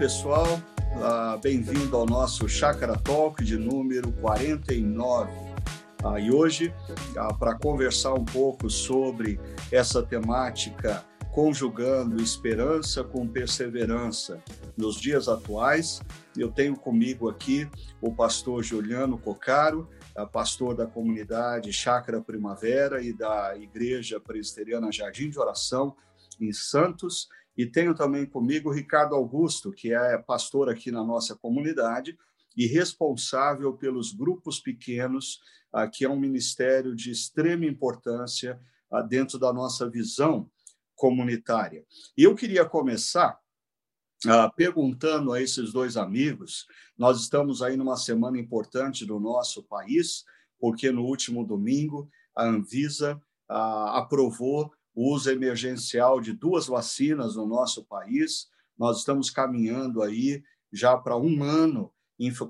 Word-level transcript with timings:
pessoal, 0.00 0.58
uh, 0.96 1.38
bem-vindo 1.42 1.94
ao 1.94 2.06
nosso 2.06 2.48
Chácara 2.48 2.96
Talk 2.96 3.44
de 3.44 3.58
número 3.58 4.10
49. 4.12 5.30
Uh, 5.30 6.18
e 6.18 6.32
hoje, 6.32 6.72
uh, 7.10 7.38
para 7.38 7.54
conversar 7.54 8.14
um 8.14 8.24
pouco 8.24 8.70
sobre 8.70 9.38
essa 9.70 10.02
temática 10.02 11.04
conjugando 11.32 12.16
esperança 12.22 13.04
com 13.04 13.28
perseverança 13.28 14.42
nos 14.74 14.98
dias 14.98 15.28
atuais, 15.28 16.00
eu 16.34 16.50
tenho 16.50 16.76
comigo 16.76 17.28
aqui 17.28 17.68
o 18.00 18.10
pastor 18.10 18.62
Juliano 18.62 19.18
Cocaro, 19.18 19.86
pastor 20.32 20.74
da 20.74 20.86
comunidade 20.86 21.74
Chácara 21.74 22.22
Primavera 22.22 23.02
e 23.02 23.12
da 23.12 23.54
Igreja 23.54 24.18
Presbiteriana 24.18 24.90
Jardim 24.90 25.28
de 25.28 25.38
Oração, 25.38 25.94
em 26.40 26.52
Santos, 26.54 27.28
e 27.56 27.66
tenho 27.66 27.94
também 27.94 28.26
comigo 28.26 28.70
o 28.70 28.72
Ricardo 28.72 29.14
Augusto, 29.14 29.72
que 29.72 29.92
é 29.92 30.18
pastor 30.18 30.68
aqui 30.68 30.90
na 30.90 31.04
nossa 31.04 31.36
comunidade 31.36 32.16
e 32.56 32.66
responsável 32.66 33.72
pelos 33.74 34.12
grupos 34.12 34.60
pequenos, 34.60 35.40
ah, 35.72 35.88
que 35.88 36.04
é 36.04 36.08
um 36.08 36.18
ministério 36.18 36.94
de 36.94 37.10
extrema 37.10 37.64
importância 37.64 38.60
ah, 38.90 39.02
dentro 39.02 39.38
da 39.38 39.52
nossa 39.52 39.88
visão 39.88 40.50
comunitária. 40.94 41.84
E 42.16 42.24
eu 42.24 42.34
queria 42.34 42.64
começar 42.64 43.38
ah, 44.26 44.50
perguntando 44.50 45.32
a 45.32 45.40
esses 45.40 45.72
dois 45.72 45.96
amigos, 45.96 46.66
nós 46.98 47.20
estamos 47.20 47.62
aí 47.62 47.76
numa 47.76 47.96
semana 47.96 48.38
importante 48.38 49.06
do 49.06 49.18
nosso 49.18 49.62
país, 49.64 50.24
porque 50.58 50.90
no 50.90 51.04
último 51.04 51.44
domingo 51.46 52.08
a 52.36 52.44
Anvisa 52.44 53.20
aprovou 53.48 54.72
uso 55.00 55.30
emergencial 55.30 56.20
de 56.20 56.32
duas 56.32 56.66
vacinas 56.66 57.36
no 57.36 57.46
nosso 57.46 57.84
país. 57.84 58.48
Nós 58.78 58.98
estamos 58.98 59.30
caminhando 59.30 60.02
aí 60.02 60.42
já 60.72 60.96
para 60.96 61.16
um 61.16 61.42
ano, 61.42 61.92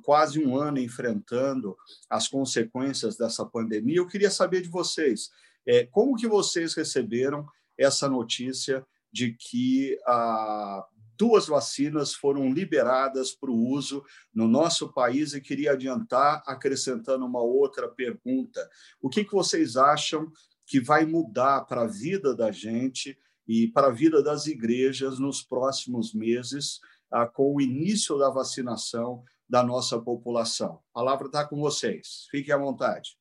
quase 0.02 0.44
um 0.44 0.56
ano, 0.56 0.78
enfrentando 0.78 1.76
as 2.08 2.28
consequências 2.28 3.16
dessa 3.16 3.44
pandemia. 3.46 3.98
Eu 3.98 4.06
queria 4.06 4.30
saber 4.30 4.62
de 4.62 4.68
vocês, 4.68 5.30
é, 5.66 5.86
como 5.86 6.16
que 6.16 6.26
vocês 6.26 6.74
receberam 6.74 7.46
essa 7.78 8.08
notícia 8.08 8.84
de 9.12 9.32
que 9.32 9.98
ah, 10.06 10.84
duas 11.20 11.46
vacinas 11.46 12.14
foram 12.14 12.50
liberadas 12.50 13.32
para 13.32 13.50
o 13.50 13.68
uso 13.68 14.02
no 14.34 14.48
nosso 14.48 14.90
país 14.90 15.34
e 15.34 15.40
queria 15.40 15.72
adiantar 15.72 16.42
acrescentando 16.46 17.26
uma 17.26 17.42
outra 17.42 17.88
pergunta. 17.88 18.66
O 19.02 19.10
que 19.10 19.22
vocês 19.24 19.76
acham 19.76 20.32
que 20.70 20.78
vai 20.78 21.04
mudar 21.04 21.62
para 21.62 21.82
a 21.82 21.86
vida 21.88 22.32
da 22.32 22.52
gente 22.52 23.18
e 23.46 23.66
para 23.66 23.88
a 23.88 23.90
vida 23.90 24.22
das 24.22 24.46
igrejas 24.46 25.18
nos 25.18 25.42
próximos 25.42 26.14
meses, 26.14 26.78
ah, 27.10 27.26
com 27.26 27.52
o 27.52 27.60
início 27.60 28.16
da 28.16 28.30
vacinação 28.30 29.24
da 29.48 29.64
nossa 29.64 29.98
população. 29.98 30.78
A 30.94 31.00
palavra 31.00 31.26
está 31.26 31.44
com 31.44 31.56
vocês. 31.56 32.28
Fiquem 32.30 32.54
à 32.54 32.56
vontade. 32.56 33.16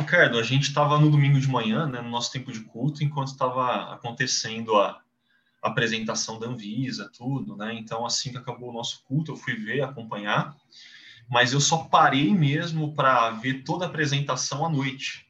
Ricardo, 0.00 0.38
a 0.38 0.42
gente 0.42 0.62
estava 0.62 0.98
no 0.98 1.10
domingo 1.10 1.38
de 1.38 1.46
manhã, 1.46 1.86
né, 1.86 2.00
no 2.00 2.08
nosso 2.08 2.32
tempo 2.32 2.50
de 2.50 2.60
culto, 2.60 3.04
enquanto 3.04 3.32
estava 3.32 3.92
acontecendo 3.92 4.74
a 4.74 4.98
apresentação 5.62 6.38
da 6.38 6.46
Anvisa, 6.46 7.12
tudo, 7.14 7.54
né? 7.54 7.74
Então, 7.74 8.06
assim 8.06 8.30
que 8.30 8.38
acabou 8.38 8.70
o 8.70 8.72
nosso 8.72 9.04
culto, 9.04 9.32
eu 9.32 9.36
fui 9.36 9.56
ver, 9.56 9.82
acompanhar, 9.82 10.56
mas 11.28 11.52
eu 11.52 11.60
só 11.60 11.84
parei 11.84 12.32
mesmo 12.34 12.94
para 12.94 13.28
ver 13.32 13.62
toda 13.62 13.84
a 13.84 13.88
apresentação 13.88 14.64
à 14.64 14.70
noite. 14.70 15.24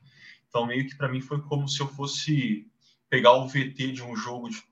Então, 0.54 0.68
meio 0.68 0.86
que 0.86 0.94
para 0.94 1.08
mim 1.08 1.20
foi 1.20 1.42
como 1.42 1.68
se 1.68 1.80
eu 1.80 1.88
fosse 1.88 2.70
pegar 3.10 3.32
o 3.32 3.48
VT 3.48 3.90
de 3.90 4.04
um 4.04 4.14
jogo 4.14 4.48
de 4.48 4.62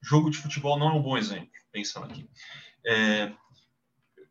jogo 0.00 0.30
de 0.30 0.38
futebol 0.38 0.78
não 0.78 0.90
é 0.90 0.92
um 0.92 1.02
bom 1.02 1.18
exemplo, 1.18 1.50
pensando 1.72 2.06
aqui. 2.06 2.28
É, 2.86 3.32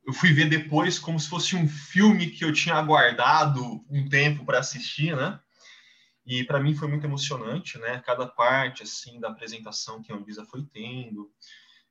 eu 0.07 0.13
fui 0.13 0.31
ver 0.31 0.47
depois 0.47 0.97
como 0.97 1.19
se 1.19 1.28
fosse 1.28 1.57
um 1.57 1.67
filme 1.67 2.29
que 2.29 2.45
eu 2.45 2.53
tinha 2.53 2.75
aguardado 2.75 3.83
um 3.89 4.07
tempo 4.07 4.45
para 4.45 4.59
assistir, 4.59 5.13
né? 5.13 5.41
E 6.25 6.45
para 6.45 6.61
mim 6.61 6.73
foi 6.73 6.88
muito 6.88 7.05
emocionante, 7.05 7.78
né? 7.79 8.01
Cada 8.05 8.25
parte 8.25 8.83
assim 8.83 9.19
da 9.19 9.28
apresentação 9.28 10.01
que 10.01 10.13
a 10.13 10.16
Anvisa 10.16 10.45
foi 10.45 10.63
tendo. 10.72 11.29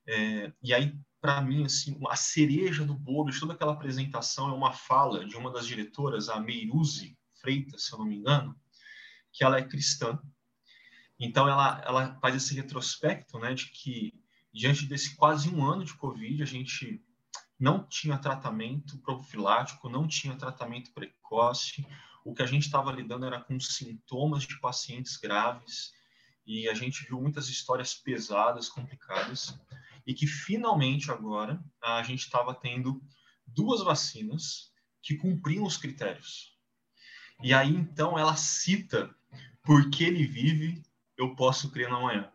É, 0.07 0.53
e 0.63 0.73
aí, 0.73 0.97
para 1.21 1.43
mim, 1.43 1.67
assim, 1.67 2.01
a 2.09 2.17
cereja 2.17 2.83
do 2.83 2.95
bolo 2.95 3.31
de 3.31 3.39
toda 3.39 3.53
aquela 3.53 3.73
apresentação 3.73 4.49
é 4.49 4.55
uma 4.55 4.73
fala 4.73 5.27
de 5.27 5.37
uma 5.37 5.51
das 5.51 5.67
diretoras, 5.67 6.31
a 6.31 6.41
Meiruzi 6.41 7.19
Freitas, 7.43 7.85
se 7.85 7.93
eu 7.93 7.99
não 7.99 8.07
me 8.07 8.17
engano, 8.17 8.57
que 9.33 9.43
ela 9.43 9.59
é 9.59 9.63
cristã. 9.63 10.21
Então, 11.19 11.49
ela, 11.49 11.83
ela 11.87 12.19
faz 12.21 12.35
esse 12.35 12.55
retrospecto 12.55 13.39
né, 13.39 13.55
de 13.55 13.67
que, 13.67 14.13
diante 14.53 14.87
desse 14.87 15.17
quase 15.17 15.49
um 15.49 15.65
ano 15.65 15.85
de 15.85 15.95
Covid, 15.95 16.43
a 16.43 16.47
gente 16.47 17.03
não 17.59 17.87
tinha 17.87 18.19
tratamento 18.19 18.99
profilático, 18.99 19.89
não 19.89 20.07
tinha 20.07 20.37
tratamento 20.37 20.93
precoce. 20.93 21.87
O 22.25 22.35
que 22.35 22.43
a 22.43 22.47
gente 22.47 22.65
estava 22.65 22.91
lidando 22.91 23.25
era 23.25 23.41
com 23.41 23.59
sintomas 23.61 24.43
de 24.43 24.59
pacientes 24.61 25.17
graves 25.17 25.93
e 26.45 26.69
a 26.69 26.75
gente 26.75 27.05
viu 27.05 27.21
muitas 27.21 27.49
histórias 27.49 27.95
pesadas, 27.95 28.69
complicadas, 28.69 29.57
e 30.05 30.13
que 30.13 30.27
finalmente 30.27 31.11
agora 31.11 31.63
a 31.81 32.03
gente 32.03 32.25
estava 32.25 32.53
tendo 32.53 33.01
duas 33.47 33.81
vacinas 33.83 34.73
que 35.01 35.17
cumpriam 35.17 35.65
os 35.65 35.77
critérios. 35.77 36.52
E 37.43 37.53
aí 37.53 37.75
então 37.75 38.19
ela 38.19 38.37
cita 38.37 39.15
porque 39.63 40.05
ele 40.05 40.25
vive, 40.25 40.83
eu 41.17 41.35
posso 41.35 41.71
crer 41.71 41.89
na 41.89 42.01
manhã. 42.01 42.31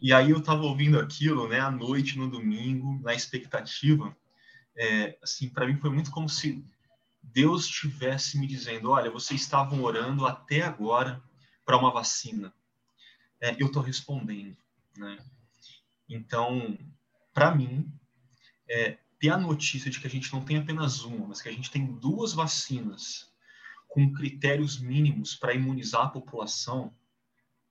E 0.00 0.12
aí 0.12 0.30
eu 0.30 0.38
estava 0.38 0.62
ouvindo 0.62 0.98
aquilo, 0.98 1.48
né, 1.48 1.60
à 1.60 1.70
noite, 1.70 2.18
no 2.18 2.30
domingo, 2.30 3.00
na 3.02 3.14
expectativa. 3.14 4.16
É, 4.76 5.18
assim, 5.22 5.48
para 5.48 5.66
mim 5.66 5.76
foi 5.76 5.90
muito 5.90 6.10
como 6.10 6.28
se 6.28 6.62
Deus 7.22 7.64
estivesse 7.64 8.38
me 8.38 8.46
dizendo: 8.46 8.90
olha, 8.90 9.10
vocês 9.10 9.40
estavam 9.40 9.82
orando 9.82 10.26
até 10.26 10.62
agora 10.62 11.22
para 11.64 11.78
uma 11.78 11.90
vacina. 11.90 12.52
É, 13.40 13.56
eu 13.60 13.66
estou 13.66 13.82
respondendo, 13.82 14.56
né? 14.96 15.18
Então, 16.08 16.78
para 17.32 17.54
mim, 17.54 17.90
é, 18.68 18.98
ter 19.18 19.30
a 19.30 19.36
notícia 19.36 19.90
de 19.90 19.98
que 19.98 20.06
a 20.06 20.10
gente 20.10 20.32
não 20.32 20.44
tem 20.44 20.58
apenas 20.58 21.02
uma, 21.02 21.26
mas 21.26 21.40
que 21.40 21.48
a 21.48 21.52
gente 21.52 21.70
tem 21.70 21.84
duas 21.84 22.32
vacinas 22.32 23.28
com 23.96 24.12
critérios 24.12 24.78
mínimos 24.78 25.34
para 25.34 25.54
imunizar 25.54 26.02
a 26.02 26.10
população, 26.10 26.94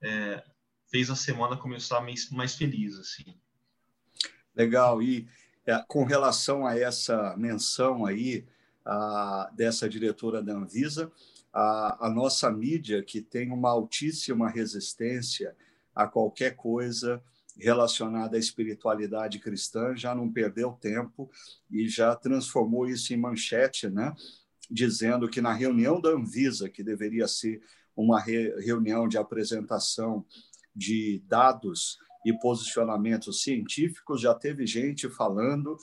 é, 0.01 0.43
fez 0.89 1.11
a 1.11 1.15
semana 1.15 1.55
começar 1.55 2.01
mais, 2.01 2.31
mais 2.31 2.55
feliz, 2.55 2.97
assim. 2.97 3.37
Legal. 4.55 5.03
E 5.03 5.27
é, 5.67 5.77
com 5.87 6.03
relação 6.03 6.65
a 6.65 6.75
essa 6.75 7.37
menção 7.37 8.07
aí 8.07 8.43
a, 8.83 9.51
dessa 9.55 9.87
diretora 9.87 10.41
da 10.41 10.53
Anvisa, 10.53 11.11
a, 11.53 12.07
a 12.07 12.09
nossa 12.09 12.49
mídia, 12.49 13.03
que 13.03 13.21
tem 13.21 13.51
uma 13.51 13.69
altíssima 13.69 14.49
resistência 14.49 15.55
a 15.93 16.07
qualquer 16.07 16.55
coisa 16.55 17.21
relacionada 17.55 18.35
à 18.35 18.39
espiritualidade 18.39 19.37
cristã, 19.37 19.95
já 19.95 20.15
não 20.15 20.33
perdeu 20.33 20.71
tempo 20.71 21.29
e 21.69 21.87
já 21.87 22.15
transformou 22.15 22.89
isso 22.89 23.13
em 23.13 23.17
manchete, 23.17 23.87
né? 23.87 24.11
Dizendo 24.69 25.29
que 25.29 25.41
na 25.41 25.53
reunião 25.53 25.99
da 26.01 26.09
Anvisa, 26.09 26.69
que 26.69 26.83
deveria 26.83 27.27
ser 27.27 27.61
uma 27.95 28.19
re 28.19 28.49
reunião 28.59 29.07
de 29.07 29.17
apresentação 29.17 30.25
de 30.75 31.23
dados 31.27 31.97
e 32.25 32.33
posicionamentos 32.33 33.41
científicos, 33.41 34.19
já 34.21 34.33
teve 34.33 34.65
gente 34.65 35.07
falando 35.09 35.77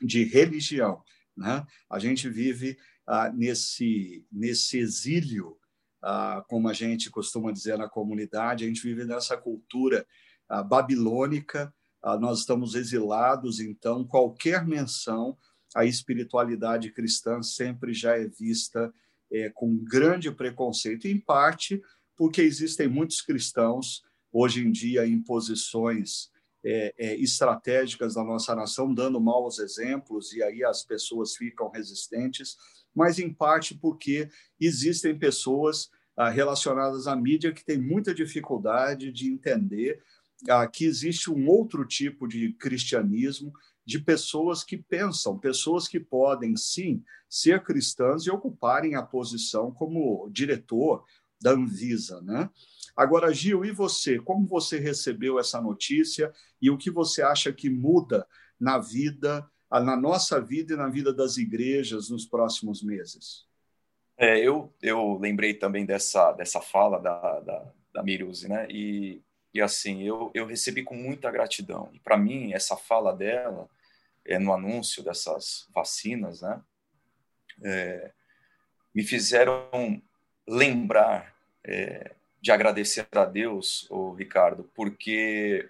de 0.00 0.24
religião. 0.24 1.02
Né? 1.36 1.64
A 1.88 1.98
gente 1.98 2.28
vive 2.28 2.76
ah, 3.06 3.30
nesse, 3.30 4.26
nesse 4.32 4.78
exílio, 4.78 5.56
ah, 6.02 6.44
como 6.48 6.68
a 6.68 6.72
gente 6.72 7.10
costuma 7.10 7.52
dizer 7.52 7.76
na 7.76 7.88
comunidade, 7.88 8.64
a 8.64 8.66
gente 8.66 8.82
vive 8.82 9.04
nessa 9.04 9.36
cultura 9.36 10.06
ah, 10.48 10.62
babilônica, 10.62 11.72
ah, 12.02 12.18
nós 12.18 12.40
estamos 12.40 12.74
exilados, 12.74 13.60
então 13.60 14.06
qualquer 14.06 14.66
menção 14.66 15.36
a 15.74 15.84
espiritualidade 15.84 16.90
cristã 16.90 17.42
sempre 17.42 17.92
já 17.92 18.16
é 18.16 18.26
vista 18.26 18.92
é, 19.32 19.50
com 19.50 19.76
grande 19.76 20.30
preconceito, 20.30 21.06
em 21.06 21.18
parte 21.18 21.80
porque 22.16 22.42
existem 22.42 22.88
muitos 22.88 23.20
cristãos 23.22 24.02
hoje 24.32 24.66
em 24.66 24.70
dia 24.70 25.06
em 25.06 25.22
posições 25.22 26.30
é, 26.64 26.94
é, 26.98 27.16
estratégicas 27.16 28.14
da 28.14 28.24
nossa 28.24 28.54
nação, 28.54 28.92
dando 28.92 29.20
maus 29.20 29.58
exemplos, 29.58 30.32
e 30.32 30.42
aí 30.42 30.62
as 30.62 30.84
pessoas 30.84 31.34
ficam 31.34 31.70
resistentes, 31.70 32.56
mas 32.94 33.18
em 33.18 33.32
parte 33.32 33.74
porque 33.74 34.28
existem 34.60 35.18
pessoas 35.18 35.88
ah, 36.16 36.28
relacionadas 36.28 37.06
à 37.06 37.16
mídia 37.16 37.52
que 37.52 37.64
têm 37.64 37.78
muita 37.78 38.12
dificuldade 38.12 39.10
de 39.10 39.32
entender 39.32 40.02
ah, 40.48 40.66
que 40.66 40.84
existe 40.84 41.30
um 41.30 41.48
outro 41.48 41.86
tipo 41.86 42.28
de 42.28 42.52
cristianismo 42.54 43.52
de 43.90 43.98
pessoas 43.98 44.62
que 44.62 44.76
pensam, 44.76 45.36
pessoas 45.36 45.88
que 45.88 45.98
podem, 45.98 46.56
sim, 46.56 47.02
ser 47.28 47.60
cristãs 47.64 48.24
e 48.24 48.30
ocuparem 48.30 48.94
a 48.94 49.02
posição 49.02 49.72
como 49.72 50.30
diretor 50.30 51.04
da 51.42 51.50
Anvisa, 51.50 52.20
né? 52.22 52.48
Agora, 52.96 53.34
Gil, 53.34 53.64
e 53.64 53.72
você? 53.72 54.20
Como 54.20 54.46
você 54.46 54.78
recebeu 54.78 55.40
essa 55.40 55.60
notícia 55.60 56.32
e 56.62 56.70
o 56.70 56.78
que 56.78 56.88
você 56.88 57.20
acha 57.20 57.52
que 57.52 57.68
muda 57.68 58.24
na 58.60 58.78
vida, 58.78 59.44
na 59.68 59.96
nossa 59.96 60.40
vida 60.40 60.74
e 60.74 60.76
na 60.76 60.88
vida 60.88 61.12
das 61.12 61.36
igrejas 61.36 62.10
nos 62.10 62.24
próximos 62.24 62.84
meses? 62.84 63.44
É, 64.16 64.38
eu, 64.38 64.72
eu 64.80 65.18
lembrei 65.18 65.54
também 65.54 65.84
dessa, 65.84 66.30
dessa 66.30 66.60
fala 66.60 67.00
da, 67.00 67.40
da, 67.40 67.72
da 67.92 68.02
Miruzi, 68.04 68.48
né? 68.48 68.68
E, 68.70 69.20
e 69.52 69.60
assim, 69.60 70.04
eu, 70.04 70.30
eu 70.32 70.46
recebi 70.46 70.84
com 70.84 70.94
muita 70.94 71.28
gratidão. 71.28 71.90
E 71.92 71.98
para 71.98 72.16
mim, 72.16 72.52
essa 72.52 72.76
fala 72.76 73.12
dela, 73.12 73.68
é, 74.24 74.38
no 74.38 74.52
anúncio 74.52 75.02
dessas 75.02 75.68
vacinas, 75.74 76.42
né? 76.42 76.62
É, 77.62 78.12
me 78.94 79.04
fizeram 79.04 80.02
lembrar 80.46 81.34
é, 81.64 82.14
de 82.40 82.50
agradecer 82.50 83.06
a 83.12 83.24
Deus, 83.24 83.86
o 83.90 84.12
Ricardo, 84.12 84.70
porque 84.74 85.68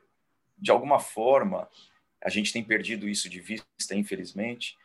de 0.59 0.71
alguma 0.71 1.01
forma 1.01 1.69
a 2.23 2.29
gente 2.29 2.53
tem 2.53 2.63
perdido 2.63 3.09
isso 3.09 3.29
de 3.29 3.41
vista, 3.41 3.95
infelizmente, 3.95 4.77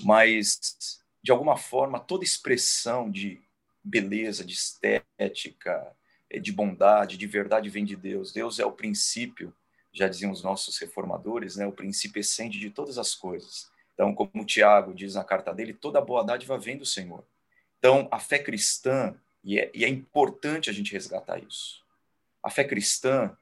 mas 0.00 1.00
de 1.22 1.30
alguma 1.30 1.56
forma 1.56 2.00
toda 2.00 2.24
expressão 2.24 3.10
de 3.10 3.40
beleza, 3.82 4.44
de 4.44 4.54
estética, 4.54 5.94
é, 6.28 6.38
de 6.38 6.52
bondade, 6.52 7.16
de 7.16 7.26
verdade 7.26 7.68
vem 7.68 7.84
de 7.84 7.96
Deus. 7.96 8.32
Deus 8.32 8.58
é 8.58 8.66
o 8.66 8.72
princípio, 8.72 9.54
já 9.92 10.08
diziam 10.08 10.32
os 10.32 10.42
nossos 10.42 10.78
reformadores, 10.78 11.56
né, 11.56 11.66
o 11.66 11.72
princípio 11.72 12.20
essente 12.20 12.58
de 12.58 12.70
todas 12.70 12.98
as 12.98 13.14
coisas. 13.14 13.70
Então, 13.94 14.14
como 14.14 14.30
o 14.42 14.46
Tiago 14.46 14.94
diz 14.94 15.14
na 15.14 15.24
carta 15.24 15.52
dele, 15.52 15.74
toda 15.74 16.00
boa 16.00 16.24
dádiva 16.24 16.58
vem 16.58 16.76
do 16.76 16.86
Senhor. 16.86 17.24
Então, 17.78 18.08
a 18.10 18.18
fé 18.18 18.38
cristã, 18.38 19.14
e 19.44 19.58
é, 19.58 19.70
e 19.74 19.84
é 19.84 19.88
importante 19.88 20.70
a 20.70 20.72
gente 20.72 20.92
resgatar 20.92 21.38
isso, 21.38 21.82
a 22.42 22.50
fé 22.50 22.64
cristã 22.64 23.36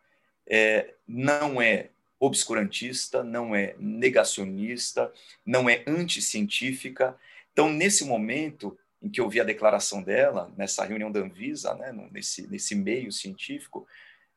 é, 0.47 0.95
não 1.07 1.63
é 1.63 1.91
obscurantista, 2.19 3.23
não 3.23 3.55
é 3.55 3.75
negacionista, 3.79 5.13
não 5.47 5.71
é 5.71 5.83
anticientífica. 5.87 7.17
Então, 7.53 7.71
nesse 7.71 8.05
momento 8.05 8.77
em 9.03 9.09
que 9.09 9.21
eu 9.21 9.29
vi 9.29 9.41
a 9.41 9.45
declaração 9.45 10.03
dela, 10.03 10.53
nessa 10.57 10.85
reunião 10.85 11.11
da 11.11 11.21
Anvisa, 11.21 11.75
né, 11.75 11.93
nesse, 12.11 12.47
nesse 12.49 12.75
meio 12.75 13.11
científico, 13.11 13.87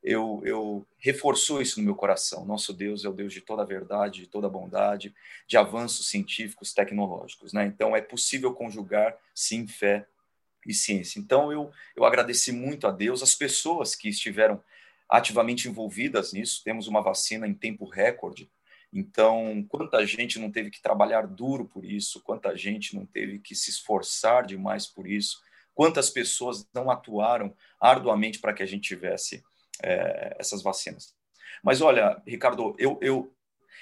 eu, 0.04 0.42
eu 0.44 0.86
reforçou 0.98 1.62
isso 1.62 1.80
no 1.80 1.86
meu 1.86 1.96
coração. 1.96 2.46
Nosso 2.46 2.74
Deus 2.74 3.06
é 3.06 3.10
o 3.10 3.14
Deus 3.14 3.32
de 3.32 3.40
toda 3.40 3.62
a 3.62 3.66
verdade, 3.66 4.22
de 4.22 4.28
toda 4.28 4.48
a 4.48 4.50
bondade, 4.50 5.16
de 5.48 5.56
avanços 5.56 6.08
científicos, 6.10 6.74
tecnológicos. 6.74 7.54
Né? 7.54 7.66
Então, 7.66 7.96
é 7.96 8.02
possível 8.02 8.54
conjugar, 8.54 9.16
sim, 9.34 9.66
fé 9.66 10.06
e 10.68 10.74
ciência. 10.74 11.20
Então, 11.20 11.52
eu, 11.52 11.72
eu 11.96 12.04
agradeci 12.04 12.52
muito 12.52 12.86
a 12.86 12.92
Deus, 12.92 13.24
as 13.24 13.34
pessoas 13.34 13.96
que 13.96 14.10
estiveram 14.10 14.62
ativamente 15.10 15.70
envolvidas 15.70 16.34
nisso. 16.34 16.62
Temos 16.64 16.88
uma 16.88 17.02
vacina 17.02 17.48
em 17.48 17.54
tempo 17.54 17.86
recorde. 17.86 18.50
Então, 18.92 19.66
quanta 19.70 20.06
gente 20.06 20.38
não 20.38 20.52
teve 20.52 20.70
que 20.70 20.82
trabalhar 20.82 21.26
duro 21.26 21.66
por 21.66 21.84
isso, 21.86 22.22
quanta 22.22 22.56
gente 22.56 22.96
não 22.96 23.06
teve 23.06 23.40
que 23.40 23.56
se 23.56 23.72
esforçar 23.72 24.46
demais 24.46 24.86
por 24.86 25.08
isso, 25.08 25.42
quantas 25.74 26.12
pessoas 26.12 26.68
não 26.74 26.92
atuaram 26.92 27.56
arduamente 27.80 28.38
para 28.38 28.54
que 28.54 28.62
a 28.62 28.68
gente 28.68 28.88
tivesse 28.88 29.44
é, 29.84 30.36
essas 30.40 30.64
vacinas. 30.64 31.14
Mas 31.64 31.82
olha, 31.82 32.22
Ricardo, 32.26 32.76
eu, 32.80 32.98
eu, 33.02 33.34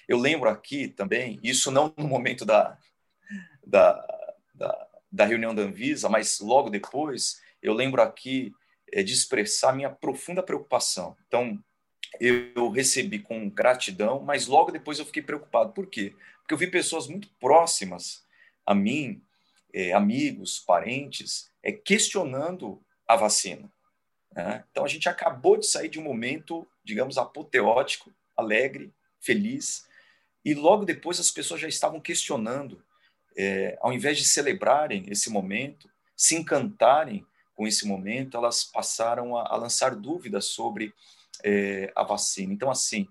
eu 0.07 0.17
lembro 0.17 0.49
aqui 0.49 0.87
também, 0.87 1.39
isso 1.43 1.71
não 1.71 1.93
no 1.97 2.07
momento 2.07 2.45
da, 2.45 2.77
da, 3.65 4.25
da, 4.53 4.87
da 5.11 5.25
reunião 5.25 5.53
da 5.53 5.63
Anvisa, 5.63 6.09
mas 6.09 6.39
logo 6.39 6.69
depois, 6.69 7.41
eu 7.61 7.73
lembro 7.73 8.01
aqui 8.01 8.53
é, 8.91 9.03
de 9.03 9.13
expressar 9.13 9.73
minha 9.73 9.89
profunda 9.89 10.43
preocupação. 10.43 11.15
Então, 11.27 11.57
eu 12.19 12.69
recebi 12.69 13.19
com 13.19 13.49
gratidão, 13.49 14.19
mas 14.21 14.47
logo 14.47 14.71
depois 14.71 14.99
eu 14.99 15.05
fiquei 15.05 15.23
preocupado. 15.23 15.71
Por 15.71 15.87
quê? 15.87 16.13
Porque 16.39 16.53
eu 16.53 16.57
vi 16.57 16.67
pessoas 16.67 17.07
muito 17.07 17.29
próximas 17.39 18.25
a 18.65 18.75
mim, 18.75 19.21
é, 19.73 19.93
amigos, 19.93 20.59
parentes, 20.59 21.49
é, 21.63 21.71
questionando 21.71 22.83
a 23.07 23.15
vacina. 23.15 23.71
Né? 24.33 24.63
Então, 24.71 24.85
a 24.85 24.87
gente 24.87 25.09
acabou 25.09 25.57
de 25.57 25.65
sair 25.65 25.89
de 25.89 25.99
um 25.99 26.03
momento, 26.03 26.67
digamos, 26.83 27.17
apoteótico, 27.17 28.11
alegre, 28.35 28.93
feliz, 29.19 29.85
e 30.43 30.53
logo 30.53 30.85
depois 30.85 31.19
as 31.19 31.31
pessoas 31.31 31.61
já 31.61 31.67
estavam 31.67 31.99
questionando, 31.99 32.83
é, 33.37 33.77
ao 33.81 33.93
invés 33.93 34.17
de 34.17 34.25
celebrarem 34.25 35.05
esse 35.07 35.29
momento, 35.29 35.89
se 36.15 36.35
encantarem 36.35 37.25
com 37.55 37.67
esse 37.67 37.85
momento, 37.87 38.37
elas 38.37 38.63
passaram 38.63 39.37
a, 39.37 39.53
a 39.53 39.55
lançar 39.55 39.95
dúvidas 39.95 40.45
sobre 40.45 40.93
é, 41.43 41.91
a 41.95 42.03
vacina. 42.03 42.53
Então, 42.53 42.71
assim, 42.71 43.07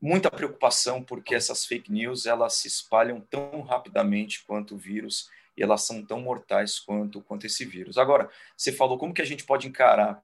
muita 0.00 0.30
preocupação 0.30 1.02
porque 1.02 1.34
essas 1.34 1.64
fake 1.64 1.90
news 1.90 2.26
elas 2.26 2.54
se 2.54 2.68
espalham 2.68 3.20
tão 3.20 3.62
rapidamente 3.62 4.44
quanto 4.44 4.74
o 4.74 4.78
vírus 4.78 5.28
e 5.56 5.62
elas 5.62 5.82
são 5.82 6.04
tão 6.04 6.20
mortais 6.20 6.78
quanto 6.78 7.20
quanto 7.22 7.46
esse 7.46 7.64
vírus. 7.64 7.98
Agora, 7.98 8.30
você 8.56 8.72
falou 8.72 8.96
como 8.96 9.12
que 9.12 9.22
a 9.22 9.26
gente 9.26 9.44
pode 9.44 9.66
encarar 9.66 10.22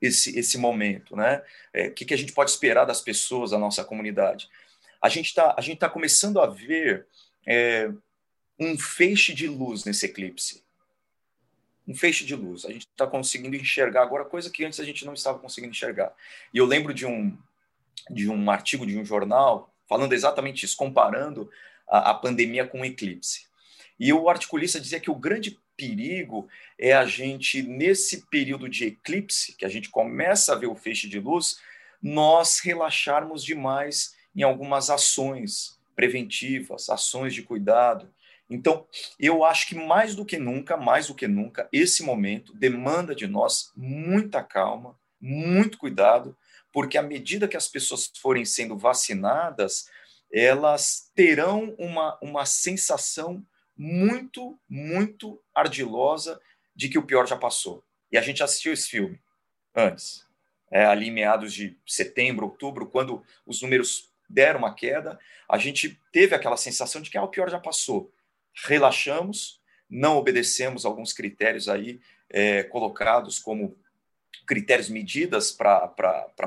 esse, 0.00 0.38
esse 0.38 0.58
momento, 0.58 1.16
né? 1.16 1.42
É, 1.72 1.88
o 1.88 1.94
que, 1.94 2.04
que 2.04 2.14
a 2.14 2.18
gente 2.18 2.32
pode 2.32 2.50
esperar 2.50 2.84
das 2.84 3.00
pessoas 3.00 3.50
da 3.50 3.58
nossa 3.58 3.84
comunidade? 3.84 4.48
A 5.00 5.08
gente 5.08 5.26
está 5.26 5.54
tá 5.78 5.88
começando 5.88 6.40
a 6.40 6.46
ver 6.46 7.06
é, 7.46 7.90
um 8.58 8.78
feixe 8.78 9.34
de 9.34 9.46
luz 9.46 9.84
nesse 9.84 10.06
eclipse. 10.06 10.64
Um 11.86 11.94
feixe 11.94 12.24
de 12.24 12.34
luz. 12.34 12.64
A 12.64 12.72
gente 12.72 12.86
está 12.86 13.06
conseguindo 13.06 13.56
enxergar 13.56 14.02
agora 14.02 14.24
coisa 14.24 14.50
que 14.50 14.64
antes 14.64 14.80
a 14.80 14.84
gente 14.84 15.04
não 15.04 15.14
estava 15.14 15.38
conseguindo 15.38 15.70
enxergar. 15.70 16.12
E 16.52 16.58
eu 16.58 16.66
lembro 16.66 16.92
de 16.92 17.06
um 17.06 17.36
de 18.10 18.28
um 18.28 18.50
artigo 18.50 18.86
de 18.86 18.96
um 18.98 19.04
jornal 19.04 19.74
falando 19.88 20.12
exatamente 20.12 20.64
isso, 20.64 20.76
comparando 20.76 21.50
a, 21.88 22.10
a 22.10 22.14
pandemia 22.14 22.66
com 22.66 22.80
o 22.80 22.84
eclipse. 22.84 23.46
E 23.98 24.12
o 24.12 24.28
articulista 24.28 24.80
dizia 24.80 25.00
que 25.00 25.10
o 25.10 25.14
grande 25.14 25.58
perigo 25.76 26.48
é 26.78 26.92
a 26.92 27.04
gente, 27.04 27.62
nesse 27.62 28.26
período 28.26 28.68
de 28.68 28.86
eclipse, 28.86 29.54
que 29.56 29.64
a 29.64 29.68
gente 29.68 29.90
começa 29.90 30.52
a 30.52 30.56
ver 30.56 30.66
o 30.66 30.74
feixe 30.74 31.08
de 31.08 31.20
luz, 31.20 31.58
nós 32.02 32.60
relaxarmos 32.60 33.44
demais 33.44 34.14
em 34.34 34.42
algumas 34.42 34.90
ações 34.90 35.78
preventivas, 35.94 36.88
ações 36.90 37.34
de 37.34 37.42
cuidado. 37.42 38.12
Então, 38.48 38.86
eu 39.18 39.44
acho 39.44 39.66
que 39.66 39.74
mais 39.74 40.14
do 40.14 40.24
que 40.24 40.38
nunca, 40.38 40.76
mais 40.76 41.08
do 41.08 41.14
que 41.14 41.26
nunca, 41.26 41.68
esse 41.72 42.02
momento 42.02 42.54
demanda 42.54 43.14
de 43.14 43.26
nós 43.26 43.72
muita 43.76 44.42
calma, 44.42 44.96
muito 45.20 45.78
cuidado, 45.78 46.36
porque 46.72 46.98
à 46.98 47.02
medida 47.02 47.48
que 47.48 47.56
as 47.56 47.66
pessoas 47.66 48.12
forem 48.20 48.44
sendo 48.44 48.76
vacinadas, 48.76 49.88
elas 50.30 51.10
terão 51.14 51.74
uma, 51.78 52.18
uma 52.20 52.44
sensação 52.44 53.44
muito, 53.76 54.58
muito 54.68 55.40
ardilosa 55.54 56.40
de 56.74 56.88
que 56.88 56.98
o 56.98 57.06
pior 57.06 57.26
já 57.26 57.36
passou. 57.36 57.84
E 58.10 58.16
a 58.16 58.22
gente 58.22 58.42
assistiu 58.42 58.72
esse 58.72 58.88
filme 58.88 59.20
antes, 59.74 60.26
é, 60.70 60.84
ali 60.84 61.10
meados 61.10 61.52
de 61.52 61.76
setembro, 61.86 62.46
outubro, 62.46 62.86
quando 62.86 63.22
os 63.44 63.60
números 63.62 64.10
deram 64.28 64.60
uma 64.60 64.74
queda, 64.74 65.18
a 65.48 65.58
gente 65.58 66.00
teve 66.10 66.34
aquela 66.34 66.56
sensação 66.56 67.00
de 67.00 67.10
que 67.10 67.18
ah, 67.18 67.22
o 67.22 67.28
pior 67.28 67.48
já 67.50 67.60
passou. 67.60 68.12
Relaxamos, 68.64 69.60
não 69.88 70.16
obedecemos 70.16 70.84
alguns 70.84 71.12
critérios 71.12 71.68
aí 71.68 72.00
é, 72.30 72.64
colocados 72.64 73.38
como 73.38 73.76
critérios, 74.46 74.88
medidas 74.88 75.50
para 75.50 75.88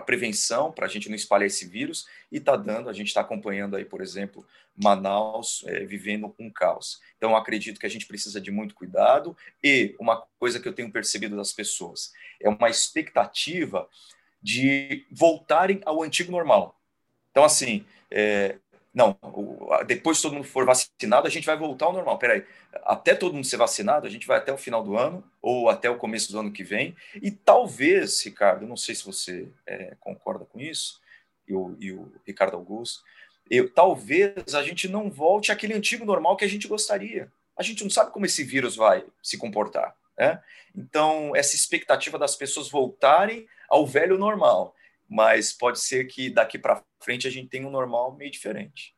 prevenção, 0.06 0.72
para 0.72 0.86
a 0.86 0.90
gente 0.90 1.10
não 1.10 1.16
espalhar 1.16 1.48
esse 1.48 1.68
vírus, 1.68 2.08
e 2.32 2.38
está 2.38 2.56
dando, 2.56 2.90
a 2.90 2.94
gente 2.94 3.08
está 3.08 3.22
acompanhando 3.22 3.76
aí, 3.76 3.84
por 3.84 4.02
exemplo, 4.02 4.46
Manaus 4.76 5.64
é, 5.68 5.84
vivendo 5.84 6.34
um 6.40 6.50
caos. 6.50 7.02
Então, 7.18 7.36
acredito 7.36 7.80
que 7.80 7.86
a 7.86 7.90
gente 7.90 8.06
precisa 8.06 8.40
de 8.40 8.50
muito 8.50 8.74
cuidado, 8.74 9.36
e 9.64 9.96
uma 10.00 10.26
coisa 10.40 10.60
que 10.60 10.68
eu 10.68 10.74
tenho 10.74 10.92
percebido 10.92 11.36
das 11.36 11.52
pessoas 11.52 12.14
é 12.40 12.48
uma 12.48 12.70
expectativa 12.70 13.88
de 14.42 15.06
voltarem 15.12 15.82
ao 15.86 16.02
antigo 16.02 16.32
normal. 16.32 16.80
Então, 17.32 17.44
assim, 17.44 17.86
é, 18.10 18.58
não, 19.00 19.18
depois 19.88 20.18
que 20.18 20.24
todo 20.24 20.34
mundo 20.34 20.48
for 20.48 20.66
vacinado, 20.66 21.26
a 21.26 21.30
gente 21.30 21.46
vai 21.46 21.58
voltar 21.58 21.86
ao 21.86 21.94
normal. 21.94 22.20
Peraí, 22.20 22.46
até 22.84 23.16
todo 23.16 23.34
mundo 23.34 23.46
ser 23.46 23.56
vacinado, 23.56 24.06
a 24.06 24.10
gente 24.10 24.28
vai 24.28 24.38
até 24.38 24.52
o 24.52 24.58
final 24.58 24.84
do 24.84 24.98
ano 24.98 25.24
ou 25.42 25.70
até 25.70 25.90
o 25.90 25.98
começo 25.98 26.34
do 26.34 26.40
ano 26.40 26.52
que 26.52 26.66
vem. 26.66 26.94
E 27.22 27.32
talvez, 27.32 28.22
Ricardo, 28.22 28.68
não 28.68 28.76
sei 28.76 28.94
se 28.96 29.06
você 29.06 29.48
é, 29.66 29.96
concorda 30.02 30.44
com 30.44 30.60
isso, 30.60 31.00
e 31.48 31.54
o, 31.54 31.78
e 31.80 31.94
o 31.94 32.12
Ricardo 32.28 32.58
Augusto, 32.58 33.02
eu, 33.50 33.74
talvez 33.74 34.54
a 34.54 34.62
gente 34.62 34.90
não 34.90 35.10
volte 35.10 35.50
àquele 35.50 35.74
antigo 35.74 36.04
normal 36.04 36.36
que 36.36 36.44
a 36.44 36.50
gente 36.50 36.68
gostaria. 36.68 37.32
A 37.58 37.64
gente 37.64 37.84
não 37.84 37.90
sabe 37.90 38.12
como 38.12 38.26
esse 38.26 38.44
vírus 38.44 38.76
vai 38.76 39.06
se 39.24 39.38
comportar. 39.38 39.96
Né? 40.18 40.42
Então, 40.76 41.34
essa 41.36 41.56
expectativa 41.56 42.20
das 42.20 42.36
pessoas 42.36 42.70
voltarem 42.70 43.48
ao 43.70 43.88
velho 43.88 44.18
normal 44.18 44.76
mas 45.10 45.52
pode 45.52 45.80
ser 45.80 46.06
que 46.06 46.30
daqui 46.30 46.60
para 46.60 46.84
frente 47.04 47.28
a 47.28 47.32
gente 47.32 47.50
tenha 47.50 47.68
um 47.68 47.72
normal 47.72 48.16
meio 48.16 48.32
diferente. 48.32 48.96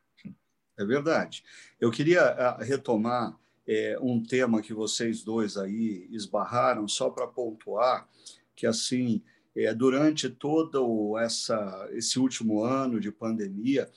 É 0.78 0.84
verdade. 0.84 1.44
Eu 1.80 1.90
queria 1.90 2.22
ah, 2.22 2.64
retomar 2.64 3.38
é, 3.68 3.98
um 4.02 4.22
tema 4.22 4.62
que 4.62 4.74
vocês 4.74 5.24
dois 5.24 5.56
aí 5.56 6.08
esbarraram, 6.12 6.88
só 6.88 7.10
para 7.10 7.28
pontuar 7.28 8.10
que, 8.56 8.68
assim, 8.68 9.24
é, 9.56 9.74
durante 9.74 10.30
todo 10.30 11.18
essa, 11.18 11.90
esse 11.94 12.20
último 12.20 12.64
ano 12.64 13.00
de 13.00 13.12
pandemia, 13.12 13.90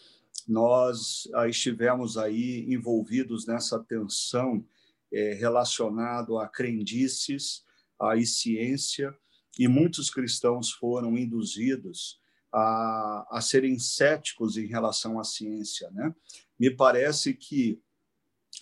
nós 0.46 1.28
ah, 1.34 1.48
estivemos 1.48 2.16
aí 2.16 2.64
envolvidos 2.72 3.46
nessa 3.46 3.78
tensão 3.80 4.64
é, 5.12 5.32
relacionado 5.34 6.38
a 6.38 6.46
crendices 6.46 7.64
a 7.98 8.20
ciência 8.24 9.16
e 9.58 9.68
muitos 9.68 10.10
cristãos 10.10 10.70
foram 10.70 11.16
induzidos 11.16 12.20
a, 12.52 13.26
a 13.30 13.40
serem 13.40 13.78
céticos 13.78 14.56
em 14.56 14.66
relação 14.66 15.18
à 15.18 15.24
ciência. 15.24 15.90
Né? 15.90 16.14
Me 16.58 16.70
parece 16.70 17.34
que 17.34 17.80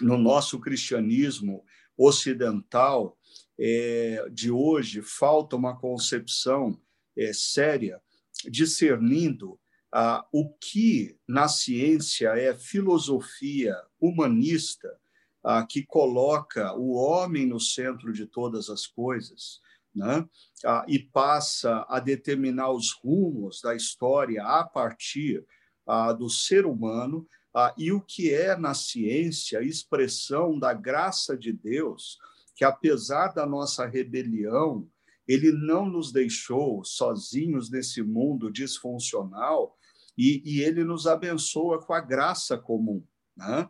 no 0.00 0.16
nosso 0.16 0.58
cristianismo 0.58 1.64
ocidental 1.96 3.18
é, 3.58 4.26
de 4.30 4.50
hoje 4.50 5.02
falta 5.02 5.56
uma 5.56 5.78
concepção 5.78 6.80
é, 7.16 7.32
séria 7.32 8.00
discernindo 8.50 9.58
ah, 9.92 10.26
o 10.32 10.48
que 10.54 11.18
na 11.28 11.48
ciência 11.48 12.30
é 12.30 12.54
filosofia 12.54 13.76
humanista 14.00 14.88
ah, 15.44 15.66
que 15.66 15.84
coloca 15.84 16.72
o 16.74 16.92
homem 16.92 17.46
no 17.46 17.60
centro 17.60 18.12
de 18.12 18.26
todas 18.26 18.70
as 18.70 18.86
coisas 18.86 19.60
né? 19.94 20.26
ah, 20.64 20.84
e 20.88 20.98
passa 20.98 21.84
a 21.88 22.00
determinar 22.00 22.70
os 22.70 22.92
rumos 22.92 23.60
da 23.60 23.74
história 23.74 24.42
a 24.42 24.64
partir 24.64 25.44
ah, 25.86 26.12
do 26.12 26.28
ser 26.28 26.66
humano, 26.66 27.26
ah, 27.54 27.74
e 27.76 27.92
o 27.92 28.00
que 28.00 28.32
é 28.32 28.56
na 28.56 28.74
ciência 28.74 29.58
a 29.58 29.62
expressão 29.62 30.58
da 30.58 30.72
graça 30.72 31.36
de 31.36 31.52
Deus, 31.52 32.18
que 32.56 32.64
apesar 32.64 33.28
da 33.28 33.44
nossa 33.44 33.86
rebelião, 33.86 34.88
ele 35.28 35.52
não 35.52 35.86
nos 35.86 36.12
deixou 36.12 36.84
sozinhos 36.84 37.70
nesse 37.70 38.02
mundo 38.02 38.50
disfuncional 38.50 39.76
e, 40.16 40.42
e 40.44 40.62
ele 40.62 40.84
nos 40.84 41.06
abençoa 41.06 41.80
com 41.80 41.92
a 41.92 42.00
graça 42.00 42.58
comum. 42.58 43.04
Né? 43.36 43.68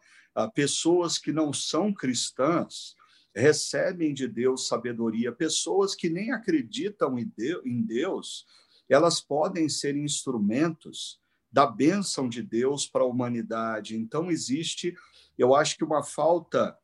pessoas 0.54 1.18
que 1.18 1.30
não 1.30 1.52
são 1.52 1.92
cristãs, 1.92 2.96
recebem 3.34 4.12
de 4.12 4.28
Deus 4.28 4.68
sabedoria. 4.68 5.32
Pessoas 5.32 5.94
que 5.94 6.08
nem 6.08 6.32
acreditam 6.32 7.18
em 7.18 7.82
Deus, 7.82 8.46
elas 8.88 9.20
podem 9.20 9.68
ser 9.68 9.96
instrumentos 9.96 11.20
da 11.50 11.66
bênção 11.66 12.28
de 12.28 12.42
Deus 12.42 12.86
para 12.86 13.02
a 13.02 13.06
humanidade. 13.06 13.96
Então, 13.96 14.30
existe, 14.30 14.94
eu 15.36 15.54
acho 15.54 15.76
que 15.76 15.84
uma 15.84 16.02
falta 16.02 16.76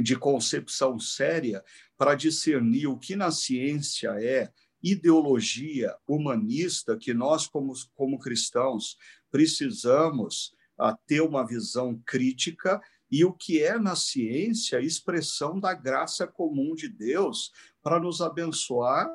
de 0.00 0.16
concepção 0.16 0.98
séria 0.98 1.62
para 1.98 2.14
discernir 2.14 2.86
o 2.86 2.98
que 2.98 3.14
na 3.16 3.30
ciência 3.30 4.10
é 4.22 4.52
ideologia 4.82 5.94
humanista 6.06 6.96
que 6.96 7.14
nós, 7.14 7.46
como, 7.46 7.72
como 7.94 8.18
cristãos, 8.18 8.96
precisamos 9.30 10.54
a 10.78 10.96
ter 11.06 11.20
uma 11.20 11.46
visão 11.46 12.00
crítica 12.04 12.80
e 13.12 13.26
o 13.26 13.32
que 13.32 13.62
é 13.62 13.78
na 13.78 13.94
ciência 13.94 14.78
a 14.78 14.82
expressão 14.82 15.60
da 15.60 15.74
graça 15.74 16.26
comum 16.26 16.74
de 16.74 16.88
Deus 16.88 17.52
para 17.82 18.00
nos 18.00 18.22
abençoar 18.22 19.06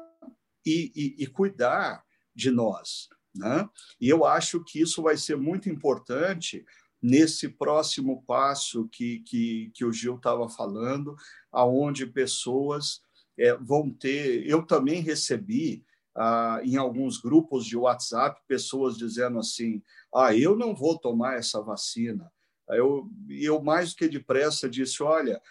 e, 0.64 0.92
e, 0.96 1.24
e 1.24 1.26
cuidar 1.26 2.06
de 2.36 2.52
nós. 2.52 3.10
Né? 3.36 3.68
E 4.00 4.08
eu 4.08 4.24
acho 4.24 4.64
que 4.64 4.80
isso 4.80 5.02
vai 5.02 5.18
ser 5.18 5.36
muito 5.36 5.68
importante 5.68 6.64
nesse 7.02 7.50
próximo 7.50 8.24
passo 8.28 8.88
que, 8.90 9.22
que, 9.22 9.72
que 9.74 9.84
o 9.84 9.92
Gil 9.92 10.18
estava 10.18 10.48
falando, 10.48 11.16
aonde 11.52 12.06
pessoas 12.06 13.02
é, 13.38 13.56
vão 13.56 13.90
ter. 13.90 14.48
Eu 14.48 14.64
também 14.64 15.02
recebi 15.02 15.84
ah, 16.16 16.60
em 16.64 16.76
alguns 16.76 17.20
grupos 17.20 17.66
de 17.66 17.76
WhatsApp 17.76 18.42
pessoas 18.48 18.96
dizendo 18.96 19.40
assim: 19.40 19.82
ah, 20.14 20.36
eu 20.36 20.56
não 20.56 20.76
vou 20.76 20.98
tomar 20.98 21.38
essa 21.38 21.62
vacina. 21.62 22.32
Eu, 22.70 23.10
eu 23.30 23.62
mais 23.62 23.92
do 23.92 23.98
que 23.98 24.08
depressa 24.08 24.70
disse: 24.70 25.02
olha, 25.02 25.42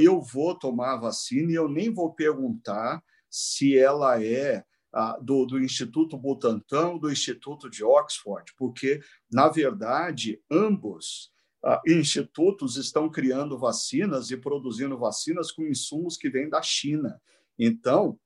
eu 0.00 0.20
vou 0.20 0.58
tomar 0.58 0.94
a 0.94 1.00
vacina 1.00 1.50
e 1.50 1.54
eu 1.54 1.68
nem 1.68 1.92
vou 1.92 2.12
perguntar 2.12 3.02
se 3.30 3.78
ela 3.78 4.22
é 4.22 4.64
do, 5.20 5.44
do 5.44 5.58
Instituto 5.58 6.16
Butantan 6.16 6.96
do 6.96 7.10
Instituto 7.10 7.68
de 7.68 7.84
Oxford, 7.84 8.52
porque, 8.56 9.00
na 9.30 9.48
verdade, 9.48 10.40
ambos 10.50 11.30
ah, 11.64 11.80
institutos 11.86 12.76
estão 12.76 13.10
criando 13.10 13.58
vacinas 13.58 14.30
e 14.30 14.36
produzindo 14.36 14.98
vacinas 14.98 15.52
com 15.52 15.66
insumos 15.66 16.16
que 16.16 16.30
vêm 16.30 16.48
da 16.48 16.62
China. 16.62 17.20
Então, 17.58 18.18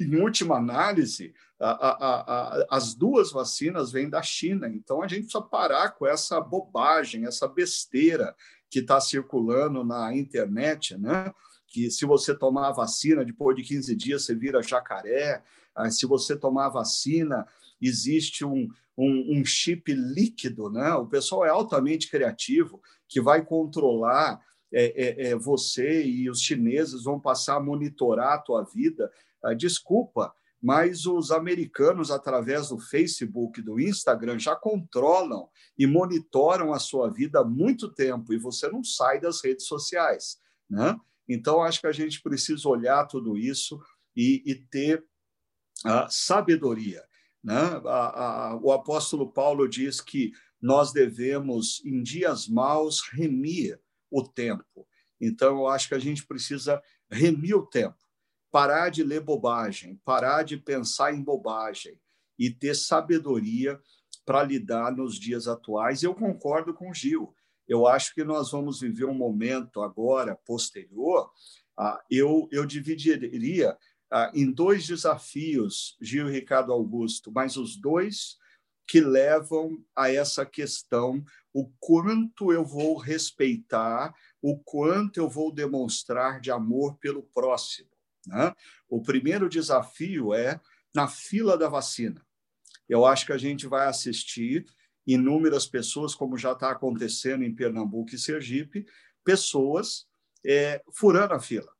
em 0.00 0.16
última 0.16 0.56
análise, 0.56 1.34
a, 1.60 1.70
a, 1.70 2.20
a, 2.60 2.66
as 2.70 2.94
duas 2.94 3.32
vacinas 3.32 3.92
vêm 3.92 4.08
da 4.08 4.22
China. 4.22 4.68
Então, 4.68 5.02
a 5.02 5.08
gente 5.08 5.24
precisa 5.24 5.42
parar 5.42 5.90
com 5.90 6.06
essa 6.06 6.40
bobagem, 6.40 7.26
essa 7.26 7.46
besteira 7.46 8.34
que 8.70 8.80
está 8.80 9.00
circulando 9.00 9.84
na 9.84 10.14
internet, 10.14 10.96
né? 10.98 11.32
que 11.68 11.90
se 11.90 12.04
você 12.04 12.34
tomar 12.36 12.68
a 12.68 12.72
vacina, 12.72 13.24
depois 13.24 13.56
de 13.56 13.62
15 13.62 13.96
dias 13.96 14.24
você 14.24 14.34
vira 14.34 14.62
jacaré, 14.62 15.42
se 15.90 16.06
você 16.06 16.36
tomar 16.36 16.66
a 16.66 16.70
vacina, 16.70 17.46
existe 17.80 18.44
um, 18.44 18.68
um, 18.96 19.38
um 19.40 19.44
chip 19.44 19.92
líquido, 19.92 20.70
né? 20.70 20.94
o 20.94 21.06
pessoal 21.06 21.44
é 21.44 21.48
altamente 21.48 22.10
criativo, 22.10 22.80
que 23.08 23.20
vai 23.20 23.44
controlar 23.44 24.40
é, 24.72 24.84
é, 24.84 25.28
é, 25.28 25.36
você 25.36 26.04
e 26.04 26.28
os 26.28 26.40
chineses 26.40 27.04
vão 27.04 27.20
passar 27.20 27.56
a 27.56 27.60
monitorar 27.60 28.34
a 28.34 28.38
tua 28.38 28.64
vida 28.64 29.10
ah, 29.44 29.52
desculpa, 29.52 30.32
mas 30.64 31.04
os 31.04 31.30
americanos, 31.30 32.10
através 32.10 32.70
do 32.70 32.78
Facebook, 32.78 33.60
do 33.60 33.78
Instagram, 33.78 34.38
já 34.38 34.56
controlam 34.56 35.46
e 35.78 35.86
monitoram 35.86 36.72
a 36.72 36.78
sua 36.78 37.10
vida 37.10 37.40
há 37.40 37.44
muito 37.44 37.92
tempo 37.92 38.32
e 38.32 38.38
você 38.38 38.66
não 38.68 38.82
sai 38.82 39.20
das 39.20 39.44
redes 39.44 39.66
sociais. 39.66 40.38
Né? 40.70 40.98
Então, 41.28 41.62
acho 41.62 41.82
que 41.82 41.86
a 41.86 41.92
gente 41.92 42.22
precisa 42.22 42.66
olhar 42.66 43.04
tudo 43.04 43.36
isso 43.36 43.78
e, 44.16 44.42
e 44.46 44.54
ter 44.54 45.04
a 45.84 46.08
sabedoria. 46.08 47.04
Né? 47.42 47.60
A, 47.84 48.24
a, 48.24 48.56
o 48.56 48.72
apóstolo 48.72 49.30
Paulo 49.30 49.68
diz 49.68 50.00
que 50.00 50.32
nós 50.62 50.94
devemos, 50.94 51.84
em 51.84 52.02
dias 52.02 52.48
maus, 52.48 53.02
remir 53.12 53.78
o 54.10 54.22
tempo. 54.26 54.88
Então, 55.20 55.58
eu 55.58 55.66
acho 55.66 55.88
que 55.88 55.94
a 55.94 55.98
gente 55.98 56.26
precisa 56.26 56.82
remir 57.10 57.54
o 57.54 57.66
tempo 57.66 58.02
parar 58.54 58.88
de 58.88 59.02
ler 59.02 59.20
bobagem, 59.20 60.00
parar 60.04 60.44
de 60.44 60.56
pensar 60.56 61.12
em 61.12 61.20
bobagem 61.20 62.00
e 62.38 62.48
ter 62.48 62.76
sabedoria 62.76 63.80
para 64.24 64.44
lidar 64.44 64.92
nos 64.92 65.18
dias 65.18 65.48
atuais. 65.48 66.04
Eu 66.04 66.14
concordo 66.14 66.72
com 66.72 66.88
o 66.88 66.94
Gil. 66.94 67.34
Eu 67.66 67.84
acho 67.84 68.14
que 68.14 68.22
nós 68.22 68.52
vamos 68.52 68.78
viver 68.78 69.06
um 69.06 69.14
momento 69.14 69.82
agora, 69.82 70.36
posterior. 70.46 71.32
Ah, 71.76 72.00
eu, 72.08 72.48
eu 72.52 72.64
dividiria 72.64 73.76
ah, 74.08 74.30
em 74.32 74.48
dois 74.52 74.86
desafios, 74.86 75.96
Gil 76.00 76.28
e 76.28 76.32
Ricardo 76.34 76.72
Augusto, 76.72 77.32
mas 77.32 77.56
os 77.56 77.76
dois 77.76 78.38
que 78.86 79.00
levam 79.00 79.84
a 79.96 80.12
essa 80.12 80.46
questão: 80.46 81.24
o 81.52 81.68
quanto 81.80 82.52
eu 82.52 82.64
vou 82.64 82.98
respeitar, 82.98 84.14
o 84.40 84.56
quanto 84.60 85.16
eu 85.16 85.28
vou 85.28 85.52
demonstrar 85.52 86.40
de 86.40 86.52
amor 86.52 86.96
pelo 86.98 87.24
próximo. 87.24 87.93
Né? 88.26 88.54
O 88.88 89.02
primeiro 89.02 89.48
desafio 89.48 90.32
é 90.32 90.60
na 90.94 91.08
fila 91.08 91.58
da 91.58 91.68
vacina. 91.68 92.24
Eu 92.88 93.04
acho 93.04 93.26
que 93.26 93.32
a 93.32 93.38
gente 93.38 93.66
vai 93.66 93.86
assistir 93.86 94.64
inúmeras 95.06 95.66
pessoas, 95.66 96.14
como 96.14 96.38
já 96.38 96.52
está 96.52 96.70
acontecendo 96.70 97.44
em 97.44 97.54
Pernambuco 97.54 98.14
e 98.14 98.18
Sergipe, 98.18 98.86
pessoas 99.24 100.06
é, 100.44 100.82
furando 100.92 101.34
a 101.34 101.40
fila. 101.40 101.72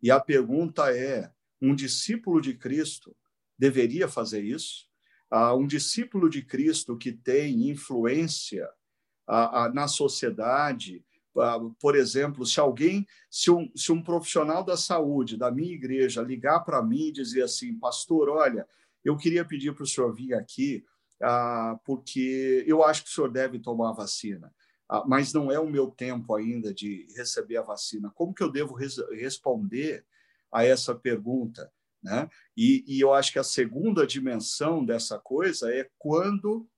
E 0.00 0.10
a 0.10 0.20
pergunta 0.20 0.94
é: 0.96 1.30
um 1.60 1.74
discípulo 1.74 2.40
de 2.40 2.54
Cristo 2.54 3.16
deveria 3.58 4.08
fazer 4.08 4.42
isso? 4.42 4.88
Ah, 5.30 5.54
um 5.54 5.66
discípulo 5.66 6.28
de 6.28 6.42
Cristo 6.42 6.96
que 6.96 7.12
tem 7.12 7.70
influência 7.70 8.68
ah, 9.26 9.64
ah, 9.64 9.68
na 9.68 9.88
sociedade, 9.88 11.04
por 11.80 11.96
exemplo, 11.96 12.44
se 12.44 12.60
alguém, 12.60 13.06
se 13.30 13.50
um, 13.50 13.70
se 13.74 13.90
um 13.90 14.02
profissional 14.02 14.62
da 14.62 14.76
saúde 14.76 15.36
da 15.36 15.50
minha 15.50 15.72
igreja 15.72 16.22
ligar 16.22 16.60
para 16.60 16.82
mim 16.82 17.08
e 17.08 17.12
dizer 17.12 17.42
assim, 17.42 17.78
pastor, 17.78 18.28
olha, 18.28 18.66
eu 19.04 19.16
queria 19.16 19.44
pedir 19.44 19.74
para 19.74 19.84
o 19.84 19.86
senhor 19.86 20.14
vir 20.14 20.34
aqui, 20.34 20.84
ah, 21.22 21.78
porque 21.84 22.64
eu 22.66 22.84
acho 22.84 23.04
que 23.04 23.10
o 23.10 23.12
senhor 23.12 23.30
deve 23.30 23.58
tomar 23.58 23.90
a 23.90 23.94
vacina, 23.94 24.52
ah, 24.88 25.04
mas 25.06 25.32
não 25.32 25.50
é 25.50 25.58
o 25.58 25.70
meu 25.70 25.90
tempo 25.90 26.34
ainda 26.34 26.72
de 26.72 27.06
receber 27.16 27.56
a 27.56 27.62
vacina. 27.62 28.10
Como 28.14 28.34
que 28.34 28.42
eu 28.42 28.50
devo 28.50 28.74
res 28.74 28.98
responder 29.12 30.04
a 30.50 30.64
essa 30.64 30.94
pergunta? 30.94 31.72
Né? 32.02 32.28
E, 32.56 32.84
e, 32.86 33.00
eu 33.00 33.14
acho 33.14 33.32
que 33.32 33.38
a 33.38 33.44
segunda 33.44 34.04
dimensão 34.04 34.84
dessa 34.84 35.20
coisa 35.20 35.72
é 35.72 35.88
quando 35.96 36.68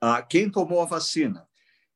ah, 0.00 0.22
quem 0.22 0.50
tomou 0.50 0.80
a 0.80 0.86
vacina 0.86 1.46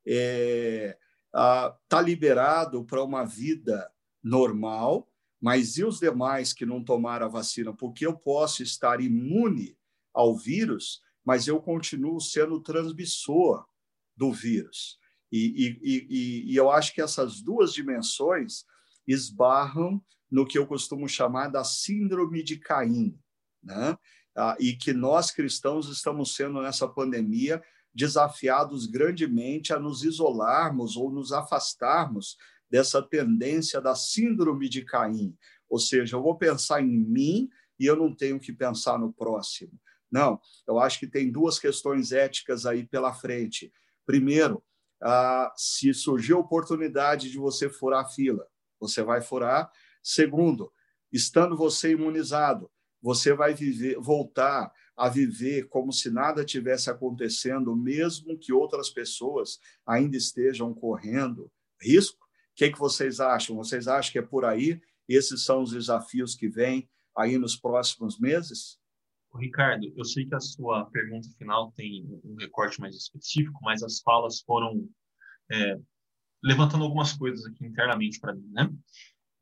é, 0.05 0.97
está 1.33 1.97
ah, 1.97 2.01
liberado 2.01 2.83
para 2.83 3.03
uma 3.03 3.23
vida 3.23 3.91
normal, 4.23 5.07
mas 5.41 5.77
e 5.77 5.83
os 5.83 5.99
demais 5.99 6.51
que 6.53 6.65
não 6.65 6.83
tomaram 6.83 7.25
a 7.25 7.29
vacina? 7.29 7.73
Porque 7.73 8.05
eu 8.05 8.15
posso 8.15 8.61
estar 8.61 8.99
imune 8.99 9.77
ao 10.13 10.35
vírus, 10.35 11.01
mas 11.23 11.47
eu 11.47 11.61
continuo 11.61 12.19
sendo 12.19 12.59
transmissor 12.59 13.65
do 14.17 14.31
vírus. 14.31 14.99
E, 15.31 15.79
e, 15.81 16.07
e, 16.09 16.51
e 16.51 16.55
eu 16.55 16.69
acho 16.71 16.93
que 16.93 17.01
essas 17.01 17.41
duas 17.41 17.73
dimensões 17.73 18.65
esbarram 19.07 20.03
no 20.29 20.45
que 20.45 20.57
eu 20.57 20.67
costumo 20.67 21.07
chamar 21.07 21.47
da 21.47 21.63
síndrome 21.63 22.43
de 22.43 22.57
Caim, 22.57 23.17
né? 23.63 23.97
Ah, 24.35 24.55
e 24.59 24.73
que 24.73 24.93
nós 24.93 25.31
cristãos 25.31 25.89
estamos 25.89 26.35
sendo 26.35 26.61
nessa 26.61 26.87
pandemia 26.87 27.61
desafiados 27.93 28.85
grandemente 28.85 29.73
a 29.73 29.79
nos 29.79 30.03
isolarmos 30.03 30.95
ou 30.95 31.11
nos 31.11 31.31
afastarmos 31.31 32.37
dessa 32.69 33.01
tendência 33.01 33.81
da 33.81 33.95
síndrome 33.95 34.69
de 34.69 34.85
Caim, 34.85 35.35
ou 35.67 35.79
seja, 35.79 36.15
eu 36.15 36.21
vou 36.21 36.37
pensar 36.37 36.81
em 36.81 36.87
mim 36.87 37.49
e 37.79 37.85
eu 37.85 37.95
não 37.95 38.13
tenho 38.13 38.39
que 38.39 38.53
pensar 38.53 38.97
no 38.97 39.11
próximo. 39.11 39.71
Não, 40.11 40.39
eu 40.67 40.79
acho 40.79 40.99
que 40.99 41.07
tem 41.07 41.31
duas 41.31 41.59
questões 41.59 42.11
éticas 42.11 42.65
aí 42.65 42.85
pela 42.85 43.13
frente. 43.13 43.71
Primeiro, 44.05 44.63
ah, 45.01 45.53
se 45.55 45.93
surgir 45.93 46.33
a 46.33 46.37
oportunidade 46.37 47.29
de 47.29 47.37
você 47.37 47.69
furar 47.69 48.05
a 48.05 48.09
fila, 48.09 48.47
você 48.79 49.03
vai 49.03 49.21
furar. 49.21 49.71
Segundo, 50.01 50.71
estando 51.11 51.55
você 51.55 51.91
imunizado, 51.91 52.69
você 53.01 53.33
vai 53.33 53.53
viver, 53.53 53.97
voltar 53.99 54.71
a 54.99 55.07
viver 55.07 55.69
como 55.69 55.93
se 55.93 56.11
nada 56.11 56.43
tivesse 56.43 56.89
acontecendo, 56.89 57.73
mesmo 57.73 58.37
que 58.37 58.51
outras 58.51 58.89
pessoas 58.89 59.57
ainda 59.87 60.17
estejam 60.17 60.73
correndo 60.73 61.49
risco? 61.81 62.21
O 62.21 62.55
que, 62.55 62.69
que 62.69 62.77
vocês 62.77 63.21
acham? 63.21 63.55
Vocês 63.55 63.87
acham 63.87 64.11
que 64.11 64.19
é 64.19 64.21
por 64.21 64.43
aí? 64.43 64.81
Esses 65.07 65.45
são 65.45 65.63
os 65.63 65.71
desafios 65.71 66.35
que 66.35 66.49
vêm 66.49 66.89
aí 67.17 67.37
nos 67.37 67.55
próximos 67.55 68.19
meses? 68.19 68.77
Ricardo, 69.33 69.89
eu 69.95 70.03
sei 70.03 70.25
que 70.25 70.35
a 70.35 70.39
sua 70.41 70.85
pergunta 70.87 71.29
final 71.37 71.71
tem 71.71 72.05
um 72.25 72.35
recorte 72.35 72.81
mais 72.81 72.93
específico, 72.95 73.57
mas 73.61 73.81
as 73.81 74.01
falas 74.01 74.41
foram 74.41 74.85
é, 75.49 75.79
levantando 76.43 76.83
algumas 76.83 77.13
coisas 77.13 77.45
aqui 77.45 77.65
internamente 77.65 78.19
para 78.19 78.35
mim, 78.35 78.49
né? 78.51 78.69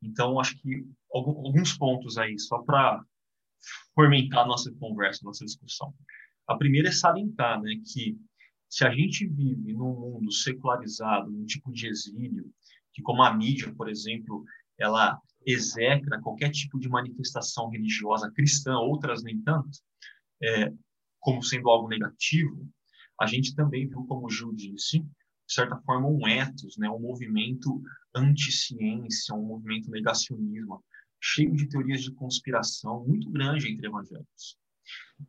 Então, 0.00 0.38
acho 0.38 0.56
que 0.60 0.86
alguns 1.12 1.76
pontos 1.76 2.16
aí, 2.16 2.38
só 2.38 2.58
para 2.62 3.02
fomentar 3.94 4.46
nossa 4.46 4.72
conversa, 4.74 5.20
nossa 5.24 5.44
discussão. 5.44 5.92
A 6.46 6.56
primeira 6.56 6.88
é 6.88 6.92
salientar 6.92 7.60
né, 7.60 7.74
que 7.92 8.16
se 8.68 8.84
a 8.84 8.90
gente 8.90 9.26
vive 9.26 9.72
num 9.72 9.94
mundo 9.94 10.32
secularizado, 10.32 11.30
num 11.30 11.46
tipo 11.46 11.72
de 11.72 11.86
exílio, 11.86 12.50
que 12.92 13.02
como 13.02 13.22
a 13.22 13.34
mídia, 13.34 13.72
por 13.74 13.88
exemplo, 13.88 14.44
ela 14.78 15.20
execra 15.46 16.20
qualquer 16.20 16.50
tipo 16.50 16.78
de 16.78 16.88
manifestação 16.88 17.68
religiosa 17.70 18.30
cristã, 18.30 18.76
outras 18.76 19.22
nem 19.22 19.40
tanto, 19.42 19.78
é, 20.42 20.72
como 21.18 21.42
sendo 21.42 21.70
algo 21.70 21.88
negativo, 21.88 22.68
a 23.20 23.26
gente 23.26 23.54
também 23.54 23.88
viu, 23.88 24.04
como 24.04 24.26
o 24.26 24.30
Gil 24.30 24.52
disse, 24.52 25.00
de 25.00 25.54
certa 25.54 25.76
forma, 25.78 26.06
um 26.06 26.28
ethos, 26.28 26.76
né, 26.76 26.88
um 26.90 27.00
movimento 27.00 27.82
anti-ciência, 28.14 29.34
um 29.34 29.46
movimento 29.46 29.90
negacionismo, 29.90 30.84
cheio 31.20 31.54
de 31.54 31.68
teorias 31.68 32.02
de 32.02 32.12
conspiração 32.12 33.04
muito 33.06 33.30
grande 33.30 33.70
entre 33.70 33.86
evangélicos. 33.86 34.56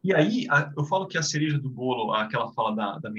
E 0.03 0.13
aí, 0.13 0.45
a, 0.49 0.71
eu 0.77 0.85
falo 0.85 1.07
que 1.07 1.17
a 1.17 1.23
cereja 1.23 1.59
do 1.59 1.69
bolo, 1.69 2.13
aquela 2.13 2.51
fala 2.53 2.75
da, 2.75 2.99
da 2.99 3.11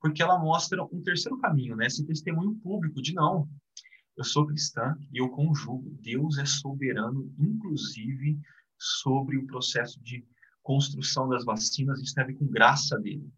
porque 0.00 0.22
ela 0.22 0.38
mostra 0.38 0.82
um 0.84 1.02
terceiro 1.02 1.38
caminho, 1.38 1.76
né? 1.76 1.86
Esse 1.86 2.06
testemunho 2.06 2.54
público 2.56 3.00
de 3.00 3.14
não, 3.14 3.48
eu 4.16 4.24
sou 4.24 4.46
cristã 4.46 4.96
e 5.12 5.18
eu 5.18 5.28
conjugo, 5.28 5.96
Deus 6.00 6.38
é 6.38 6.44
soberano, 6.44 7.32
inclusive 7.38 8.38
sobre 8.78 9.36
o 9.36 9.46
processo 9.46 10.00
de 10.02 10.24
construção 10.62 11.28
das 11.28 11.44
vacinas, 11.44 12.00
isso 12.00 12.14
tem 12.14 12.24
a 12.24 12.26
ver 12.26 12.34
com 12.34 12.46
graça 12.46 12.98
dele. 12.98 13.28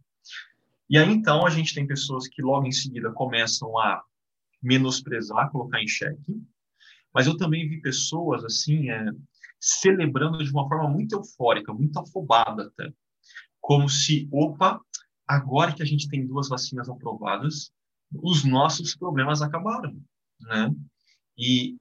E 0.89 0.97
aí, 0.97 1.11
então, 1.11 1.45
a 1.45 1.51
gente 1.51 1.75
tem 1.75 1.87
pessoas 1.87 2.29
que 2.29 2.43
logo 2.43 2.67
em 2.67 2.73
seguida 2.73 3.13
começam 3.13 3.77
a 3.79 4.03
menosprezar, 4.63 5.51
colocar 5.51 5.83
em 5.83 5.89
xeque, 5.89 6.41
mas 7.17 7.27
eu 7.27 7.35
também 7.35 7.67
vi 7.67 7.81
pessoas 7.81 8.45
assim 8.45 8.91
é, 8.91 9.11
celebrando 9.59 10.45
de 10.45 10.51
uma 10.51 10.69
forma 10.69 10.91
muito 10.91 11.15
eufórica, 11.17 11.73
muito 11.73 11.99
afobada 11.99 12.65
até, 12.65 12.93
como 13.59 13.89
se, 13.89 14.29
opa, 14.31 14.79
agora 15.27 15.73
que 15.73 15.83
a 15.83 15.87
gente 15.87 16.11
tem 16.11 16.27
duas 16.27 16.51
vacinas 16.51 16.91
aprovadas, 16.91 17.73
os 18.13 18.45
nossos 18.45 18.95
problemas 18.95 19.41
acabaram, 19.41 19.99
né? 20.43 20.71
E, 21.39 21.79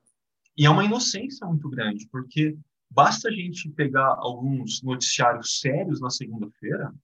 e 0.58 0.66
é 0.66 0.70
uma 0.70 0.86
inocência 0.86 1.46
muito 1.46 1.70
grande, 1.70 2.08
porque 2.10 2.58
basta 2.90 3.28
a 3.28 3.32
gente 3.32 3.70
pegar 3.72 4.16
alguns 4.18 4.82
noticiários 4.84 5.60
sérios 5.60 6.00
na 6.00 6.10
segunda-feira 6.10 6.96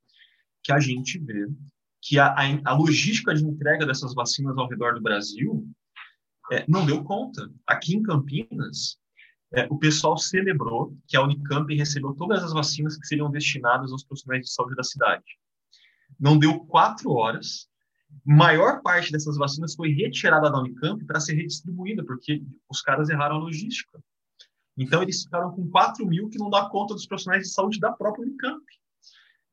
que 0.64 0.72
a 0.72 0.80
gente 0.80 1.20
vê 1.20 1.50
que 2.02 2.18
a, 2.18 2.28
a, 2.28 2.44
a, 2.64 2.74
logística 2.74 3.36
de 3.36 3.44
entrega 3.44 3.86
dessas 3.86 4.14
vacinas 4.14 4.58
ao 4.58 4.70
redor 4.70 4.94
do 4.94 5.02
Brasil 5.02 5.70
é, 6.52 6.66
não 6.68 6.86
deu 6.86 7.02
conta. 7.04 7.50
Aqui 7.66 7.96
em 7.96 8.04
Campinas, 8.04 9.00
é, 9.54 9.66
o 9.70 9.78
pessoal 9.78 10.18
celebrou 10.18 10.96
que 11.08 11.16
a 11.16 11.24
Unicamp 11.24 11.74
recebeu 11.74 12.14
todas 12.14 12.44
as 12.44 12.52
vacinas 12.52 12.98
que 12.98 13.08
seriam 13.08 13.32
destinadas 13.32 13.92
aos 13.92 14.04
profissionais 14.04 14.46
de 14.46 14.52
saúde 14.52 14.76
da 14.76 14.84
cidade. 14.84 15.24
Não 16.20 16.38
deu 16.38 16.60
quatro 16.66 17.12
horas. 17.12 17.70
Maior 18.26 18.82
parte 18.82 19.14
dessas 19.14 19.38
vacinas 19.38 19.74
foi 19.76 19.92
retirada 19.94 20.52
da 20.52 20.60
Unicamp 20.60 21.04
para 21.06 21.22
ser 21.22 21.36
redistribuída, 21.36 22.04
porque 22.04 22.44
os 22.70 22.82
caras 22.82 23.10
erraram 23.10 23.38
a 23.38 23.40
logística. 23.40 24.04
Então, 24.78 25.02
eles 25.02 25.24
ficaram 25.24 25.52
com 25.52 25.70
4 25.70 26.06
mil 26.06 26.30
que 26.30 26.38
não 26.38 26.50
dá 26.50 26.70
conta 26.70 26.94
dos 26.94 27.08
profissionais 27.08 27.44
de 27.44 27.54
saúde 27.54 27.80
da 27.80 27.94
própria 27.94 28.24
Unicamp. 28.24 28.64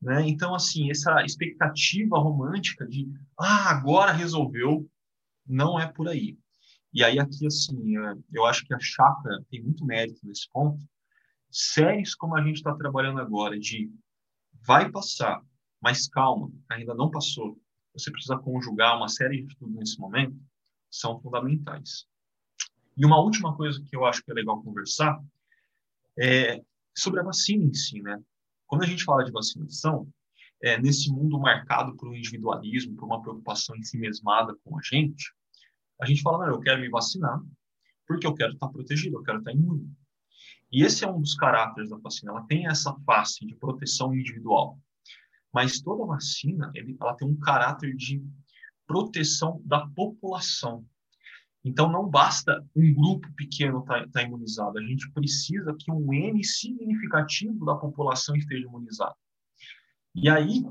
Né? 0.01 0.27
Então, 0.27 0.53
assim, 0.53 0.91
essa 0.91 1.23
expectativa 1.23 2.17
romântica 2.17 2.85
de, 2.85 3.07
ah, 3.37 3.69
agora 3.69 4.11
resolveu, 4.11 4.89
não 5.47 5.79
é 5.79 5.87
por 5.87 6.09
aí. 6.09 6.37
E 6.93 7.03
aí 7.03 7.19
aqui, 7.19 7.45
assim, 7.45 7.97
é, 7.97 8.15
eu 8.33 8.45
acho 8.45 8.65
que 8.65 8.73
a 8.73 8.79
chácara 8.79 9.43
tem 9.49 9.61
muito 9.61 9.85
mérito 9.85 10.19
nesse 10.23 10.49
ponto. 10.51 10.83
Séries 11.51 12.15
como 12.15 12.35
a 12.35 12.43
gente 12.43 12.57
está 12.57 12.75
trabalhando 12.75 13.19
agora, 13.19 13.59
de 13.59 13.91
vai 14.65 14.91
passar, 14.91 15.41
mas 15.81 16.07
calma, 16.07 16.51
ainda 16.69 16.93
não 16.93 17.09
passou. 17.09 17.59
Você 17.93 18.11
precisa 18.11 18.37
conjugar 18.37 18.97
uma 18.97 19.07
série 19.07 19.43
de 19.43 19.55
tudo 19.57 19.71
nesse 19.77 19.99
momento, 19.99 20.35
são 20.89 21.19
fundamentais. 21.21 22.07
E 22.97 23.05
uma 23.05 23.19
última 23.19 23.55
coisa 23.55 23.81
que 23.83 23.95
eu 23.95 24.05
acho 24.05 24.23
que 24.23 24.31
é 24.31 24.33
legal 24.33 24.61
conversar 24.61 25.19
é 26.17 26.61
sobre 26.95 27.19
a 27.19 27.23
vacina 27.23 27.63
em 27.63 27.73
si, 27.73 28.01
né? 28.01 28.21
Quando 28.67 28.83
a 28.83 28.87
gente 28.87 29.03
fala 29.03 29.23
de 29.23 29.31
vacinação, 29.31 30.07
é, 30.61 30.79
nesse 30.79 31.09
mundo 31.11 31.39
marcado 31.39 31.95
por 31.95 32.09
um 32.09 32.15
individualismo, 32.15 32.95
por 32.95 33.05
uma 33.05 33.21
preocupação 33.21 33.75
em 33.75 33.83
si 33.83 33.97
mesmada 33.97 34.53
com 34.63 34.77
a 34.77 34.81
gente, 34.83 35.33
a 35.99 36.05
gente 36.05 36.21
fala, 36.21 36.45
não, 36.45 36.53
eu 36.53 36.59
quero 36.59 36.81
me 36.81 36.89
vacinar 36.89 37.41
porque 38.09 38.25
eu 38.25 38.33
quero 38.33 38.53
estar 38.53 38.67
protegido, 38.69 39.17
eu 39.17 39.23
quero 39.23 39.37
estar 39.37 39.51
imune. 39.51 39.87
E 40.71 40.83
esse 40.83 41.05
é 41.05 41.07
um 41.07 41.21
dos 41.21 41.35
caráteres 41.35 41.91
da 41.91 41.97
vacina. 41.97 42.31
Ela 42.31 42.45
tem 42.47 42.65
essa 42.65 42.91
face 43.05 43.45
de 43.45 43.55
proteção 43.55 44.15
individual. 44.15 44.79
Mas 45.53 45.79
toda 45.79 46.07
vacina, 46.07 46.71
ela 46.99 47.15
tem 47.15 47.27
um 47.27 47.39
caráter 47.39 47.95
de 47.95 48.23
proteção 48.87 49.61
da 49.63 49.85
população. 49.89 50.83
Então, 51.63 51.91
não 51.91 52.09
basta 52.09 52.65
um 52.75 52.93
grupo 52.93 53.31
pequeno 53.35 53.79
estar 53.79 54.05
tá, 54.05 54.09
tá 54.11 54.23
imunizado. 54.23 54.79
A 54.79 54.83
gente 54.83 55.11
precisa 55.11 55.75
que 55.77 55.91
um 55.91 56.11
N 56.11 56.43
significativo 56.43 57.63
da 57.63 57.75
população 57.75 58.35
esteja 58.35 58.65
imunizado. 58.65 59.15
E 60.15 60.29
aí, 60.29 60.63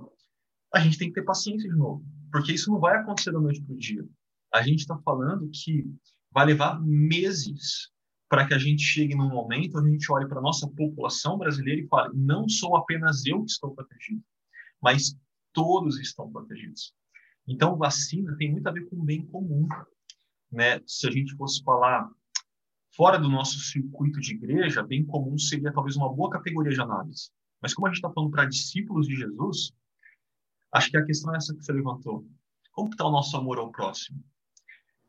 a 0.74 0.80
gente 0.80 0.98
tem 0.98 1.08
que 1.08 1.14
ter 1.14 1.24
paciência 1.24 1.68
de 1.68 1.76
novo, 1.76 2.04
porque 2.32 2.52
isso 2.52 2.70
não 2.70 2.80
vai 2.80 2.96
acontecer 2.96 3.30
da 3.30 3.40
noite 3.40 3.62
para 3.62 3.74
o 3.74 3.78
dia 3.78 4.04
a 4.52 4.62
gente 4.62 4.80
está 4.80 4.96
falando 4.98 5.50
que 5.52 5.84
vai 6.32 6.46
levar 6.46 6.80
meses 6.82 7.90
para 8.28 8.46
que 8.46 8.54
a 8.54 8.58
gente 8.58 8.82
chegue 8.82 9.14
num 9.14 9.28
momento 9.28 9.78
onde 9.78 9.88
a 9.88 9.92
gente 9.92 10.12
olhe 10.12 10.28
para 10.28 10.38
a 10.38 10.42
nossa 10.42 10.68
população 10.68 11.38
brasileira 11.38 11.80
e 11.80 11.88
fale: 11.88 12.12
não 12.14 12.48
sou 12.48 12.76
apenas 12.76 13.24
eu 13.26 13.42
que 13.44 13.50
estou 13.50 13.74
protegido, 13.74 14.22
mas 14.80 15.16
todos 15.52 15.98
estão 15.98 16.30
protegidos. 16.30 16.94
Então, 17.46 17.78
vacina 17.78 18.36
tem 18.36 18.52
muito 18.52 18.66
a 18.66 18.72
ver 18.72 18.86
com 18.88 19.02
bem 19.02 19.24
comum. 19.24 19.66
Né? 20.52 20.80
Se 20.86 21.08
a 21.08 21.10
gente 21.10 21.34
fosse 21.34 21.62
falar 21.62 22.10
fora 22.94 23.18
do 23.18 23.28
nosso 23.28 23.58
circuito 23.58 24.20
de 24.20 24.34
igreja, 24.34 24.82
bem 24.82 25.04
comum 25.04 25.38
seria 25.38 25.72
talvez 25.72 25.96
uma 25.96 26.12
boa 26.12 26.30
categoria 26.30 26.72
de 26.72 26.80
análise. 26.80 27.30
Mas 27.60 27.72
como 27.72 27.86
a 27.86 27.90
gente 27.90 27.98
está 27.98 28.12
falando 28.12 28.30
para 28.30 28.44
discípulos 28.44 29.06
de 29.06 29.16
Jesus, 29.16 29.72
acho 30.72 30.90
que 30.90 30.96
a 30.96 31.04
questão 31.04 31.34
é 31.34 31.38
essa 31.38 31.54
que 31.54 31.64
você 31.64 31.72
levantou. 31.72 32.26
Como 32.72 32.90
está 32.90 33.06
o 33.06 33.10
nosso 33.10 33.36
amor 33.36 33.58
ao 33.58 33.72
próximo? 33.72 34.22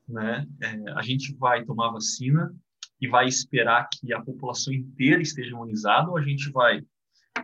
Né? 0.10 0.48
É, 0.62 0.92
a 0.92 1.02
gente 1.02 1.34
vai 1.36 1.64
tomar 1.64 1.92
vacina 1.92 2.54
e 3.00 3.08
vai 3.08 3.28
esperar 3.28 3.88
que 3.90 4.14
a 4.14 4.22
população 4.22 4.74
inteira 4.74 5.22
esteja 5.22 5.52
imunizada 5.52 6.10
ou 6.10 6.18
a 6.18 6.22
gente 6.22 6.52
vai, 6.52 6.82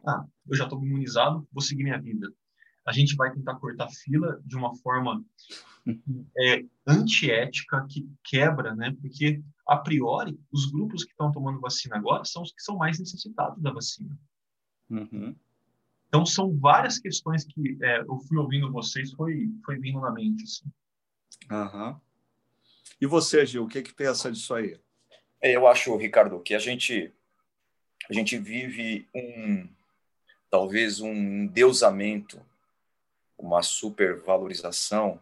ah, 0.06 0.26
eu 0.50 0.58
já 0.58 0.66
estou 0.66 0.84
imunizado, 0.84 1.48
vou 1.52 1.62
seguir 1.62 1.84
minha 1.84 2.02
vida. 2.02 2.32
A 2.86 2.92
gente 2.92 3.16
vai 3.16 3.32
tentar 3.32 3.56
cortar 3.56 3.90
fila 3.90 4.40
de 4.46 4.56
uma 4.56 4.76
forma 4.76 5.24
é, 6.38 6.66
antiética 6.86 7.86
que 7.90 8.08
quebra, 8.24 8.76
né? 8.76 8.96
Porque 9.02 9.42
a 9.68 9.78
priori 9.78 10.40
os 10.52 10.70
grupos 10.72 11.04
que 11.04 11.12
estão 11.12 11.32
tomando 11.32 11.60
vacina 11.60 11.96
agora 11.96 12.26
são 12.26 12.44
os 12.44 12.52
que 12.52 12.62
são 12.62 12.78
mais 12.78 13.00
necessitados 13.00 13.62
da 13.62 13.72
vacina. 13.72 14.18
Uhum. 14.90 15.36
Então, 16.08 16.26
são 16.26 16.58
várias 16.58 17.00
questões 17.00 17.44
que 17.44 17.78
é, 17.82 18.00
eu 18.02 18.18
fui 18.20 18.38
ouvindo 18.38 18.72
vocês, 18.72 19.12
foi, 19.14 19.50
foi 19.66 19.78
vindo 19.80 20.00
na 20.00 20.12
mente. 20.12 20.44
Assim. 20.44 20.72
Uhum. 21.52 22.00
E 23.00 23.06
você, 23.06 23.46
Gil, 23.46 23.66
o 23.66 23.68
que, 23.68 23.82
que 23.82 23.94
pensa 23.94 24.32
disso 24.32 24.54
aí? 24.54 24.80
É, 25.42 25.56
eu 25.56 25.68
acho, 25.68 25.96
Ricardo, 25.98 26.40
que 26.40 26.56
a 26.56 26.60
gente, 26.60 27.14
a 28.10 28.14
gente 28.14 28.38
vive 28.38 29.08
um, 29.14 29.68
talvez 30.50 31.02
um 31.02 31.46
deusamento, 31.48 32.42
uma 33.38 33.62
supervalorização 33.62 35.22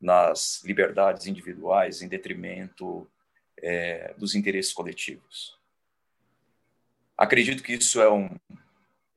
nas 0.00 0.62
liberdades 0.64 1.26
individuais 1.26 2.02
em 2.02 2.08
detrimento 2.08 3.08
é, 3.58 4.12
dos 4.18 4.34
interesses 4.34 4.72
coletivos. 4.72 5.56
Acredito 7.16 7.62
que 7.62 7.74
isso 7.74 8.00
é 8.00 8.10
um, 8.10 8.28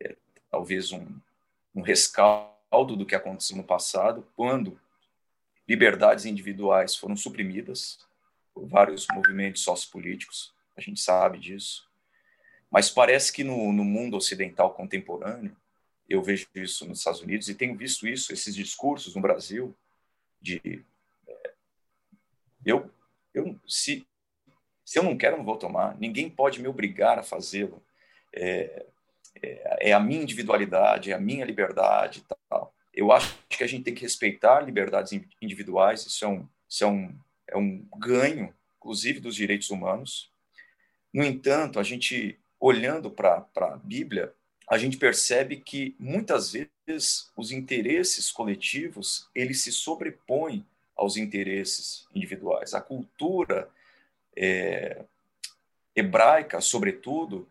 é, 0.01 0.15
talvez 0.49 0.91
um, 0.91 1.05
um 1.75 1.81
rescaldo 1.81 2.95
do 2.95 3.05
que 3.05 3.15
aconteceu 3.15 3.57
no 3.57 3.63
passado, 3.63 4.25
quando 4.35 4.79
liberdades 5.69 6.25
individuais 6.25 6.95
foram 6.95 7.15
suprimidas 7.15 7.99
por 8.51 8.65
vários 8.65 9.05
movimentos 9.13 9.61
sociopolíticos, 9.61 10.51
a 10.75 10.81
gente 10.81 10.99
sabe 10.99 11.37
disso. 11.37 11.87
Mas 12.71 12.89
parece 12.89 13.31
que 13.31 13.43
no, 13.43 13.71
no 13.71 13.83
mundo 13.83 14.17
ocidental 14.17 14.73
contemporâneo, 14.73 15.55
eu 16.09 16.23
vejo 16.23 16.47
isso 16.55 16.87
nos 16.87 16.97
Estados 16.97 17.21
Unidos 17.21 17.47
e 17.47 17.53
tenho 17.53 17.77
visto 17.77 18.07
isso, 18.07 18.33
esses 18.33 18.55
discursos 18.55 19.15
no 19.15 19.21
Brasil, 19.21 19.75
de 20.41 20.83
é, 21.27 21.53
eu, 22.65 22.91
eu 23.31 23.55
se, 23.67 24.07
se 24.83 24.97
eu 24.97 25.03
não 25.03 25.15
quero, 25.15 25.37
não 25.37 25.45
vou 25.45 25.55
tomar. 25.57 25.95
Ninguém 25.99 26.31
pode 26.31 26.59
me 26.59 26.67
obrigar 26.67 27.19
a 27.19 27.23
fazê-lo. 27.23 27.83
É, 28.33 28.87
é, 29.39 29.89
é, 29.89 29.93
a 29.93 29.99
minha 29.99 30.23
individualidade, 30.23 31.11
é 31.11 31.13
a 31.13 31.19
minha 31.19 31.45
liberdade, 31.45 32.25
tal. 32.49 32.73
Eu 32.93 33.11
acho 33.11 33.37
que 33.47 33.63
a 33.63 33.67
gente 33.67 33.83
tem 33.83 33.93
que 33.93 34.01
respeitar 34.01 34.61
liberdades 34.61 35.19
individuais. 35.41 36.05
Isso 36.05 36.25
é 36.25 36.27
um, 36.27 36.47
isso 36.67 36.83
é 36.83 36.87
um, 36.87 37.19
é 37.47 37.57
um 37.57 37.85
ganho, 37.97 38.53
inclusive 38.77 39.19
dos 39.19 39.35
direitos 39.35 39.69
humanos. 39.69 40.31
No 41.13 41.23
entanto, 41.23 41.79
a 41.79 41.83
gente 41.83 42.39
olhando 42.59 43.09
para 43.09 43.45
a 43.55 43.77
Bíblia, 43.77 44.33
a 44.69 44.77
gente 44.77 44.97
percebe 44.97 45.57
que 45.57 45.95
muitas 45.97 46.51
vezes 46.51 47.31
os 47.35 47.51
interesses 47.51 48.31
coletivos 48.31 49.27
eles 49.33 49.61
se 49.61 49.71
sobrepõem 49.71 50.65
aos 50.95 51.17
interesses 51.17 52.05
individuais. 52.13 52.73
A 52.73 52.81
cultura 52.81 53.69
é, 54.35 55.03
hebraica, 55.95 56.61
sobretudo, 56.61 57.49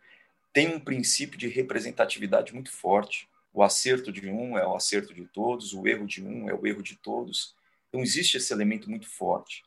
tem 0.52 0.68
um 0.68 0.80
princípio 0.80 1.38
de 1.38 1.48
representatividade 1.48 2.52
muito 2.52 2.70
forte. 2.70 3.28
O 3.52 3.62
acerto 3.62 4.12
de 4.12 4.28
um 4.28 4.58
é 4.58 4.66
o 4.66 4.74
acerto 4.74 5.14
de 5.14 5.24
todos, 5.26 5.72
o 5.72 5.86
erro 5.86 6.06
de 6.06 6.22
um 6.22 6.48
é 6.48 6.54
o 6.54 6.66
erro 6.66 6.82
de 6.82 6.96
todos. 6.96 7.54
Então 7.88 8.02
existe 8.02 8.36
esse 8.36 8.52
elemento 8.52 8.88
muito 8.90 9.08
forte. 9.08 9.64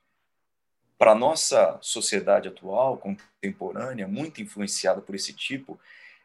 Para 0.97 1.11
a 1.11 1.15
nossa 1.15 1.79
sociedade 1.81 2.47
atual, 2.47 2.97
contemporânea, 2.97 4.07
muito 4.07 4.41
influenciada 4.41 5.01
por 5.01 5.15
esse 5.15 5.33
tipo 5.33 5.79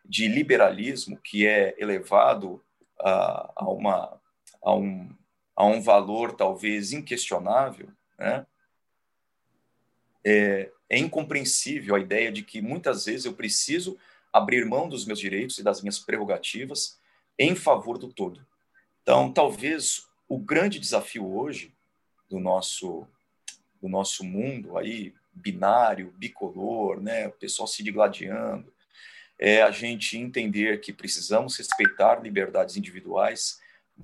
de 0.04 0.28
liberalismo 0.28 1.16
que 1.16 1.46
é 1.46 1.74
elevado 1.78 2.62
a, 2.98 3.64
uma, 3.70 4.20
a, 4.62 4.74
um, 4.74 5.10
a 5.54 5.64
um 5.64 5.80
valor 5.80 6.32
talvez 6.32 6.92
inquestionável, 6.92 7.88
né? 8.18 8.46
é, 10.24 10.70
é 10.90 10.98
incompreensível 10.98 11.94
a 11.94 12.00
ideia 12.00 12.32
de 12.32 12.42
que 12.42 12.60
muitas 12.60 13.04
vezes 13.04 13.26
eu 13.26 13.32
preciso 13.32 13.96
abrir 14.32 14.64
mão 14.66 14.88
dos 14.88 15.06
meus 15.06 15.20
direitos 15.20 15.58
e 15.58 15.62
das 15.62 15.80
minhas 15.80 16.00
prerrogativas 16.00 16.98
em 17.38 17.54
favor 17.54 17.98
do 17.98 18.12
todo. 18.12 18.46
Então, 19.02 19.32
talvez 19.32 20.06
o 20.28 20.38
grande 20.38 20.78
desafio 20.78 21.26
hoje 21.26 21.72
do 22.28 22.40
nosso 22.40 23.06
do 23.80 23.88
nosso 23.88 24.24
mundo 24.24 24.78
aí 24.78 25.14
binário, 25.32 26.12
bicolor, 26.16 27.00
né, 27.00 27.28
o 27.28 27.32
pessoal 27.32 27.66
se 27.66 27.82
digladiando, 27.82 28.72
é 29.38 29.62
a 29.62 29.70
gente 29.70 30.16
entender 30.16 30.80
que 30.80 30.92
precisamos 30.92 31.56
respeitar 31.58 32.22
liberdades 32.22 32.76
individuais, 32.76 33.60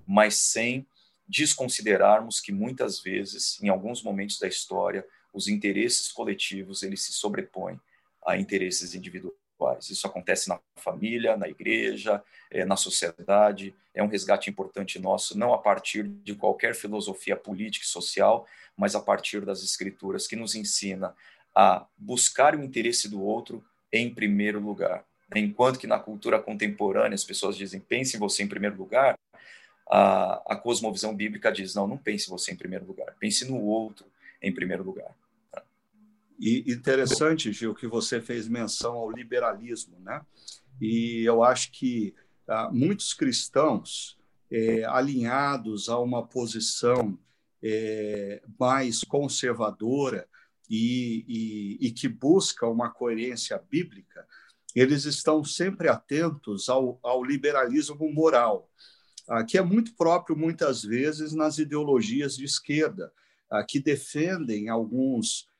mas 0.07 0.37
sem 0.37 0.87
desconsiderarmos 1.27 2.39
que 2.39 2.53
muitas 2.53 3.01
vezes, 3.01 3.61
em 3.63 3.71
alguns 3.71 4.03
momentos 4.03 4.39
da 4.39 4.47
história, 4.47 5.07
os 5.33 5.49
interesses 5.49 6.13
coletivos 6.13 6.83
eles 6.83 7.03
se 7.03 7.13
sobrepõem 7.13 7.81
a 8.27 8.37
interesses 8.37 8.95
individuais. 8.95 9.42
Isso 9.91 10.07
acontece 10.07 10.49
na 10.49 10.59
família, 10.77 11.37
na 11.37 11.49
igreja, 11.49 12.23
é, 12.51 12.65
na 12.65 12.77
sociedade. 12.77 13.75
É 13.95 14.03
um 14.03 14.09
resgate 14.09 14.51
importante 14.51 14.99
nosso, 14.99 15.39
não 15.39 15.53
a 15.53 15.59
partir 15.59 16.05
de 16.05 16.35
qualquer 16.35 16.75
filosofia 16.75 17.37
política 17.37 17.85
e 17.85 17.89
social, 17.89 18.47
mas 18.77 18.95
a 18.95 19.01
partir 19.01 19.45
das 19.45 19.63
escrituras 19.63 20.27
que 20.27 20.37
nos 20.37 20.55
ensina 20.55 21.15
a 21.55 21.87
buscar 21.97 22.55
o 22.55 22.63
interesse 22.63 23.09
do 23.09 23.23
outro 23.23 23.65
em 23.93 24.13
primeiro 24.13 24.59
lugar. 24.61 25.05
Enquanto 25.35 25.79
que 25.79 25.87
na 25.87 25.99
cultura 25.99 26.41
contemporânea 26.41 27.15
as 27.15 27.25
pessoas 27.25 27.57
dizem 27.57 27.81
pense 27.81 28.17
em 28.17 28.21
você 28.21 28.43
em 28.43 28.49
primeiro 28.49 28.77
lugar, 28.77 29.19
a, 29.89 30.55
a 30.55 30.57
cosmovisão 30.57 31.15
bíblica 31.15 31.53
diz 31.53 31.75
não, 31.75 31.87
não 31.87 31.99
pense 31.99 32.27
em 32.27 32.31
você 32.31 32.53
em 32.53 32.57
primeiro 32.57 32.87
lugar, 32.87 33.15
pense 33.19 33.45
no 33.45 33.61
outro 33.61 34.07
em 34.41 34.53
primeiro 34.53 34.83
lugar. 34.83 35.15
E 36.45 36.73
interessante, 36.73 37.53
Gil, 37.53 37.73
que 37.73 37.87
você 37.87 38.21
fez 38.21 38.49
menção 38.49 38.95
ao 38.95 39.13
liberalismo, 39.13 39.97
né? 40.01 40.27
E 40.81 41.23
eu 41.25 41.45
acho 41.45 41.71
que 41.71 42.17
ah, 42.49 42.69
muitos 42.73 43.15
cristãos 43.15 44.19
é, 44.51 44.83
alinhados 44.87 45.89
a 45.89 46.01
uma 46.01 46.27
posição 46.27 47.17
é, 47.63 48.43
mais 48.59 49.05
conservadora 49.05 50.29
e, 50.69 51.25
e, 51.29 51.87
e, 51.87 51.93
que 51.93 52.09
busca 52.09 52.67
uma 52.67 52.91
coerência 52.91 53.57
bíblica, 53.71 54.27
eles 54.75 55.05
estão 55.05 55.45
sempre 55.45 55.89
atentos 55.89 56.69
ao, 56.69 56.99
ao 57.05 57.23
liberalismo 57.23 58.13
moral, 58.13 58.69
ah, 59.29 59.45
que 59.45 59.57
é 59.57 59.63
muito 59.63 59.95
próprio, 59.95 60.37
muitas 60.37 60.83
vezes, 60.83 61.33
nas 61.33 61.59
ideologias 61.59 62.37
de 62.37 62.45
esquerda, 62.45 63.13
ah, 63.49 63.63
que 63.63 63.79
defendem 63.79 64.69
alguns 64.69 65.52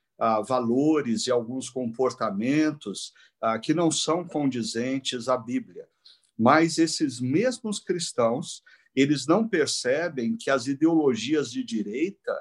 valores 0.47 1.27
e 1.27 1.31
alguns 1.31 1.69
comportamentos 1.69 3.13
que 3.63 3.75
não 3.75 3.91
são 3.91 4.25
condizentes 4.27 5.29
à 5.29 5.37
Bíblia. 5.37 5.87
Mas 6.39 6.79
esses 6.79 7.21
mesmos 7.21 7.79
cristãos, 7.79 8.63
eles 8.95 9.27
não 9.27 9.49
percebem 9.49 10.37
que 10.37 10.51
as 10.51 10.67
ideologias 10.67 11.51
de 11.51 11.65
direita 11.65 12.33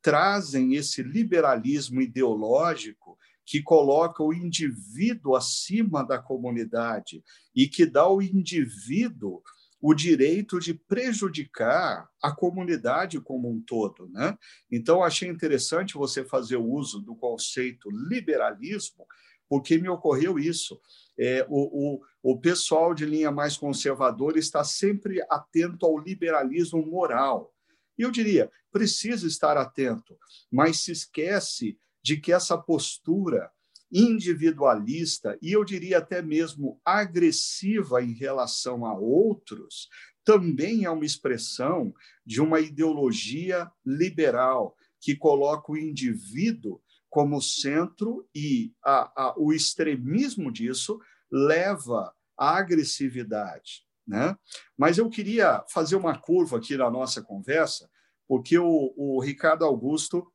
trazem 0.00 0.74
esse 0.74 1.02
liberalismo 1.02 2.00
ideológico 2.00 3.18
que 3.44 3.62
coloca 3.62 4.22
o 4.22 4.32
indivíduo 4.32 5.36
acima 5.36 6.04
da 6.04 6.18
comunidade 6.18 7.22
e 7.54 7.68
que 7.68 7.86
dá 7.86 8.02
ao 8.02 8.20
indivíduo 8.20 9.42
o 9.88 9.94
direito 9.94 10.58
de 10.58 10.74
prejudicar 10.74 12.10
a 12.20 12.32
comunidade 12.34 13.20
como 13.20 13.48
um 13.48 13.60
todo. 13.60 14.08
Né? 14.08 14.36
Então, 14.68 15.04
achei 15.04 15.28
interessante 15.28 15.94
você 15.94 16.24
fazer 16.24 16.56
uso 16.56 17.00
do 17.00 17.14
conceito 17.14 17.88
liberalismo, 17.88 19.06
porque 19.48 19.78
me 19.78 19.88
ocorreu 19.88 20.40
isso. 20.40 20.80
É, 21.16 21.46
o, 21.48 22.00
o, 22.24 22.32
o 22.32 22.40
pessoal 22.40 22.94
de 22.94 23.06
linha 23.06 23.30
mais 23.30 23.56
conservadora 23.56 24.40
está 24.40 24.64
sempre 24.64 25.24
atento 25.30 25.86
ao 25.86 25.96
liberalismo 25.96 26.84
moral. 26.84 27.54
E 27.96 28.02
eu 28.02 28.10
diria, 28.10 28.50
precisa 28.72 29.24
estar 29.24 29.56
atento, 29.56 30.18
mas 30.50 30.80
se 30.80 30.90
esquece 30.90 31.78
de 32.02 32.16
que 32.16 32.32
essa 32.32 32.58
postura 32.58 33.52
individualista 33.96 35.38
e 35.40 35.52
eu 35.52 35.64
diria 35.64 35.98
até 35.98 36.20
mesmo 36.20 36.78
agressiva 36.84 38.02
em 38.02 38.12
relação 38.12 38.84
a 38.84 38.94
outros 38.94 39.88
também 40.22 40.84
é 40.84 40.90
uma 40.90 41.04
expressão 41.04 41.94
de 42.24 42.40
uma 42.40 42.58
ideologia 42.58 43.70
liberal 43.84 44.76
que 45.00 45.14
coloca 45.14 45.70
o 45.70 45.78
indivíduo 45.78 46.82
como 47.08 47.40
centro 47.40 48.28
e 48.34 48.72
a, 48.84 49.28
a, 49.28 49.34
o 49.38 49.52
extremismo 49.52 50.50
disso 50.50 51.00
leva 51.30 52.12
à 52.36 52.58
agressividade. 52.58 53.86
Né? 54.04 54.36
Mas 54.76 54.98
eu 54.98 55.08
queria 55.08 55.64
fazer 55.68 55.94
uma 55.94 56.18
curva 56.18 56.58
aqui 56.58 56.76
na 56.76 56.90
nossa 56.90 57.22
conversa, 57.22 57.88
porque 58.26 58.58
o, 58.58 58.92
o 58.96 59.20
Ricardo 59.20 59.64
Augusto 59.64 60.26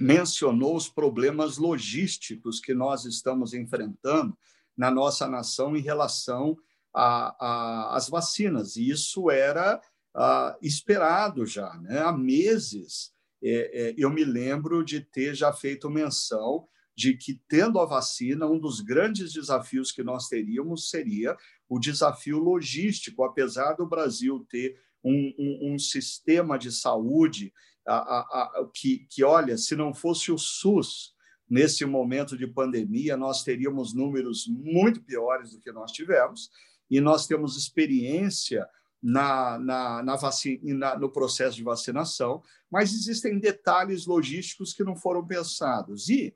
mencionou 0.00 0.76
os 0.76 0.88
problemas 0.88 1.56
logísticos 1.56 2.60
que 2.60 2.74
nós 2.74 3.04
estamos 3.04 3.54
enfrentando 3.54 4.36
na 4.76 4.90
nossa 4.90 5.28
nação 5.28 5.76
em 5.76 5.80
relação 5.80 6.56
às 6.92 8.08
vacinas. 8.08 8.76
E 8.76 8.88
isso 8.88 9.30
era 9.30 9.80
ah, 10.14 10.56
esperado 10.62 11.44
já. 11.46 11.74
Né? 11.78 11.98
Há 12.00 12.12
meses, 12.12 13.12
é, 13.42 13.88
é, 13.88 13.94
eu 13.96 14.10
me 14.10 14.24
lembro 14.24 14.84
de 14.84 15.00
ter 15.00 15.34
já 15.34 15.52
feito 15.52 15.90
menção 15.90 16.66
de 16.96 17.16
que, 17.16 17.40
tendo 17.48 17.80
a 17.80 17.84
vacina, 17.84 18.46
um 18.46 18.58
dos 18.58 18.80
grandes 18.80 19.32
desafios 19.32 19.90
que 19.90 20.04
nós 20.04 20.28
teríamos 20.28 20.90
seria 20.90 21.36
o 21.68 21.78
desafio 21.78 22.38
logístico, 22.38 23.24
apesar 23.24 23.74
do 23.74 23.86
Brasil 23.86 24.46
ter 24.48 24.78
um, 25.02 25.34
um, 25.38 25.74
um 25.74 25.78
sistema 25.78 26.56
de 26.56 26.70
saúde 26.70 27.52
a, 27.86 28.20
a, 28.20 28.70
que, 28.72 29.06
que, 29.10 29.22
olha, 29.22 29.56
se 29.58 29.76
não 29.76 29.92
fosse 29.92 30.32
o 30.32 30.38
SUS 30.38 31.14
nesse 31.48 31.84
momento 31.84 32.36
de 32.36 32.46
pandemia, 32.46 33.16
nós 33.16 33.42
teríamos 33.42 33.94
números 33.94 34.46
muito 34.48 35.02
piores 35.02 35.52
do 35.52 35.60
que 35.60 35.72
nós 35.72 35.92
tivemos, 35.92 36.50
e 36.90 37.00
nós 37.00 37.26
temos 37.26 37.56
experiência 37.56 38.66
na, 39.02 39.58
na, 39.58 40.02
na 40.02 40.16
vacina, 40.16 40.96
no 40.96 41.10
processo 41.10 41.56
de 41.56 41.62
vacinação, 41.62 42.42
mas 42.70 42.92
existem 42.94 43.38
detalhes 43.38 44.06
logísticos 44.06 44.72
que 44.72 44.82
não 44.82 44.96
foram 44.96 45.26
pensados. 45.26 46.08
E 46.08 46.34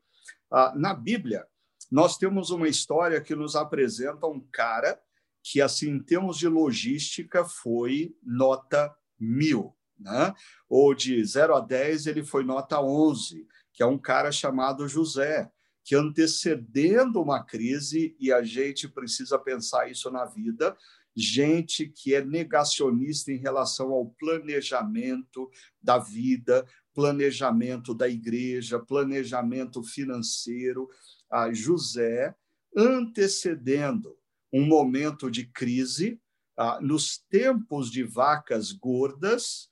ah, 0.51 0.75
na 0.77 0.93
Bíblia, 0.93 1.47
nós 1.91 2.19
temos 2.19 2.51
uma 2.51 2.69
história 2.69 3.21
que 3.21 3.35
nos 3.35 3.57
apresenta 3.57 4.27
um 4.27 4.41
cara 4.53 5.01
que, 5.43 5.63
assim, 5.63 5.89
em 5.89 6.03
termos 6.03 6.37
de 6.37 6.47
logística, 6.47 7.45
foi 7.45 8.15
nota 8.23 8.95
mil. 9.19 9.75
Né? 9.99 10.33
Ou 10.69 10.95
de 10.95 11.25
0 11.25 11.57
a 11.57 11.61
10, 11.61 12.07
ele 12.07 12.25
foi 12.25 12.45
nota 12.45 12.81
11, 12.81 13.47
que 13.73 13.83
é 13.83 13.87
um 13.87 13.99
cara 13.99 14.31
chamado 14.31 14.89
José, 14.89 15.51
que 15.85 15.95
antecedendo 15.95 17.21
uma 17.21 17.43
crise, 17.43 18.15
e 18.21 18.33
a 18.33 18.43
gente 18.43 18.87
precisa 18.89 19.39
pensar 19.39 19.91
isso 19.91 20.11
na 20.11 20.25
vida, 20.25 20.77
gente 21.17 21.89
que 21.89 22.15
é 22.15 22.25
negacionista 22.25 23.33
em 23.33 23.39
relação 23.39 23.91
ao 23.93 24.07
planejamento 24.07 25.51
da 25.83 25.99
vida, 25.99 26.65
planejamento 26.95 27.95
da 27.95 28.09
igreja, 28.09 28.79
planejamento 28.79 29.83
financeiro. 29.83 30.89
A 31.31 31.53
José, 31.53 32.35
antecedendo 32.77 34.17
um 34.53 34.65
momento 34.65 35.31
de 35.31 35.47
crise, 35.47 36.21
nos 36.81 37.19
tempos 37.31 37.91
de 37.91 38.03
vacas 38.03 38.73
gordas, 38.73 39.69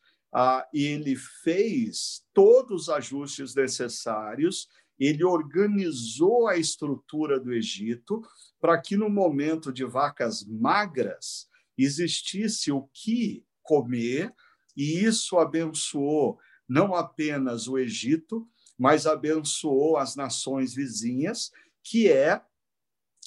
ele 0.73 1.17
fez 1.17 2.25
todos 2.33 2.83
os 2.83 2.89
ajustes 2.89 3.55
necessários. 3.55 4.69
Ele 4.99 5.25
organizou 5.25 6.49
a 6.49 6.57
estrutura 6.57 7.39
do 7.39 7.53
Egito 7.53 8.23
para 8.61 8.81
que, 8.81 8.97
no 8.97 9.11
momento 9.11 9.73
de 9.73 9.85
vacas 9.85 10.45
magras, 10.45 11.49
existisse 11.77 12.73
o 12.73 12.89
que 12.93 13.45
comer, 13.63 14.33
e 14.77 15.05
isso 15.05 15.39
abençoou 15.39 16.39
não 16.69 16.95
apenas 16.95 17.69
o 17.69 17.79
Egito, 17.79 18.49
mas 18.79 19.07
abençoou 19.07 19.97
as 19.97 20.17
nações 20.17 20.75
vizinhas, 20.75 21.51
que 21.83 22.11
é 22.11 22.43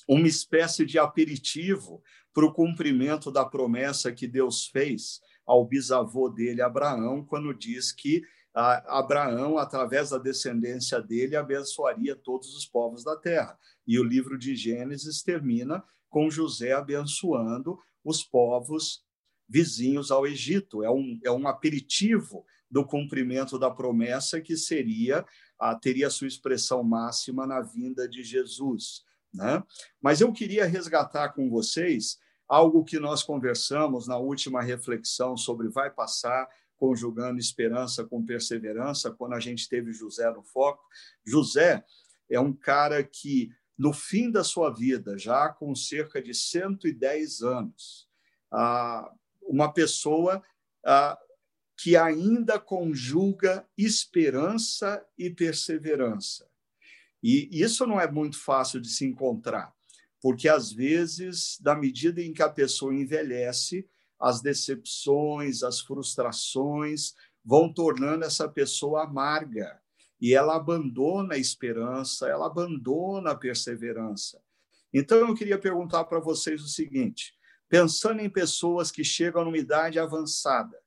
uma 0.07 0.27
espécie 0.27 0.85
de 0.85 0.99
aperitivo 0.99 2.03
para 2.33 2.45
o 2.45 2.53
cumprimento 2.53 3.31
da 3.31 3.45
promessa 3.45 4.12
que 4.12 4.27
Deus 4.27 4.67
fez 4.67 5.19
ao 5.49 5.65
bisavô 5.65 6.29
dele, 6.29 6.62
Abraão, 6.62 7.25
quando 7.25 7.51
diz 7.55 7.91
que 7.91 8.21
Abraão, 8.53 9.57
através 9.57 10.12
da 10.12 10.19
descendência 10.19 11.01
dele, 11.01 11.35
abençoaria 11.35 12.15
todos 12.15 12.55
os 12.55 12.67
povos 12.67 13.03
da 13.03 13.15
terra. 13.15 13.57
E 13.88 13.99
o 13.99 14.03
livro 14.03 14.38
de 14.38 14.55
Gênesis 14.55 15.23
termina 15.23 15.83
com 16.07 16.29
José 16.29 16.73
abençoando 16.73 17.79
os 18.05 18.23
povos 18.23 19.03
vizinhos 19.47 20.12
ao 20.12 20.27
Egito. 20.27 20.83
É 20.83 20.91
um, 20.91 21.19
é 21.23 21.31
um 21.31 21.47
aperitivo 21.47 22.45
do 22.69 22.85
cumprimento 22.85 23.57
da 23.57 23.71
promessa 23.71 24.39
que 24.39 24.55
seria 24.55 25.25
teria 25.81 26.12
sua 26.12 26.27
expressão 26.27 26.83
máxima 26.83 27.47
na 27.47 27.59
vinda 27.59 28.07
de 28.07 28.23
Jesus. 28.23 29.03
Né? 29.33 29.63
Mas 29.99 30.21
eu 30.21 30.31
queria 30.31 30.67
resgatar 30.67 31.29
com 31.29 31.49
vocês 31.49 32.19
algo 32.49 32.83
que 32.83 32.99
nós 32.99 33.21
conversamos 33.21 34.07
na 34.07 34.17
última 34.17 34.62
reflexão 34.62 35.38
sobre 35.38 35.69
vai 35.69 35.91
passar, 35.91 36.49
conjugando 36.75 37.39
esperança 37.39 38.03
com 38.03 38.25
perseverança, 38.25 39.12
quando 39.12 39.33
a 39.33 39.39
gente 39.39 39.69
teve 39.69 39.93
José 39.93 40.29
no 40.31 40.41
foco. 40.41 40.83
José 41.23 41.85
é 42.29 42.39
um 42.39 42.51
cara 42.51 43.03
que, 43.03 43.51
no 43.77 43.93
fim 43.93 44.31
da 44.31 44.43
sua 44.43 44.73
vida, 44.73 45.17
já 45.17 45.49
com 45.49 45.75
cerca 45.75 46.21
de 46.21 46.33
110 46.33 47.41
anos, 47.41 48.09
uma 49.41 49.71
pessoa 49.71 50.41
que 51.77 51.95
ainda 51.95 52.59
conjuga 52.59 53.65
esperança 53.77 55.05
e 55.17 55.29
perseverança. 55.29 56.49
E 57.21 57.49
isso 57.51 57.85
não 57.85 57.99
é 57.99 58.09
muito 58.09 58.38
fácil 58.39 58.79
de 58.79 58.89
se 58.89 59.05
encontrar, 59.05 59.73
porque 60.21 60.49
às 60.49 60.71
vezes, 60.71 61.58
da 61.62 61.75
medida 61.75 62.21
em 62.21 62.34
que 62.34 62.43
a 62.43 62.49
pessoa 62.49 62.93
envelhece, 62.93 63.88
as 64.19 64.41
decepções, 64.41 65.63
as 65.63 65.79
frustrações 65.79 67.13
vão 67.43 67.73
tornando 67.73 68.25
essa 68.25 68.47
pessoa 68.49 69.03
amarga 69.03 69.79
e 70.19 70.34
ela 70.34 70.55
abandona 70.55 71.36
a 71.36 71.38
esperança, 71.38 72.27
ela 72.27 72.47
abandona 72.47 73.32
a 73.32 73.36
perseverança. 73.36 74.41
Então 74.93 75.19
eu 75.19 75.34
queria 75.34 75.58
perguntar 75.58 76.03
para 76.03 76.19
vocês 76.19 76.62
o 76.62 76.67
seguinte: 76.67 77.34
pensando 77.69 78.19
em 78.19 78.29
pessoas 78.29 78.91
que 78.91 79.03
chegam 79.03 79.45
numa 79.45 79.58
idade 79.58 79.99
avançada 79.99 80.77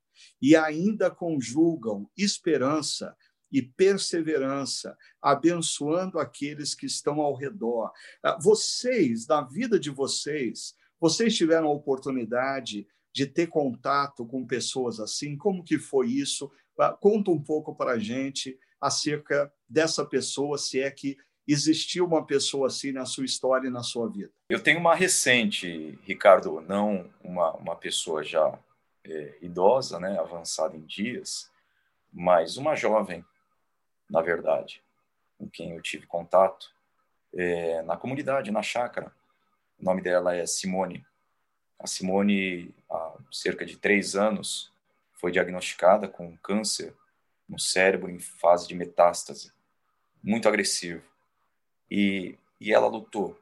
e 0.40 0.54
ainda 0.54 1.10
conjugam 1.10 2.10
esperança 2.16 3.16
e 3.52 3.60
perseverança, 3.60 4.96
abençoando 5.20 6.18
aqueles 6.18 6.74
que 6.74 6.86
estão 6.86 7.20
ao 7.20 7.34
redor. 7.34 7.92
Ah, 8.22 8.38
vocês, 8.40 9.26
na 9.26 9.42
vida 9.42 9.78
de 9.78 9.90
vocês, 9.90 10.74
vocês 10.98 11.36
tiveram 11.36 11.68
a 11.68 11.72
oportunidade 11.72 12.86
de 13.12 13.26
ter 13.26 13.48
contato 13.48 14.24
com 14.24 14.46
pessoas 14.46 14.98
assim? 14.98 15.36
Como 15.36 15.62
que 15.62 15.78
foi 15.78 16.08
isso? 16.08 16.50
Ah, 16.78 16.92
conta 16.92 17.30
um 17.30 17.42
pouco 17.42 17.74
para 17.74 17.92
a 17.92 17.98
gente 17.98 18.58
acerca 18.80 19.52
dessa 19.68 20.04
pessoa, 20.04 20.56
se 20.56 20.80
é 20.80 20.90
que 20.90 21.16
existiu 21.46 22.06
uma 22.06 22.24
pessoa 22.24 22.68
assim 22.68 22.92
na 22.92 23.04
sua 23.04 23.24
história 23.24 23.68
e 23.68 23.70
na 23.70 23.82
sua 23.82 24.08
vida. 24.08 24.30
Eu 24.48 24.62
tenho 24.62 24.78
uma 24.78 24.94
recente, 24.94 25.98
Ricardo, 26.04 26.60
não 26.60 27.10
uma, 27.22 27.52
uma 27.56 27.76
pessoa 27.76 28.22
já 28.22 28.58
é, 29.04 29.38
idosa, 29.42 29.98
né, 29.98 30.18
avançada 30.18 30.76
em 30.76 30.84
dias, 30.84 31.50
mas 32.12 32.56
uma 32.56 32.74
jovem, 32.74 33.24
na 34.12 34.20
verdade, 34.20 34.82
com 35.38 35.48
quem 35.48 35.72
eu 35.72 35.80
tive 35.80 36.06
contato 36.06 36.70
é, 37.34 37.80
na 37.82 37.96
comunidade, 37.96 38.50
na 38.50 38.62
chácara. 38.62 39.10
O 39.80 39.84
nome 39.84 40.02
dela 40.02 40.36
é 40.36 40.44
Simone. 40.44 41.04
A 41.78 41.86
Simone, 41.86 42.74
há 42.90 43.16
cerca 43.32 43.64
de 43.64 43.78
três 43.78 44.14
anos, 44.14 44.70
foi 45.14 45.32
diagnosticada 45.32 46.06
com 46.06 46.36
câncer 46.36 46.94
no 47.48 47.58
cérebro 47.58 48.10
em 48.10 48.20
fase 48.20 48.68
de 48.68 48.74
metástase, 48.74 49.50
muito 50.22 50.46
agressivo. 50.46 51.02
E, 51.90 52.36
e 52.60 52.72
ela 52.72 52.86
lutou, 52.86 53.40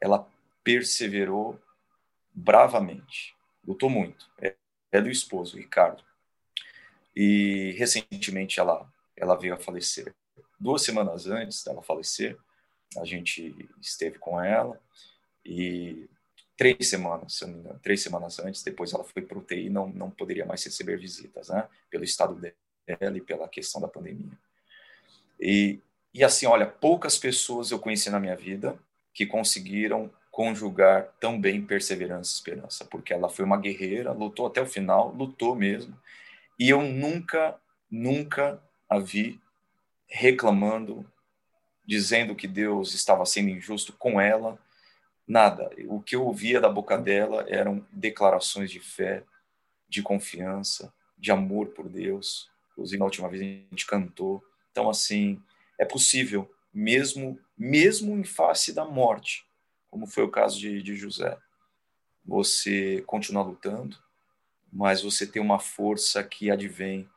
ela 0.00 0.28
perseverou 0.64 1.60
bravamente, 2.34 3.36
lutou 3.64 3.88
muito. 3.88 4.28
É, 4.40 4.56
é 4.90 5.00
do 5.00 5.08
esposo, 5.08 5.56
Ricardo. 5.56 6.02
E 7.14 7.74
recentemente 7.78 8.58
ela, 8.58 8.90
ela 9.20 9.36
veio 9.36 9.54
a 9.54 9.58
falecer. 9.58 10.14
Duas 10.58 10.82
semanas 10.82 11.26
antes 11.26 11.62
dela 11.62 11.82
falecer, 11.82 12.36
a 12.98 13.04
gente 13.04 13.54
esteve 13.80 14.18
com 14.18 14.42
ela 14.42 14.80
e 15.44 16.08
três 16.56 16.88
semanas, 16.88 17.34
se 17.34 17.46
não 17.46 17.54
me 17.54 17.60
engano, 17.60 17.80
três 17.82 18.02
semanas 18.02 18.38
antes, 18.38 18.62
depois 18.62 18.92
ela 18.92 19.04
foi 19.04 19.22
para 19.22 19.38
o 19.38 19.46
e 19.50 19.70
não, 19.70 19.88
não 19.88 20.10
poderia 20.10 20.44
mais 20.44 20.64
receber 20.64 20.98
visitas, 20.98 21.48
né? 21.48 21.68
Pelo 21.88 22.04
estado 22.04 22.34
dela 22.34 23.16
e 23.16 23.20
pela 23.20 23.48
questão 23.48 23.80
da 23.80 23.88
pandemia. 23.88 24.32
E, 25.38 25.80
e 26.12 26.24
assim, 26.24 26.46
olha, 26.46 26.66
poucas 26.66 27.16
pessoas 27.16 27.70
eu 27.70 27.78
conheci 27.78 28.10
na 28.10 28.20
minha 28.20 28.36
vida 28.36 28.78
que 29.14 29.26
conseguiram 29.26 30.10
conjugar 30.30 31.08
tão 31.18 31.40
bem 31.40 31.64
perseverança 31.64 32.30
e 32.30 32.34
esperança, 32.34 32.84
porque 32.84 33.12
ela 33.12 33.28
foi 33.28 33.44
uma 33.44 33.58
guerreira, 33.58 34.12
lutou 34.12 34.46
até 34.46 34.60
o 34.60 34.66
final, 34.66 35.12
lutou 35.12 35.54
mesmo, 35.54 35.96
e 36.58 36.68
eu 36.68 36.82
nunca, 36.82 37.58
nunca 37.90 38.62
a 38.90 38.98
vi 38.98 39.40
reclamando, 40.06 41.06
dizendo 41.86 42.34
que 42.34 42.46
Deus 42.46 42.92
estava 42.92 43.24
sendo 43.24 43.48
injusto 43.48 43.92
com 43.92 44.20
ela, 44.20 44.58
Nada. 45.30 45.70
O 45.86 46.02
que 46.02 46.16
eu 46.16 46.24
ouvia 46.24 46.60
da 46.60 46.68
boca 46.68 46.98
dela 46.98 47.46
eram 47.48 47.86
declarações 47.92 48.68
de 48.68 48.80
fé, 48.80 49.22
de 49.88 50.02
confiança, 50.02 50.92
de 51.16 51.30
amor 51.30 51.68
por 51.68 51.88
Deus. 51.88 52.50
Inclusive, 52.72 52.98
na 52.98 53.04
última 53.04 53.28
vez 53.28 53.40
a 53.40 53.44
gente 53.44 53.86
cantou. 53.86 54.44
Então, 54.72 54.90
assim, 54.90 55.40
é 55.78 55.84
possível, 55.84 56.52
mesmo, 56.74 57.38
mesmo 57.56 58.18
em 58.18 58.24
face 58.24 58.72
da 58.72 58.84
morte, 58.84 59.46
como 59.88 60.04
foi 60.04 60.24
o 60.24 60.30
caso 60.32 60.58
de, 60.58 60.82
de 60.82 60.96
José, 60.96 61.38
você 62.24 63.04
continuar 63.06 63.44
lutando, 63.44 63.96
mas 64.72 65.00
você 65.00 65.24
tem 65.24 65.40
uma 65.40 65.60
força 65.60 66.24
que 66.24 66.50
advém 66.50 67.08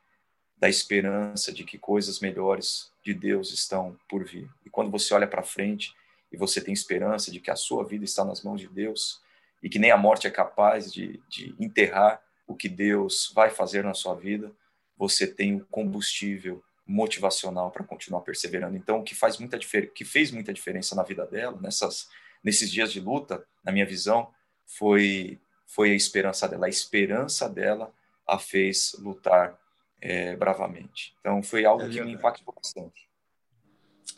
da 0.64 0.70
esperança 0.70 1.52
de 1.52 1.66
que 1.66 1.78
coisas 1.78 2.22
melhores 2.22 2.90
de 3.04 3.14
Deus 3.14 3.52
estão 3.52 4.00
por 4.08 4.24
vir. 4.24 4.50
E 4.66 4.70
quando 4.70 4.90
você 4.90 5.14
olha 5.14 5.28
para 5.28 5.44
frente 5.44 5.94
e 6.32 6.38
você 6.38 6.62
tem 6.62 6.74
esperança 6.74 7.30
de 7.30 7.42
que 7.42 7.52
a 7.52 7.56
sua 7.58 7.84
vida 7.84 8.06
está 8.06 8.24
nas 8.24 8.42
mãos 8.42 8.62
de 8.62 8.70
Deus 8.70 9.22
e 9.62 9.68
que 9.68 9.78
nem 9.78 9.92
a 9.92 9.98
morte 9.98 10.26
é 10.26 10.32
capaz 10.32 10.90
de, 10.90 11.22
de 11.28 11.54
enterrar 11.60 12.24
o 12.48 12.56
que 12.56 12.70
Deus 12.70 13.30
vai 13.36 13.50
fazer 13.50 13.84
na 13.84 13.94
sua 13.94 14.16
vida, 14.16 14.54
você 14.96 15.28
tem 15.28 15.58
o 15.58 15.66
combustível 15.66 16.64
motivacional 16.88 17.70
para 17.70 17.84
continuar 17.84 18.22
perseverando. 18.22 18.78
Então, 18.78 19.02
o 19.02 19.04
que 19.04 19.16
faz 19.16 19.38
muita 19.38 19.60
que 19.60 20.06
fez 20.06 20.32
muita 20.32 20.54
diferença 20.54 20.96
na 20.96 21.04
vida 21.04 21.26
dela, 21.26 21.60
nessas 21.60 22.08
nesses 22.42 22.72
dias 22.72 22.90
de 22.90 23.02
luta, 23.02 23.46
na 23.66 23.74
minha 23.74 23.86
visão, 23.86 24.34
foi 24.66 25.42
foi 25.68 25.92
a 25.92 25.96
esperança 25.96 26.48
dela. 26.48 26.68
A 26.68 26.70
esperança 26.70 27.50
dela 27.50 27.94
a 28.26 28.40
fez 28.40 28.96
lutar 28.98 29.62
é, 30.06 30.36
bravamente. 30.36 31.16
Então, 31.22 31.42
foi 31.42 31.64
algo 31.64 31.84
é 31.84 31.90
que 31.90 32.04
me 32.04 32.12
impactou 32.12 32.54
bastante. 32.54 33.10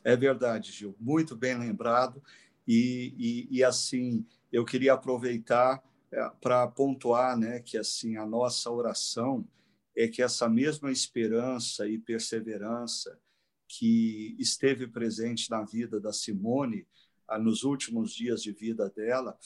É 0.04 0.16
verdade, 0.16 0.72
Gil. 0.72 0.96
Muito 1.00 1.36
bem 1.36 1.56
lembrado. 1.56 2.24
E, 2.68 3.14
e, 3.52 3.58
e 3.58 3.64
assim, 3.64 4.26
eu 4.52 4.66
queria 4.66 4.94
aproveitar 4.94 5.84
é, 6.12 6.28
para 6.42 6.68
pontuar 6.68 7.38
né, 7.38 7.60
que 7.60 7.78
assim 7.78 8.18
a 8.18 8.26
nossa 8.26 8.72
oração 8.72 9.48
é 9.96 10.08
que 10.08 10.24
essa 10.24 10.50
mesma 10.50 10.92
esperança 10.92 11.88
e 11.88 12.00
perseverança 12.00 13.20
que 13.68 14.36
esteve 14.40 14.88
presente 14.88 15.52
na 15.52 15.64
vida 15.64 16.00
da 16.00 16.12
Simone 16.12 16.88
ah, 17.28 17.38
nos 17.38 17.64
últimos 17.64 18.12
dias 18.12 18.42
de 18.42 18.52
vida 18.52 18.90
dela 18.90 19.38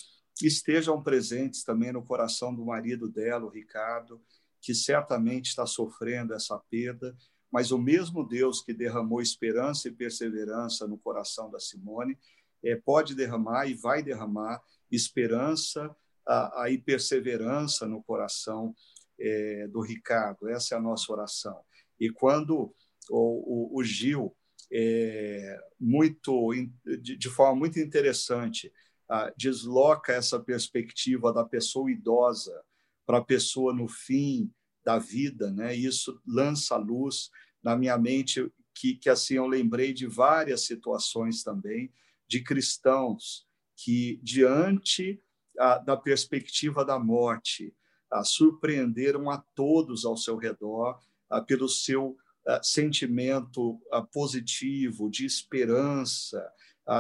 estejam 0.42 1.04
presentes 1.04 1.66
também 1.66 1.92
no 1.92 2.02
coração 2.02 2.56
do 2.56 2.66
marido 2.66 3.10
dela, 3.10 3.46
o 3.46 3.50
Ricardo, 3.50 4.22
que 4.62 4.74
certamente 4.74 5.48
está 5.48 5.66
sofrendo 5.66 6.34
essa 6.34 6.58
perda, 6.70 7.16
mas 7.52 7.72
o 7.72 7.78
mesmo 7.78 8.28
Deus 8.28 8.62
que 8.62 8.74
derramou 8.74 9.22
esperança 9.22 9.88
e 9.88 9.92
perseverança 9.92 10.88
no 10.88 10.98
coração 10.98 11.50
da 11.50 11.60
Simone 11.60 12.18
é, 12.64 12.76
pode 12.76 13.16
derramar 13.16 13.68
e 13.68 13.74
vai 13.74 14.04
derramar 14.04 14.62
esperança 14.92 15.96
a, 16.28 16.64
a, 16.64 16.70
e 16.70 16.78
perseverança 16.78 17.88
no 17.88 18.04
coração 18.04 18.76
é, 19.20 19.68
do 19.68 19.82
Ricardo. 19.82 20.50
Essa 20.50 20.76
é 20.76 20.78
a 20.78 20.82
nossa 20.82 21.12
oração. 21.12 21.60
E 22.00 22.10
quando 22.10 22.74
o, 23.10 23.76
o, 23.76 23.80
o 23.80 23.84
Gil, 23.84 24.36
é, 24.72 25.60
muito 25.80 26.54
de, 27.02 27.18
de, 27.18 27.30
forma 27.30 27.56
muito 27.56 27.80
interessante, 27.80 28.72
ah, 29.10 29.34
desloca 29.36 30.14
essa 30.14 30.40
perspectiva 30.40 31.34
da 31.34 31.44
pessoa 31.44 31.92
idosa 31.92 32.64
para 33.10 33.18
a 33.18 33.26
pessoa 33.26 33.74
no 33.74 33.88
fim 33.88 34.54
da 34.86 35.00
vida, 35.00 35.50
né? 35.50 35.76
Isso 35.76 36.22
lança 36.28 36.78
luz 36.78 37.32
na 37.64 37.76
minha 37.76 37.98
mente 37.98 38.48
que, 38.76 38.94
que 38.94 39.10
assim 39.10 39.34
eu 39.34 39.48
lembrei 39.48 39.94
de 39.94 40.06
várias 40.06 40.68
situações 40.68 41.42
também 41.42 41.92
de 42.28 42.44
cristãos 42.44 43.48
que 43.76 44.20
diante 44.22 45.20
ah, 45.58 45.80
da 45.80 45.98
perspectiva 45.98 46.86
da 46.86 47.00
morte 47.00 47.76
ah, 48.12 48.24
surpreenderam 48.24 49.28
a 49.32 49.40
todos 49.56 50.06
ao 50.06 50.16
seu 50.16 50.38
redor 50.38 51.00
ah, 51.32 51.42
pelo 51.42 51.68
seu 51.68 52.16
sentimento 52.62 53.80
positivo 54.14 55.10
de 55.10 55.26
esperança 55.26 56.44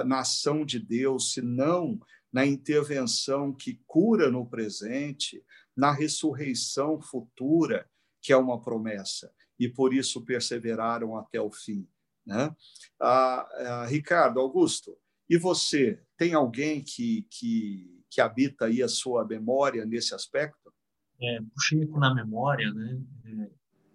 na 0.05 0.19
ação 0.19 0.63
de 0.63 0.79
Deus, 0.79 1.33
se 1.33 1.41
não 1.41 1.99
na 2.31 2.45
intervenção 2.45 3.51
que 3.51 3.81
cura 3.87 4.29
no 4.29 4.45
presente, 4.45 5.43
na 5.79 5.93
ressurreição 5.93 6.99
futura, 6.99 7.89
que 8.21 8.33
é 8.33 8.37
uma 8.37 8.61
promessa, 8.61 9.33
e 9.57 9.69
por 9.69 9.93
isso 9.93 10.25
perseveraram 10.25 11.17
até 11.17 11.39
o 11.39 11.49
fim. 11.49 11.87
Né? 12.25 12.53
Ah, 12.99 13.49
ah, 13.53 13.85
Ricardo, 13.85 14.41
Augusto, 14.41 14.97
e 15.29 15.37
você, 15.37 16.03
tem 16.17 16.33
alguém 16.33 16.83
que, 16.83 17.25
que, 17.29 18.03
que 18.09 18.19
habita 18.19 18.65
aí 18.65 18.83
a 18.83 18.89
sua 18.89 19.25
memória 19.25 19.85
nesse 19.85 20.13
aspecto? 20.13 20.73
É, 21.21 21.39
puxei 21.55 21.83
aqui 21.83 21.97
na 21.97 22.13
memória, 22.13 22.73
né? 22.73 23.01
É, 23.25 23.51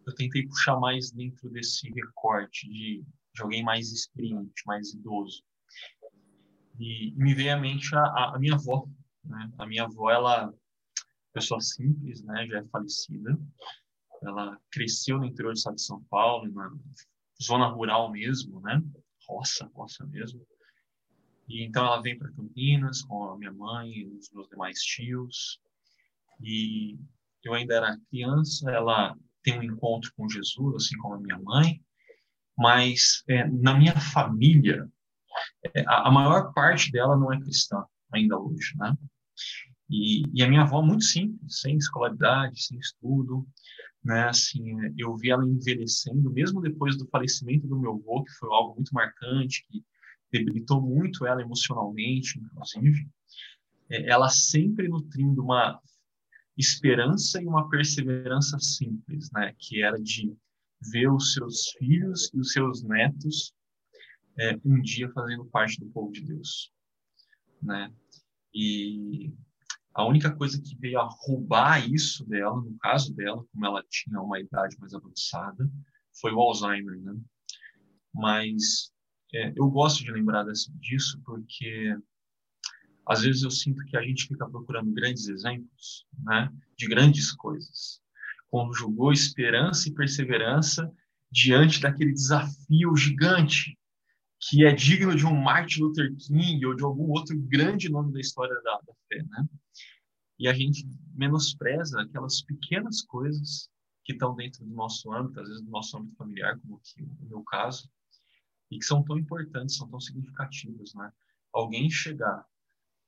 eu 0.07 0.14
tentei 0.14 0.47
puxar 0.47 0.79
mais 0.81 1.11
dentro 1.11 1.51
desse 1.51 1.90
recorte 1.90 2.66
de, 2.68 3.05
de 3.35 3.42
alguém 3.42 3.62
mais 3.62 3.92
experiente, 3.92 4.62
mais 4.66 4.94
idoso. 4.94 5.42
E, 6.81 7.12
me 7.16 7.35
veio 7.35 7.55
à 7.55 7.57
mente 7.59 7.94
a, 7.94 8.35
a 8.35 8.38
minha 8.38 8.55
avó. 8.55 8.88
Né? 9.23 9.53
A 9.59 9.66
minha 9.66 9.85
avó, 9.85 10.11
ela 10.11 10.53
pessoa 11.35 11.61
simples, 11.61 12.23
né? 12.23 12.47
Já 12.47 12.61
é 12.61 12.64
falecida. 12.68 13.38
Ela 14.23 14.59
cresceu 14.70 15.18
no 15.18 15.27
interior 15.27 15.53
do 15.53 15.57
estado 15.57 15.75
de 15.75 15.83
São 15.83 16.03
Paulo, 16.05 16.51
na 16.51 16.73
zona 17.42 17.66
rural 17.66 18.11
mesmo, 18.11 18.61
né? 18.61 18.81
Roça, 19.29 19.70
roça 19.75 20.07
mesmo. 20.07 20.47
E 21.49 21.62
então 21.64 21.85
ela 21.85 22.01
vem 22.01 22.16
para 22.16 22.33
Campinas 22.33 23.03
com 23.03 23.25
a 23.25 23.37
minha 23.37 23.53
mãe 23.53 23.90
e 23.90 24.07
os 24.07 24.31
meus 24.31 24.49
demais 24.49 24.81
tios. 24.81 25.61
E 26.40 26.99
eu 27.42 27.53
ainda 27.53 27.75
era 27.75 28.01
criança, 28.09 28.70
ela 28.70 29.14
tem 29.42 29.59
um 29.59 29.62
encontro 29.62 30.11
com 30.16 30.29
Jesus, 30.29 30.77
assim 30.77 30.97
como 30.99 31.14
a 31.14 31.20
minha 31.20 31.38
mãe. 31.38 31.83
Mas 32.57 33.23
é, 33.29 33.47
na 33.49 33.75
minha 33.75 33.99
família, 34.01 34.88
é, 35.75 35.85
a, 35.87 36.09
a 36.09 36.11
maior 36.11 36.53
parte 36.55 36.90
dela 36.90 37.16
não 37.16 37.33
é 37.33 37.40
cristã 37.40 37.85
ainda 38.12 38.38
hoje, 38.38 38.73
né? 38.79 38.97
E, 39.88 40.23
e, 40.33 40.42
a 40.42 40.49
minha 40.49 40.62
avó 40.62 40.83
muito 40.83 41.05
simples, 41.05 41.61
sem 41.61 41.77
escolaridade, 41.77 42.62
sem 42.62 42.79
estudo, 42.79 43.47
né? 44.03 44.29
Assim, 44.29 44.62
eu 44.97 45.16
vi 45.16 45.31
ela 45.31 45.47
envelhecendo, 45.47 46.31
mesmo 46.31 46.61
depois 46.61 46.97
do 46.97 47.07
falecimento 47.09 47.66
do 47.66 47.79
meu 47.79 47.92
avô, 47.92 48.25
que 48.25 48.33
foi 48.33 48.49
algo 48.51 48.75
muito 48.75 48.94
marcante, 48.94 49.64
que 49.68 49.85
debilitou 50.33 50.81
muito 50.81 51.27
ela 51.27 51.42
emocionalmente, 51.42 52.38
inclusive. 52.38 53.09
É, 53.90 54.11
ela 54.11 54.29
sempre 54.31 54.88
nutrindo 54.88 55.42
uma 55.42 55.81
esperança 56.57 57.42
e 57.42 57.47
uma 57.47 57.68
perseverança 57.68 58.59
simples, 58.59 59.31
né? 59.33 59.55
Que 59.59 59.83
era 59.83 60.01
de 60.01 60.35
ver 60.92 61.11
os 61.11 61.33
seus 61.33 61.70
filhos 61.79 62.31
e 62.33 62.38
os 62.38 62.53
seus 62.53 62.83
netos 62.83 63.55
é, 64.38 64.59
um 64.64 64.81
dia 64.81 65.11
fazendo 65.11 65.44
parte 65.47 65.79
do 65.81 65.87
povo 65.87 66.12
de 66.12 66.23
Deus, 66.23 66.73
né? 67.62 67.92
E 68.53 69.33
a 69.95 70.05
única 70.05 70.35
coisa 70.35 70.61
que 70.61 70.77
veio 70.77 70.99
a 70.99 71.09
roubar 71.09 71.89
isso 71.89 72.27
dela, 72.27 72.61
no 72.61 72.77
caso 72.79 73.15
dela, 73.15 73.45
como 73.53 73.65
ela 73.65 73.83
tinha 73.89 74.21
uma 74.21 74.41
idade 74.41 74.77
mais 74.81 74.93
avançada, 74.93 75.71
foi 76.21 76.33
o 76.33 76.41
Alzheimer, 76.41 77.01
né? 77.01 77.15
Mas 78.13 78.93
é, 79.33 79.53
eu 79.57 79.69
gosto 79.71 80.03
de 80.03 80.11
lembrar 80.11 80.43
desse, 80.43 80.73
disso 80.79 81.21
porque 81.25 81.97
às 83.07 83.23
vezes 83.23 83.43
eu 83.43 83.51
sinto 83.51 83.85
que 83.85 83.97
a 83.97 84.03
gente 84.03 84.27
fica 84.27 84.49
procurando 84.49 84.93
grandes 84.93 85.29
exemplos, 85.29 86.07
né? 86.25 86.51
De 86.77 86.89
grandes 86.89 87.33
coisas. 87.33 88.01
Conjugou 88.51 89.13
esperança 89.13 89.89
e 89.89 89.95
perseverança 89.95 90.91
diante 91.31 91.81
daquele 91.81 92.13
desafio 92.13 92.97
gigante 92.97 93.79
que 94.41 94.65
é 94.65 94.73
digno 94.73 95.15
de 95.15 95.25
um 95.25 95.35
Martin 95.35 95.81
Luther 95.81 96.15
King 96.17 96.67
ou 96.67 96.75
de 96.75 96.85
algum 96.85 97.11
outro 97.11 97.37
grande 97.39 97.89
nome 97.89 98.13
da 98.13 98.21
história 98.21 98.55
da, 98.63 98.79
da 98.79 98.93
fé, 99.09 99.23
né? 99.23 99.47
E 100.38 100.49
a 100.49 100.53
gente 100.53 100.87
menospreza 101.14 102.01
aquelas 102.01 102.42
pequenas 102.42 103.03
coisas 103.03 103.70
que 104.05 104.12
estão 104.12 104.35
dentro 104.35 104.64
do 104.64 104.75
nosso 104.75 105.12
âmbito, 105.12 105.40
às 105.40 105.49
vezes 105.49 105.62
do 105.62 105.70
nosso 105.70 105.97
âmbito 105.97 106.16
familiar, 106.16 106.59
como 106.61 106.77
aqui 106.77 107.03
no 107.03 107.29
meu 107.29 107.42
caso, 107.42 107.88
e 108.70 108.79
que 108.79 108.85
são 108.85 109.03
tão 109.03 109.18
importantes, 109.18 109.77
são 109.77 109.88
tão 109.88 110.01
significativos, 110.01 110.94
né? 110.94 111.12
Alguém 111.53 111.88
chegar 111.88 112.44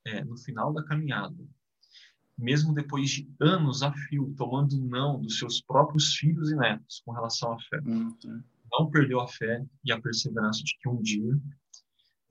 é, 0.04 0.24
no 0.24 0.36
final 0.38 0.72
da 0.72 0.84
caminhada, 0.84 1.36
mesmo 2.38 2.72
depois 2.72 3.10
de 3.10 3.28
anos 3.40 3.82
a 3.82 3.92
fio, 3.92 4.32
tomando 4.36 4.78
não 4.78 5.20
dos 5.20 5.38
seus 5.38 5.60
próprios 5.60 6.14
filhos 6.14 6.50
e 6.50 6.56
netos 6.56 7.02
com 7.04 7.12
relação 7.12 7.52
à 7.52 7.58
fé, 7.58 7.80
uhum 7.80 8.16
não 8.78 8.90
perdeu 8.90 9.20
a 9.20 9.28
fé 9.28 9.64
e 9.84 9.92
a 9.92 10.00
perseverança 10.00 10.62
de 10.62 10.76
que 10.78 10.88
um 10.88 11.00
dia 11.00 11.38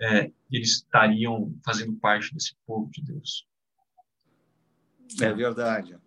é, 0.02 0.32
eles 0.52 0.72
estariam 0.72 1.58
fazendo 1.64 1.94
parte 1.96 2.34
desse 2.34 2.56
povo 2.66 2.90
de 2.92 3.02
Deus. 3.02 3.48
É 5.22 5.34
verdade. 5.34 5.98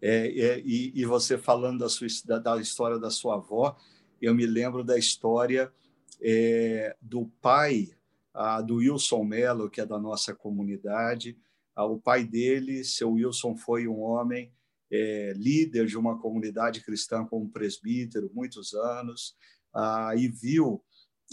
É, 0.00 0.26
é, 0.26 0.60
e, 0.64 0.92
e, 0.94 1.04
você 1.04 1.38
falando 1.38 1.80
da, 1.80 1.88
sua, 1.88 2.08
da, 2.24 2.38
da, 2.38 2.60
história 2.60 2.98
da 2.98 3.10
sua 3.10 3.36
avó, 3.36 3.76
eu 4.20 4.34
me 4.34 4.44
lembro 4.46 4.82
da 4.82 4.98
história 4.98 5.72
é, 6.20 6.96
do 7.00 7.26
pai 7.40 7.90
a, 8.34 8.60
do 8.60 8.76
Wilson 8.76 9.22
Mello, 9.24 9.70
que 9.70 9.80
é 9.80 9.86
da 9.86 9.98
nossa 9.98 10.34
comunidade. 10.34 11.38
A, 11.74 11.84
o 11.84 12.00
pai 12.00 12.24
dele, 12.24 12.84
seu 12.84 13.12
Wilson, 13.12 13.56
foi 13.56 13.86
um 13.86 14.00
homem 14.00 14.52
é, 14.90 15.32
líder 15.36 15.86
de 15.86 15.96
uma 15.96 16.18
comunidade 16.18 16.82
cristã 16.82 17.24
como 17.24 17.50
presbítero, 17.50 18.30
muitos 18.34 18.74
anos, 18.74 19.36
ah, 19.74 20.12
e 20.16 20.28
viu 20.28 20.82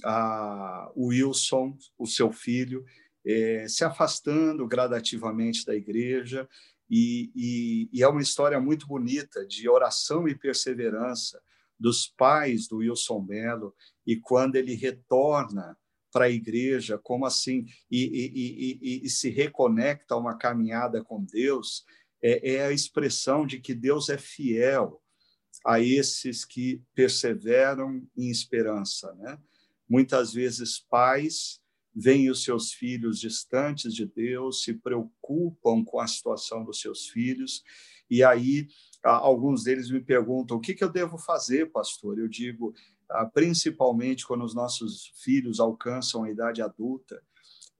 ah, 0.03 0.91
o 0.95 1.07
Wilson, 1.07 1.77
o 1.97 2.05
seu 2.05 2.31
filho, 2.31 2.85
eh, 3.25 3.67
se 3.67 3.83
afastando 3.83 4.65
gradativamente 4.65 5.65
da 5.65 5.75
igreja, 5.75 6.47
e, 6.89 7.31
e, 7.35 7.89
e, 7.93 8.03
é 8.03 8.07
uma 8.07 8.21
história 8.21 8.59
muito 8.59 8.87
bonita 8.87 9.45
de 9.45 9.69
oração 9.69 10.27
e 10.27 10.35
perseverança 10.35 11.41
dos 11.79 12.07
pais 12.07 12.67
do 12.67 12.77
Wilson 12.77 13.21
Mello 13.21 13.73
e 14.05 14.17
quando 14.17 14.55
ele 14.55 14.73
retorna 14.73 15.77
para 16.11 16.25
a 16.25 16.29
igreja, 16.29 16.97
como 16.97 17.25
assim, 17.25 17.65
e, 17.89 19.01
e, 19.03 19.09
se 19.09 19.29
reconecta 19.29 20.15
a 20.15 20.17
uma 20.17 20.35
caminhada 20.35 21.03
com 21.03 21.23
Deus, 21.23 21.85
é, 22.21 22.55
é 22.55 22.65
a 22.65 22.71
expressão 22.71 23.45
de 23.45 23.59
que 23.59 23.75
Deus 23.75 24.09
é 24.09 24.17
fiel 24.17 25.01
a 25.65 25.79
esses 25.79 26.45
que 26.45 26.81
perseveram 26.95 28.07
em 28.17 28.29
esperança. 28.29 29.13
Né? 29.15 29.37
Muitas 29.87 30.33
vezes, 30.33 30.79
pais 30.79 31.61
veem 31.95 32.29
os 32.29 32.43
seus 32.43 32.71
filhos 32.71 33.19
distantes 33.19 33.93
de 33.93 34.05
Deus, 34.05 34.63
se 34.63 34.73
preocupam 34.73 35.83
com 35.83 35.99
a 35.99 36.07
situação 36.07 36.63
dos 36.63 36.79
seus 36.79 37.07
filhos, 37.07 37.63
e 38.09 38.23
aí 38.23 38.67
alguns 39.03 39.63
deles 39.63 39.89
me 39.89 40.01
perguntam: 40.01 40.57
o 40.57 40.61
que, 40.61 40.73
que 40.73 40.83
eu 40.83 40.91
devo 40.91 41.17
fazer, 41.17 41.71
pastor? 41.71 42.17
Eu 42.17 42.27
digo: 42.27 42.73
ah, 43.09 43.25
principalmente 43.25 44.25
quando 44.25 44.43
os 44.43 44.53
nossos 44.53 45.11
filhos 45.23 45.59
alcançam 45.59 46.23
a 46.23 46.31
idade 46.31 46.61
adulta, 46.61 47.21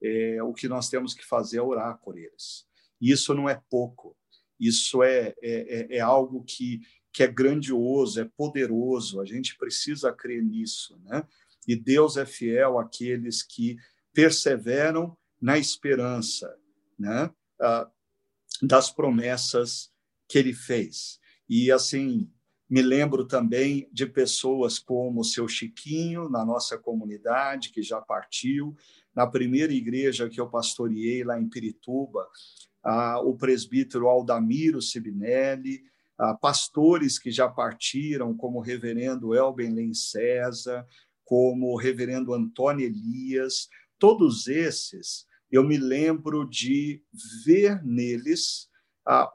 é, 0.02 0.42
o 0.42 0.52
que 0.52 0.68
nós 0.68 0.88
temos 0.88 1.14
que 1.14 1.24
fazer 1.24 1.58
é 1.58 1.62
orar 1.62 1.98
por 2.02 2.18
eles. 2.18 2.66
Isso 3.00 3.34
não 3.34 3.48
é 3.48 3.60
pouco, 3.70 4.16
isso 4.58 5.02
é, 5.02 5.34
é, 5.42 5.86
é, 5.92 5.96
é 5.96 6.00
algo 6.00 6.44
que, 6.44 6.80
que 7.12 7.22
é 7.22 7.26
grandioso, 7.26 8.20
é 8.20 8.24
poderoso, 8.24 9.20
a 9.20 9.24
gente 9.24 9.56
precisa 9.56 10.12
crer 10.12 10.42
nisso. 10.42 10.98
Né? 11.04 11.26
E 11.66 11.76
Deus 11.76 12.16
é 12.16 12.26
fiel 12.26 12.78
àqueles 12.78 13.42
que 13.42 13.76
perseveram 14.12 15.16
na 15.40 15.58
esperança 15.58 16.60
né? 17.00 17.30
Ah, 17.58 17.90
das 18.62 18.90
promessas 18.90 19.90
que 20.28 20.38
ele 20.38 20.52
fez. 20.52 21.18
E 21.48 21.72
assim, 21.72 22.30
me 22.68 22.82
lembro 22.82 23.26
também 23.26 23.88
de 23.90 24.06
pessoas 24.06 24.78
como 24.78 25.20
o 25.20 25.24
seu 25.24 25.48
Chiquinho, 25.48 26.28
na 26.28 26.44
nossa 26.44 26.76
comunidade, 26.76 27.70
que 27.70 27.82
já 27.82 28.00
partiu. 28.00 28.76
Na 29.14 29.26
primeira 29.26 29.72
igreja 29.72 30.28
que 30.28 30.40
eu 30.40 30.48
pastoreei 30.48 31.24
lá 31.24 31.40
em 31.40 31.48
Pirituba, 31.48 32.28
ah, 32.82 33.18
o 33.20 33.34
presbítero 33.34 34.06
Aldamiro 34.06 34.82
Sibinelli, 34.82 35.82
ah, 36.18 36.34
pastores 36.34 37.18
que 37.18 37.30
já 37.30 37.48
partiram, 37.48 38.36
como 38.36 38.58
o 38.58 38.62
reverendo 38.62 39.34
Elben 39.34 39.72
Len 39.72 39.94
César, 39.94 40.86
como 41.24 41.72
o 41.72 41.76
reverendo 41.76 42.34
Antônio 42.34 42.84
Elias, 42.84 43.68
todos 44.00 44.48
esses, 44.48 45.26
eu 45.52 45.62
me 45.62 45.76
lembro 45.78 46.44
de 46.44 47.00
ver 47.44 47.84
neles 47.84 48.68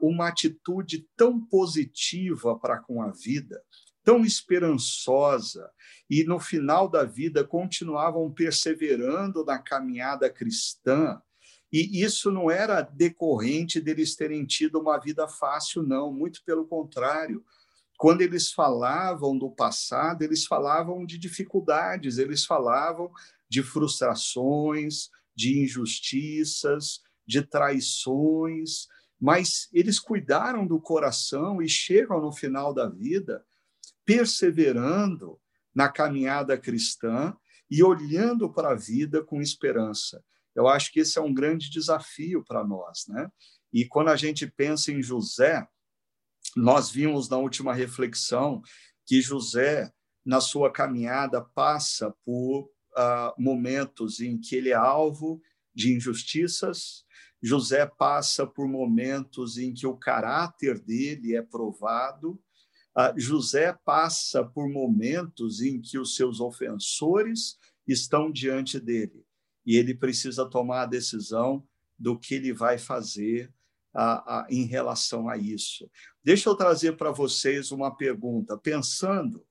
uma 0.02 0.28
atitude 0.28 1.08
tão 1.16 1.40
positiva 1.40 2.58
para 2.58 2.80
com 2.80 3.02
a 3.02 3.12
vida, 3.12 3.62
tão 4.04 4.26
esperançosa, 4.26 5.70
e 6.10 6.24
no 6.24 6.40
final 6.40 6.90
da 6.90 7.04
vida 7.04 7.44
continuavam 7.44 8.32
perseverando 8.32 9.44
na 9.46 9.60
caminhada 9.60 10.30
cristã. 10.30 11.22
E 11.72 12.02
isso 12.04 12.32
não 12.32 12.50
era 12.50 12.82
decorrente 12.82 13.82
deles 13.82 14.16
terem 14.16 14.46
tido 14.46 14.80
uma 14.80 14.98
vida 14.98 15.28
fácil, 15.28 15.84
não, 15.84 16.14
muito 16.14 16.44
pelo 16.46 16.66
contrário. 16.66 17.44
Quando 17.98 18.22
eles 18.22 18.52
falavam 18.52 19.38
do 19.38 19.50
passado, 19.50 20.22
eles 20.22 20.46
falavam 20.46 21.06
de 21.06 21.18
dificuldades, 21.18 22.18
eles 22.18 22.46
falavam 22.46 23.12
de 23.50 23.64
frustrações, 23.64 25.10
de 25.36 25.60
injustiças, 25.60 27.02
de 27.28 27.42
traições, 27.42 28.88
mas 29.20 29.68
eles 29.74 30.00
cuidaram 30.00 30.66
do 30.66 30.80
coração 30.80 31.62
e 31.62 31.68
chegam 31.68 32.22
no 32.22 32.32
final 32.32 32.74
da 32.74 32.88
vida 32.88 33.44
perseverando 34.06 35.40
na 35.74 35.90
caminhada 35.90 36.58
cristã 36.58 37.36
e 37.70 37.84
olhando 37.84 38.52
para 38.52 38.70
a 38.70 38.76
vida 38.76 39.24
com 39.24 39.42
esperança. 39.42 40.24
Eu 40.56 40.68
acho 40.68 40.92
que 40.92 41.02
esse 41.02 41.18
é 41.18 41.22
um 41.22 41.34
grande 41.34 41.70
desafio 41.70 42.44
para 42.46 42.64
nós, 42.64 43.06
né? 43.08 43.30
E 43.74 43.86
quando 43.86 44.10
a 44.10 44.16
gente 44.16 44.48
pensa 44.48 44.92
em 44.92 45.02
José, 45.02 45.68
nós 46.56 46.90
vimos 46.90 47.28
na 47.28 47.38
última 47.38 47.74
reflexão 47.74 48.62
que 49.06 49.22
José, 49.22 49.92
na 50.24 50.40
sua 50.40 50.72
caminhada, 50.72 51.42
passa 51.42 52.14
por 52.24 52.70
uh, 52.98 53.42
momentos 53.42 54.20
em 54.20 54.38
que 54.38 54.56
ele 54.56 54.70
é 54.70 54.76
alvo 54.76 55.42
de 55.74 55.94
injustiças, 55.94 57.06
José 57.42 57.86
passa 57.86 58.48
por 58.48 58.68
momentos 58.68 59.58
em 59.58 59.74
que 59.74 59.86
o 59.86 59.96
caráter 59.96 60.80
dele 60.80 61.36
é 61.36 61.42
provado, 61.42 62.42
ah, 62.96 63.14
José 63.18 63.78
passa 63.84 64.44
por 64.44 64.70
momentos 64.70 65.62
em 65.62 65.82
que 65.82 66.00
os 66.00 66.16
seus 66.16 66.40
ofensores 66.40 67.58
estão 67.86 68.32
diante 68.32 68.80
dele 68.80 69.26
e 69.66 69.76
ele 69.76 69.94
precisa 69.94 70.50
tomar 70.50 70.84
a 70.84 70.86
decisão 70.86 71.68
do 72.00 72.18
que 72.18 72.36
ele 72.36 72.54
vai 72.54 72.78
fazer 72.78 73.54
a, 73.94 74.40
a, 74.40 74.48
em 74.50 74.66
relação 74.66 75.28
a 75.28 75.38
isso. 75.38 75.90
Deixa 76.24 76.50
eu 76.50 76.56
trazer 76.56 76.98
para 76.98 77.12
vocês 77.12 77.72
uma 77.72 77.96
pergunta, 77.96 78.58
pensando 78.58 79.46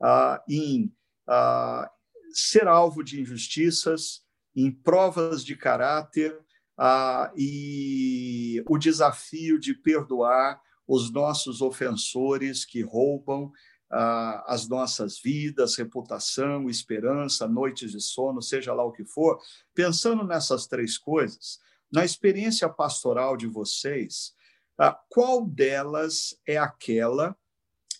ah, 0.00 0.42
em 0.48 0.92
ah, 1.26 1.90
ser 2.36 2.68
alvo 2.68 3.02
de 3.02 3.20
injustiças, 3.20 4.22
em 4.54 4.70
provas 4.70 5.44
de 5.44 5.56
caráter, 5.56 6.38
ah, 6.78 7.32
e 7.36 8.62
o 8.68 8.76
desafio 8.76 9.58
de 9.58 9.74
perdoar 9.74 10.60
os 10.86 11.10
nossos 11.10 11.62
ofensores 11.62 12.64
que 12.64 12.82
roubam 12.82 13.50
ah, 13.90 14.44
as 14.46 14.68
nossas 14.68 15.18
vidas, 15.18 15.76
reputação, 15.76 16.68
esperança, 16.68 17.48
noites 17.48 17.92
de 17.92 18.00
sono, 18.00 18.42
seja 18.42 18.74
lá 18.74 18.84
o 18.84 18.92
que 18.92 19.04
for. 19.04 19.38
Pensando 19.74 20.24
nessas 20.24 20.66
três 20.66 20.98
coisas, 20.98 21.58
na 21.90 22.04
experiência 22.04 22.68
pastoral 22.68 23.36
de 23.36 23.46
vocês, 23.46 24.34
ah, 24.78 24.92
qual 25.08 25.46
delas 25.46 26.38
é 26.46 26.58
aquela 26.58 27.34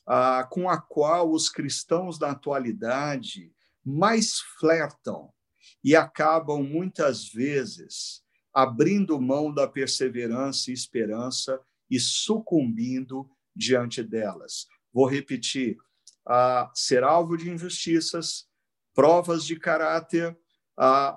ah, 0.06 0.46
com 0.50 0.68
a 0.68 0.80
qual 0.80 1.30
os 1.30 1.48
cristãos 1.48 2.18
da 2.18 2.30
atualidade 2.30 3.55
mais 3.86 4.40
flertam 4.58 5.32
e 5.84 5.94
acabam 5.94 6.60
muitas 6.60 7.28
vezes 7.28 8.24
abrindo 8.52 9.20
mão 9.20 9.54
da 9.54 9.68
perseverança 9.68 10.70
e 10.70 10.74
esperança 10.74 11.60
e 11.88 12.00
sucumbindo 12.00 13.30
diante 13.54 14.02
delas. 14.02 14.66
Vou 14.92 15.06
repetir: 15.06 15.76
ser 16.74 17.04
alvo 17.04 17.36
de 17.36 17.48
injustiças, 17.48 18.48
provas 18.92 19.44
de 19.44 19.56
caráter, 19.56 20.36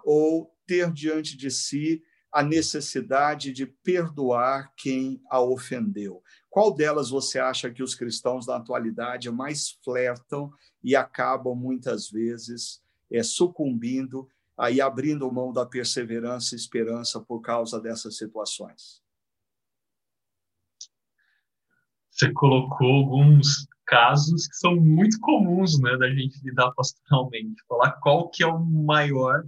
ou 0.05 0.55
ter 0.67 0.91
diante 0.91 1.35
de 1.35 1.49
si 1.49 2.03
a 2.31 2.43
necessidade 2.43 3.51
de 3.51 3.65
perdoar 3.65 4.71
quem 4.77 5.19
a 5.31 5.41
ofendeu. 5.41 6.21
Qual 6.49 6.73
delas 6.73 7.09
você 7.09 7.39
acha 7.39 7.69
que 7.69 7.83
os 7.83 7.93
cristãos 7.93 8.45
da 8.45 8.57
atualidade 8.57 9.29
mais 9.29 9.77
flertam 9.83 10.51
e 10.83 10.95
acabam 10.95 11.55
muitas 11.55 12.09
vezes 12.09 12.81
é, 13.11 13.21
sucumbindo 13.21 14.27
aí 14.57 14.81
abrindo 14.81 15.31
mão 15.31 15.53
da 15.53 15.65
perseverança 15.65 16.53
e 16.53 16.57
esperança 16.57 17.21
por 17.21 17.39
causa 17.39 17.79
dessas 17.79 18.17
situações? 18.17 19.01
Você 22.11 22.33
colocou 22.33 22.87
alguns 22.87 23.65
casos 23.85 24.47
que 24.47 24.55
são 24.55 24.75
muito 24.75 25.19
comuns, 25.21 25.79
né, 25.79 25.97
da 25.97 26.09
gente 26.09 26.39
lidar 26.43 26.71
pastoralmente. 26.71 27.63
Falar 27.67 27.93
qual 28.01 28.29
que 28.29 28.43
é 28.43 28.47
o 28.47 28.59
maior 28.59 29.43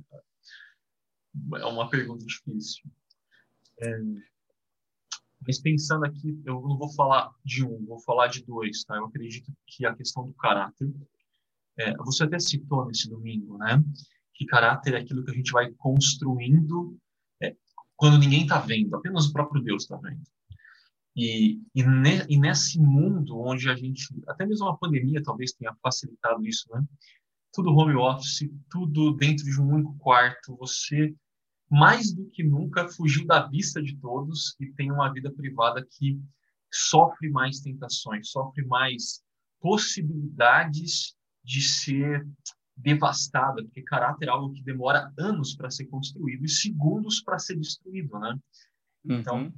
é 1.55 1.65
uma 1.65 1.89
pergunta 1.89 2.25
difícil. 2.25 2.83
É, 3.79 3.99
mas 5.45 5.59
pensando 5.59 6.05
aqui, 6.05 6.39
eu 6.45 6.61
não 6.61 6.77
vou 6.77 6.89
falar 6.93 7.31
de 7.43 7.65
um, 7.65 7.85
vou 7.85 7.99
falar 7.99 8.27
de 8.27 8.43
dois, 8.43 8.83
tá? 8.83 8.95
Eu 8.95 9.05
acredito 9.05 9.51
que 9.67 9.85
a 9.85 9.95
questão 9.95 10.25
do 10.25 10.33
caráter, 10.33 10.91
é, 11.77 11.95
você 11.97 12.23
até 12.23 12.39
citou 12.39 12.85
nesse 12.85 13.09
domingo, 13.09 13.57
né? 13.57 13.83
que 14.41 14.45
caráter 14.47 14.95
é 14.95 14.97
aquilo 14.97 15.23
que 15.23 15.29
a 15.29 15.35
gente 15.35 15.51
vai 15.51 15.71
construindo 15.73 16.97
é, 17.41 17.55
quando 17.95 18.17
ninguém 18.17 18.41
está 18.41 18.59
vendo, 18.59 18.95
apenas 18.95 19.27
o 19.27 19.33
próprio 19.33 19.61
Deus 19.61 19.83
está 19.83 19.97
vendo. 19.97 20.21
E, 21.15 21.61
e, 21.75 21.83
ne, 21.83 22.25
e, 22.27 22.39
nesse 22.39 22.79
mundo 22.79 23.39
onde 23.39 23.69
a 23.69 23.75
gente, 23.75 24.03
até 24.27 24.45
mesmo 24.45 24.67
a 24.67 24.77
pandemia 24.77 25.21
talvez 25.21 25.51
tenha 25.51 25.75
facilitado 25.83 26.43
isso, 26.47 26.65
né? 26.71 26.83
Tudo 27.53 27.75
home 27.75 27.95
office, 27.95 28.49
tudo 28.69 29.13
dentro 29.13 29.43
de 29.43 29.61
um 29.61 29.73
único 29.73 29.95
quarto, 29.97 30.55
você 30.55 31.13
mais 31.71 32.13
do 32.13 32.29
que 32.31 32.43
nunca 32.43 32.89
fugiu 32.89 33.25
da 33.25 33.47
vista 33.47 33.81
de 33.81 33.95
todos 33.95 34.57
e 34.59 34.67
tem 34.73 34.91
uma 34.91 35.11
vida 35.13 35.31
privada 35.31 35.87
que 35.89 36.19
sofre 36.69 37.29
mais 37.29 37.61
tentações, 37.61 38.29
sofre 38.29 38.65
mais 38.65 39.23
possibilidades 39.61 41.15
de 41.41 41.61
ser 41.61 42.27
devastada, 42.75 43.63
porque 43.63 43.81
caráter 43.83 44.27
é 44.27 44.31
algo 44.31 44.53
que 44.53 44.63
demora 44.63 45.13
anos 45.17 45.55
para 45.55 45.71
ser 45.71 45.85
construído 45.85 46.43
e 46.43 46.49
segundos 46.49 47.21
para 47.21 47.39
ser 47.39 47.55
destruído, 47.55 48.19
né? 48.19 48.37
Então, 49.05 49.43
uhum. 49.43 49.53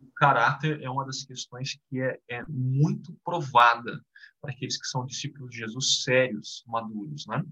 o 0.00 0.12
caráter 0.16 0.80
é 0.80 0.88
uma 0.88 1.04
das 1.04 1.24
questões 1.24 1.78
que 1.88 2.00
é, 2.00 2.18
é 2.28 2.42
muito 2.48 3.14
provada 3.22 4.02
para 4.40 4.52
aqueles 4.52 4.80
que 4.80 4.86
são 4.86 5.04
discípulos 5.04 5.50
de 5.50 5.58
Jesus 5.58 6.02
sérios, 6.04 6.64
maduros, 6.66 7.26
né? 7.26 7.44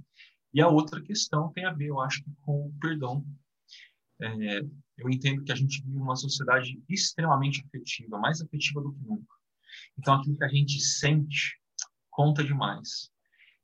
E 0.55 0.63
a 0.63 0.69
outra 0.69 1.03
questão 1.03 1.53
tem 1.53 1.67
a 1.67 1.73
ver, 1.73 1.89
eu 1.89 2.01
acho, 2.01 2.25
com 2.41 2.69
o 2.69 2.73
perdão. 2.81 3.23
É, 4.21 4.61
eu 4.99 5.09
entendo 5.09 5.45
que 5.45 5.53
a 5.53 5.55
gente 5.55 5.83
vive 5.83 5.97
uma 5.97 6.17
sociedade 6.17 6.83
extremamente 6.89 7.65
afetiva, 7.67 8.19
mais 8.19 8.41
afetiva 8.41 8.81
do 8.81 8.93
que 8.93 9.05
nunca. 9.05 9.35
Então, 9.99 10.15
aquilo 10.15 10.37
que 10.37 10.45
a 10.45 10.49
gente 10.49 10.81
sente 10.81 11.57
conta 12.11 12.43
demais. 12.43 13.11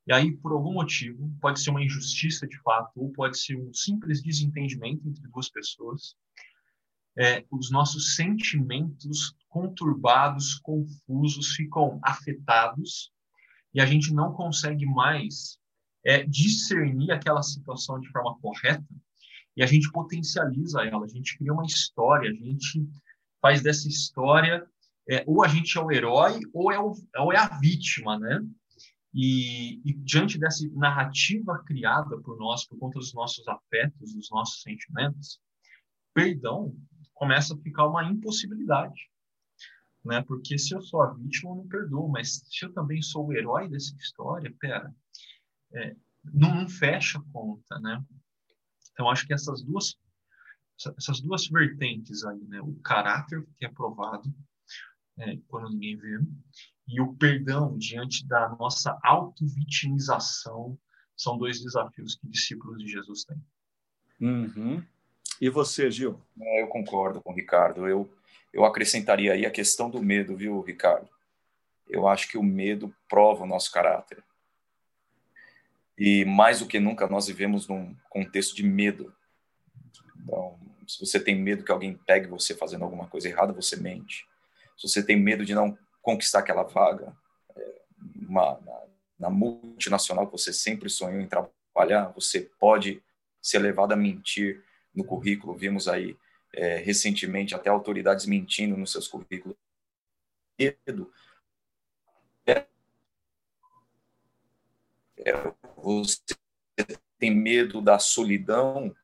E 0.06 0.12
aí, 0.12 0.36
por 0.36 0.52
algum 0.52 0.74
motivo, 0.74 1.34
pode 1.40 1.60
ser 1.60 1.70
uma 1.70 1.82
injustiça 1.82 2.46
de 2.46 2.60
fato, 2.60 2.92
ou 2.94 3.10
pode 3.12 3.38
ser 3.38 3.56
um 3.56 3.72
simples 3.72 4.22
desentendimento 4.22 5.08
entre 5.08 5.26
duas 5.28 5.48
pessoas, 5.48 6.14
é, 7.16 7.44
os 7.50 7.70
nossos 7.70 8.14
sentimentos 8.16 9.34
conturbados, 9.48 10.58
confusos, 10.58 11.52
ficam 11.54 11.98
afetados 12.02 13.12
e 13.72 13.80
a 13.80 13.86
gente 13.86 14.12
não 14.12 14.32
consegue 14.32 14.84
mais 14.84 15.58
é, 16.04 16.24
discernir 16.24 17.12
aquela 17.12 17.42
situação 17.42 18.00
de 18.00 18.08
forma 18.08 18.38
correta 18.40 18.84
e 19.56 19.62
a 19.62 19.66
gente 19.66 19.90
potencializa 19.90 20.82
ela, 20.82 21.04
a 21.04 21.08
gente 21.08 21.38
cria 21.38 21.52
uma 21.52 21.64
história, 21.64 22.30
a 22.30 22.34
gente 22.34 22.86
faz 23.40 23.62
dessa 23.62 23.88
história 23.88 24.66
é, 25.08 25.22
ou 25.26 25.44
a 25.44 25.48
gente 25.48 25.76
é 25.76 25.80
o 25.80 25.92
herói 25.92 26.40
ou 26.52 26.72
é, 26.72 26.78
o, 26.78 26.94
ou 27.18 27.32
é 27.32 27.36
a 27.36 27.58
vítima, 27.58 28.18
né? 28.18 28.40
E, 29.12 29.80
e, 29.88 29.92
diante 29.92 30.38
dessa 30.38 30.66
narrativa 30.72 31.62
criada 31.64 32.18
por 32.20 32.36
nós, 32.36 32.66
por 32.66 32.76
conta 32.78 32.98
dos 32.98 33.14
nossos 33.14 33.46
afetos, 33.46 34.12
dos 34.12 34.28
nossos 34.30 34.62
sentimentos, 34.62 35.38
perdão 36.12 36.74
começa 37.14 37.54
a 37.54 37.58
ficar 37.58 37.86
uma 37.86 38.04
impossibilidade. 38.04 39.08
Né? 40.04 40.20
Porque 40.22 40.58
se 40.58 40.74
eu 40.74 40.82
sou 40.82 41.00
a 41.00 41.14
vítima, 41.14 41.52
eu 41.52 41.56
não 41.56 41.68
perdoo, 41.68 42.08
mas 42.08 42.42
se 42.44 42.64
eu 42.64 42.72
também 42.72 43.00
sou 43.00 43.28
o 43.28 43.32
herói 43.32 43.68
dessa 43.68 43.94
história, 43.96 44.52
pera, 44.58 44.94
é, 45.72 45.96
não, 46.24 46.54
não, 46.54 46.68
fecha 46.68 47.18
a 47.18 47.32
conta, 47.32 47.78
né? 47.78 48.04
Então, 48.94 49.10
acho 49.10 49.26
que 49.26 49.34
essas 49.34 49.62
duas, 49.62 49.96
essas 50.96 51.20
duas 51.20 51.46
vertentes 51.48 52.24
aí, 52.24 52.40
né? 52.44 52.60
O 52.62 52.74
caráter 52.76 53.44
que 53.58 53.66
é 53.66 53.68
provado 53.68 54.32
é, 55.18 55.36
quando 55.48 55.70
ninguém 55.70 55.96
vê, 55.96 56.18
e 56.88 57.00
o 57.00 57.14
perdão 57.14 57.76
diante 57.76 58.26
da 58.26 58.48
nossa 58.50 58.98
auto-vitimização 59.02 60.78
são 61.16 61.36
dois 61.38 61.62
desafios 61.62 62.16
que 62.16 62.28
discípulos 62.28 62.78
de 62.78 62.88
Jesus 62.88 63.24
têm. 63.24 63.42
Uhum. 64.20 64.84
E 65.40 65.48
você, 65.48 65.90
Gil? 65.90 66.20
É, 66.40 66.62
eu 66.62 66.68
concordo 66.68 67.20
com 67.20 67.32
o 67.32 67.34
Ricardo. 67.34 67.88
Eu, 67.88 68.12
eu 68.52 68.64
acrescentaria 68.64 69.32
aí 69.32 69.44
a 69.44 69.50
questão 69.50 69.90
do 69.90 70.02
medo, 70.02 70.36
viu, 70.36 70.60
Ricardo? 70.60 71.08
Eu 71.88 72.08
acho 72.08 72.28
que 72.28 72.38
o 72.38 72.42
medo 72.42 72.94
prova 73.08 73.44
o 73.44 73.46
nosso 73.46 73.70
caráter. 73.70 74.22
E 75.98 76.24
mais 76.24 76.58
do 76.58 76.66
que 76.66 76.80
nunca 76.80 77.06
nós 77.06 77.26
vivemos 77.26 77.68
num 77.68 77.94
contexto 78.10 78.54
de 78.54 78.62
medo. 78.62 79.14
Então, 80.22 80.58
se 80.86 80.98
você 80.98 81.20
tem 81.20 81.36
medo 81.36 81.64
que 81.64 81.72
alguém 81.72 81.96
pegue 82.06 82.26
você 82.26 82.54
fazendo 82.54 82.84
alguma 82.84 83.06
coisa 83.06 83.28
errada, 83.28 83.52
você 83.52 83.76
mente. 83.76 84.26
Se 84.76 84.88
você 84.88 85.04
tem 85.04 85.16
medo 85.16 85.44
de 85.44 85.54
não 85.54 85.78
conquistar 86.02 86.40
aquela 86.40 86.64
vaga 86.64 87.16
é, 87.56 87.82
uma, 88.16 88.60
na, 88.60 88.82
na 89.18 89.30
multinacional 89.30 90.26
que 90.26 90.32
você 90.32 90.52
sempre 90.52 90.90
sonhou 90.90 91.20
em 91.20 91.28
trabalhar, 91.28 92.08
você 92.08 92.50
pode 92.58 93.02
ser 93.40 93.58
levado 93.58 93.92
a 93.92 93.96
mentir 93.96 94.62
no 94.94 95.04
currículo. 95.04 95.56
Vimos 95.56 95.86
aí 95.86 96.16
é, 96.52 96.76
recentemente 96.76 97.54
até 97.54 97.70
autoridades 97.70 98.26
mentindo 98.26 98.76
nos 98.76 98.92
seus 98.92 99.06
currículos. 99.06 99.56
Medo 100.58 101.10
é, 102.46 102.66
é, 105.13 105.13
você 105.76 106.18
tem 107.18 107.34
medo 107.34 107.80
da 107.80 107.98
solidão 107.98 108.94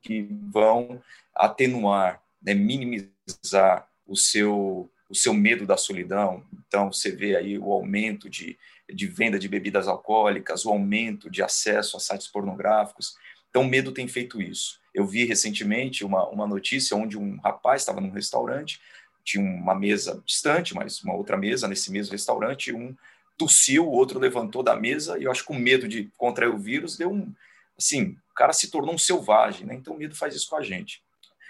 que 0.00 0.22
vão 0.50 1.02
atenuar, 1.34 2.22
né, 2.40 2.54
minimizar 2.54 3.88
o 4.06 4.16
seu 4.16 4.90
o 5.08 5.14
seu 5.14 5.34
medo 5.34 5.66
da 5.66 5.76
solidão. 5.76 6.44
Então, 6.66 6.92
você 6.92 7.10
vê 7.10 7.36
aí 7.36 7.58
o 7.58 7.70
aumento 7.72 8.28
de, 8.28 8.58
de 8.92 9.06
venda 9.06 9.38
de 9.38 9.48
bebidas 9.48 9.86
alcoólicas, 9.86 10.64
o 10.64 10.70
aumento 10.70 11.30
de 11.30 11.42
acesso 11.42 11.96
a 11.96 12.00
sites 12.00 12.26
pornográficos. 12.26 13.16
Então, 13.48 13.62
o 13.62 13.68
medo 13.68 13.92
tem 13.92 14.08
feito 14.08 14.40
isso. 14.40 14.80
Eu 14.92 15.06
vi 15.06 15.24
recentemente 15.24 16.04
uma, 16.04 16.28
uma 16.28 16.46
notícia 16.46 16.96
onde 16.96 17.18
um 17.18 17.38
rapaz 17.40 17.82
estava 17.82 18.00
num 18.00 18.10
restaurante, 18.10 18.80
tinha 19.22 19.44
uma 19.44 19.74
mesa 19.74 20.22
distante, 20.26 20.74
mas 20.74 21.02
uma 21.02 21.14
outra 21.14 21.36
mesa 21.36 21.68
nesse 21.68 21.92
mesmo 21.92 22.12
restaurante, 22.12 22.72
um 22.72 22.94
tossiu, 23.36 23.86
o 23.86 23.92
outro 23.92 24.18
levantou 24.18 24.62
da 24.62 24.76
mesa 24.76 25.18
e 25.18 25.24
eu 25.24 25.30
acho 25.30 25.42
que 25.42 25.48
com 25.48 25.58
medo 25.58 25.88
de 25.88 26.10
contrair 26.16 26.52
o 26.52 26.58
vírus, 26.58 26.96
deu 26.96 27.10
um. 27.10 27.32
Assim, 27.76 28.16
o 28.30 28.34
cara 28.34 28.52
se 28.52 28.70
tornou 28.70 28.94
um 28.94 28.98
selvagem, 28.98 29.66
né? 29.66 29.74
Então, 29.74 29.94
o 29.94 29.98
medo 29.98 30.14
faz 30.14 30.34
isso 30.34 30.48
com 30.48 30.56
a 30.56 30.62
gente. 30.62 31.02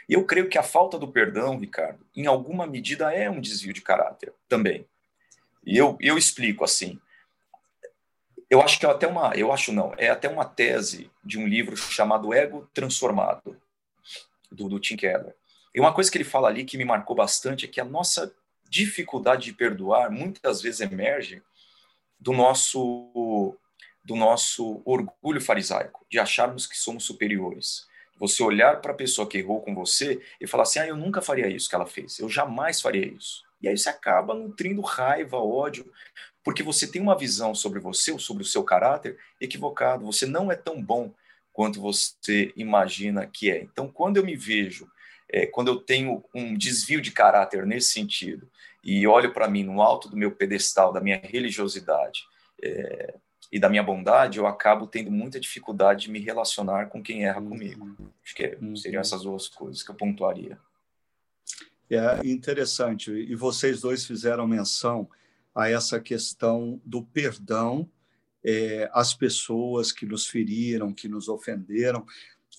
E 0.09 0.15
eu 0.15 0.25
creio 0.25 0.49
que 0.49 0.59
a 0.59 0.63
falta 0.63 0.99
do 0.99 1.09
perdão, 1.09 1.59
Ricardo, 1.59 2.05
em 2.15 2.27
alguma 2.27 2.67
medida 2.67 3.13
é 3.13 3.31
um 3.31 3.41
desvio 3.41 3.73
de 3.73 3.81
caráter 3.81 4.33
também. 4.49 4.87
E 5.65 5.77
eu, 5.77 5.97
eu 6.01 6.19
explico 6.19 6.65
assim. 6.65 6.99
Eu 8.51 8.61
acho 8.61 8.79
que 8.79 8.87
é 8.87 8.91
até 8.91 9.07
uma, 9.07 9.35
eu 9.35 9.51
acho 9.51 9.73
não, 9.73 9.95
é 9.97 10.11
até 10.11 10.29
uma 10.29 10.45
tese 10.45 11.11
de 11.25 11.39
um 11.39 11.47
livro 11.47 11.77
chamado 11.77 12.33
Ego 12.33 12.69
Transformado, 12.75 13.57
do, 14.51 14.69
do 14.69 14.79
Tim 14.79 14.97
Keller. 14.97 15.35
E 15.75 15.81
uma 15.81 15.93
coisa 15.93 16.11
que 16.11 16.19
ele 16.19 16.25
fala 16.25 16.49
ali 16.49 16.65
que 16.65 16.77
me 16.77 16.85
marcou 16.85 17.17
bastante 17.17 17.65
é 17.65 17.69
que 17.69 17.81
a 17.81 17.85
nossa 17.85 18.33
dificuldade 18.69 19.47
de 19.47 19.55
perdoar 19.55 20.11
muitas 20.11 20.61
vezes 20.61 20.81
emerge 20.81 21.43
do 22.25 22.33
nosso 22.33 23.55
do 24.03 24.17
nosso 24.17 24.83
orgulho 24.85 25.41
farisaico, 25.41 26.05
de 26.11 26.19
acharmos 26.19 26.67
que 26.67 26.77
somos 26.77 27.05
superiores. 27.05 27.87
Você 28.19 28.43
olhar 28.43 28.83
para 28.83 28.93
a 28.93 28.97
pessoa 28.97 29.27
que 29.27 29.39
errou 29.39 29.63
com 29.63 29.75
você 29.75 30.21
e 30.41 30.47
falar 30.47 30.65
assim: 30.65 30.79
ah, 30.79 30.87
eu 30.87 30.97
nunca 30.97 31.21
faria 31.21 31.49
isso 31.49 31.69
que 31.69 31.75
ela 31.75 31.87
fez, 31.87 32.19
eu 32.19 32.29
jamais 32.29 32.81
faria 32.81 33.07
isso. 33.07 33.43
E 33.61 33.69
aí 33.69 33.77
você 33.77 33.89
acaba 33.89 34.35
nutrindo 34.35 34.81
raiva, 34.81 35.39
ódio, 35.39 35.91
porque 36.43 36.63
você 36.63 36.87
tem 36.87 37.01
uma 37.01 37.17
visão 37.17 37.55
sobre 37.55 37.81
você 37.81 38.13
ou 38.13 38.19
sobre 38.19 38.43
o 38.43 38.47
seu 38.47 38.63
caráter 38.63 39.19
equivocado. 39.41 40.05
Você 40.05 40.27
não 40.27 40.53
é 40.53 40.57
tão 40.57 40.83
bom 40.83 41.13
quanto 41.53 41.81
você 41.81 42.53
imagina 42.57 43.27
que 43.27 43.51
é. 43.51 43.63
Então, 43.63 43.89
quando 43.89 44.19
eu 44.19 44.25
me 44.25 44.37
vejo, 44.37 44.87
é, 45.31 45.47
quando 45.47 45.69
eu 45.69 45.77
tenho 45.77 46.23
um 46.35 46.57
desvio 46.57 47.01
de 47.01 47.11
caráter 47.11 47.65
nesse 47.65 47.89
sentido, 47.89 48.51
e 48.85 49.07
olho 49.07 49.33
para 49.33 49.49
mim 49.49 49.65
no 49.65 49.81
alto 49.81 50.09
do 50.09 50.17
meu 50.17 50.31
pedestal, 50.31 50.93
da 50.93 51.01
minha 51.01 51.21
religiosidade, 51.23 52.25
é, 52.63 53.15
e 53.51 53.59
da 53.59 53.69
minha 53.69 53.83
bondade, 53.83 54.39
eu 54.39 54.47
acabo 54.47 54.87
tendo 54.87 55.11
muita 55.11 55.39
dificuldade 55.39 56.03
de 56.03 56.11
me 56.11 56.19
relacionar 56.19 56.87
com 56.87 57.03
quem 57.03 57.25
erra 57.25 57.41
comigo. 57.41 57.97
Acho 58.25 58.35
que 58.35 58.59
uhum. 58.61 58.75
seriam 58.75 59.01
essas 59.01 59.23
duas 59.23 59.49
coisas 59.49 59.83
que 59.83 59.91
eu 59.91 59.95
pontuaria. 59.95 60.59
É 61.89 62.27
interessante. 62.27 63.11
E 63.13 63.35
vocês 63.37 63.81
dois 63.81 64.05
fizeram 64.05 64.47
menção 64.47 65.09
a 65.55 65.71
essa 65.71 66.01
questão 66.01 66.81
do 66.85 67.03
perdão 67.03 67.89
é, 68.45 68.91
às 68.93 69.15
pessoas 69.15 69.93
que 69.93 70.05
nos 70.05 70.27
feriram, 70.27 70.93
que 70.93 71.09
nos 71.09 71.29
ofenderam. 71.29 72.05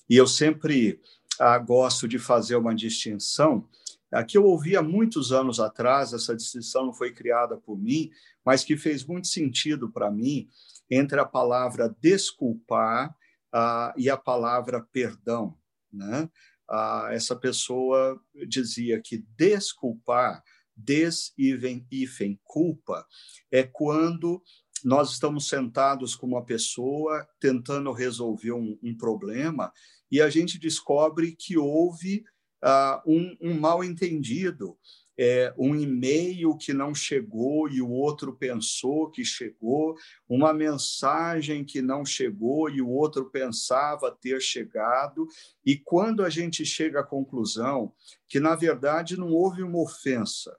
E 0.08 0.16
eu 0.16 0.26
sempre 0.26 1.00
ah, 1.38 1.58
gosto 1.58 2.08
de 2.08 2.18
fazer 2.18 2.56
uma 2.56 2.74
distinção. 2.74 3.68
Aqui 4.16 4.38
eu 4.38 4.44
ouvi 4.44 4.74
há 4.74 4.82
muitos 4.82 5.30
anos 5.30 5.60
atrás, 5.60 6.14
essa 6.14 6.34
distinção 6.34 6.86
não 6.86 6.92
foi 6.94 7.12
criada 7.12 7.56
por 7.58 7.78
mim, 7.78 8.10
mas 8.42 8.64
que 8.64 8.74
fez 8.74 9.04
muito 9.04 9.28
sentido 9.28 9.92
para 9.92 10.10
mim, 10.10 10.48
entre 10.90 11.20
a 11.20 11.24
palavra 11.26 11.94
desculpar 12.00 13.10
uh, 13.54 13.92
e 13.94 14.08
a 14.08 14.16
palavra 14.16 14.80
perdão. 14.90 15.54
Né? 15.92 16.30
Uh, 16.70 17.08
essa 17.10 17.36
pessoa 17.36 18.18
dizia 18.48 18.98
que 19.02 19.22
desculpar, 19.36 20.42
des 20.74 21.34
ifen 21.36 22.40
culpa, 22.42 23.06
é 23.52 23.64
quando 23.64 24.42
nós 24.82 25.12
estamos 25.12 25.46
sentados 25.46 26.14
com 26.14 26.26
uma 26.26 26.44
pessoa 26.44 27.26
tentando 27.38 27.92
resolver 27.92 28.52
um, 28.52 28.78
um 28.82 28.96
problema 28.96 29.72
e 30.10 30.20
a 30.22 30.30
gente 30.30 30.58
descobre 30.58 31.34
que 31.36 31.58
houve 31.58 32.24
uh, 32.64 33.00
um, 33.06 33.36
um 33.40 33.58
mal 33.58 33.82
entendido 33.82 34.76
é, 35.18 35.52
um 35.56 35.74
e-mail 35.74 36.56
que 36.56 36.72
não 36.72 36.94
chegou 36.94 37.68
e 37.68 37.80
o 37.80 37.90
outro 37.90 38.34
pensou 38.34 39.10
que 39.10 39.24
chegou, 39.24 39.96
uma 40.28 40.52
mensagem 40.52 41.64
que 41.64 41.80
não 41.80 42.04
chegou 42.04 42.68
e 42.68 42.82
o 42.82 42.90
outro 42.90 43.30
pensava 43.30 44.10
ter 44.10 44.40
chegado, 44.42 45.26
e 45.64 45.76
quando 45.76 46.22
a 46.22 46.28
gente 46.28 46.64
chega 46.64 47.00
à 47.00 47.04
conclusão 47.04 47.92
que, 48.28 48.38
na 48.38 48.54
verdade, 48.54 49.18
não 49.18 49.32
houve 49.32 49.62
uma 49.62 49.78
ofensa, 49.78 50.54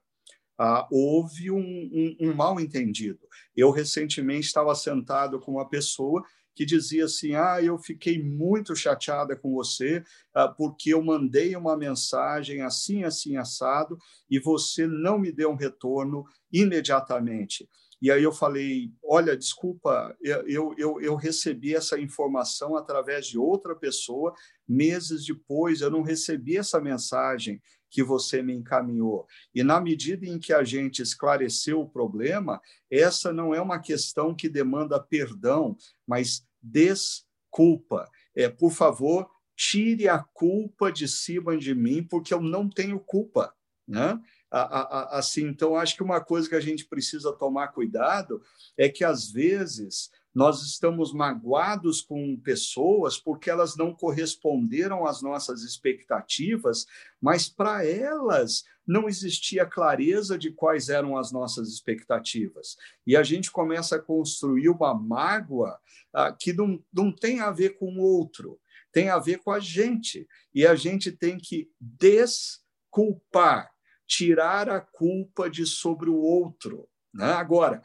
ah, 0.57 0.87
houve 0.91 1.51
um, 1.51 1.59
um, 1.59 2.17
um 2.19 2.33
mal 2.33 2.59
entendido. 2.59 3.19
Eu 3.55 3.69
recentemente 3.69 4.47
estava 4.47 4.73
sentado 4.73 5.39
com 5.39 5.51
uma 5.51 5.69
pessoa 5.69 6.23
que 6.57 6.65
dizia 6.65 7.05
assim: 7.05 7.35
Ah, 7.35 7.61
eu 7.61 7.77
fiquei 7.77 8.21
muito 8.21 8.75
chateada 8.75 9.35
com 9.35 9.53
você 9.53 10.03
ah, 10.33 10.47
porque 10.47 10.91
eu 10.91 11.03
mandei 11.03 11.55
uma 11.55 11.77
mensagem 11.77 12.63
assim, 12.63 13.03
assim, 13.03 13.37
assado, 13.37 13.95
e 14.27 14.39
você 14.39 14.87
não 14.87 15.19
me 15.19 15.31
deu 15.31 15.51
um 15.51 15.55
retorno 15.55 16.25
imediatamente. 16.51 17.69
E 18.01 18.09
aí 18.09 18.23
eu 18.23 18.31
falei: 18.31 18.91
Olha, 19.03 19.37
desculpa, 19.37 20.17
eu, 20.19 20.73
eu, 20.75 20.99
eu 20.99 21.15
recebi 21.15 21.75
essa 21.75 21.99
informação 21.99 22.75
através 22.75 23.27
de 23.27 23.37
outra 23.37 23.75
pessoa. 23.75 24.33
Meses 24.67 25.25
depois, 25.25 25.81
eu 25.81 25.91
não 25.91 26.01
recebi 26.01 26.57
essa 26.57 26.81
mensagem 26.81 27.61
que 27.89 28.03
você 28.03 28.41
me 28.41 28.53
encaminhou. 28.53 29.25
E 29.53 29.63
na 29.63 29.79
medida 29.79 30.25
em 30.25 30.39
que 30.39 30.53
a 30.53 30.63
gente 30.63 31.01
esclareceu 31.01 31.81
o 31.81 31.89
problema, 31.89 32.61
essa 32.91 33.31
não 33.31 33.53
é 33.53 33.61
uma 33.61 33.79
questão 33.79 34.35
que 34.35 34.49
demanda 34.49 34.99
perdão, 34.99 35.75
mas 36.05 36.45
desculpa. 36.72 38.09
É, 38.36 38.49
por 38.49 38.72
favor, 38.72 39.30
tire 39.55 40.07
a 40.07 40.20
culpa 40.20 40.91
de 40.91 41.07
cima 41.07 41.57
de 41.57 41.74
mim, 41.74 42.03
porque 42.03 42.34
eu 42.34 42.41
não 42.41 42.70
tenho 42.70 42.99
culpa, 42.99 43.53
né? 43.88 44.20
Assim, 44.49 45.47
então 45.47 45.76
acho 45.76 45.95
que 45.95 46.03
uma 46.03 46.24
coisa 46.24 46.47
que 46.47 46.55
a 46.55 46.61
gente 46.61 46.86
precisa 46.86 47.34
tomar 47.34 47.70
cuidado 47.70 48.41
é 48.78 48.88
que 48.88 49.03
às 49.03 49.30
vezes 49.30 50.09
nós 50.38 50.61
estamos 50.61 51.11
magoados 51.13 51.99
com 51.99 52.39
pessoas 52.39 53.17
porque 53.17 53.49
elas 53.49 53.75
não 53.75 53.91
corresponderam 53.91 55.03
às 55.03 55.19
nossas 55.19 55.63
expectativas, 55.63 56.85
mas 57.19 57.49
para 57.49 57.83
elas 57.83 58.63
não 58.85 59.09
existia 59.09 59.65
clareza 59.65 60.38
de 60.38 60.51
quais 60.51 60.89
eram 60.89 61.17
as 61.17 61.31
nossas 61.31 61.69
expectativas. 61.69 62.77
E 63.03 63.17
a 63.17 63.23
gente 63.23 63.49
começa 63.49 63.95
a 63.95 63.99
construir 63.99 64.69
uma 64.69 64.93
mágoa 64.93 65.75
ah, 66.13 66.31
que 66.31 66.53
não, 66.53 66.79
não 66.93 67.11
tem 67.11 67.39
a 67.39 67.49
ver 67.49 67.71
com 67.79 67.97
o 67.97 68.01
outro, 68.03 68.59
tem 68.91 69.09
a 69.09 69.17
ver 69.17 69.39
com 69.39 69.49
a 69.49 69.59
gente. 69.59 70.27
E 70.53 70.67
a 70.67 70.75
gente 70.75 71.11
tem 71.11 71.39
que 71.39 71.67
desculpar, 71.81 73.71
tirar 74.05 74.69
a 74.69 74.81
culpa 74.81 75.49
de 75.49 75.65
sobre 75.65 76.11
o 76.11 76.17
outro. 76.17 76.88
Né? 77.13 77.31
Agora, 77.31 77.81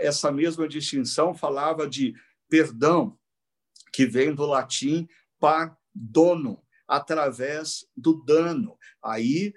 essa 0.00 0.30
mesma 0.32 0.68
distinção 0.68 1.34
falava 1.34 1.88
de 1.88 2.14
perdão, 2.48 3.18
que 3.92 4.06
vem 4.06 4.34
do 4.34 4.44
latim 4.44 5.08
dono 5.94 6.62
através 6.88 7.86
do 7.96 8.24
dano. 8.24 8.76
Aí 9.02 9.54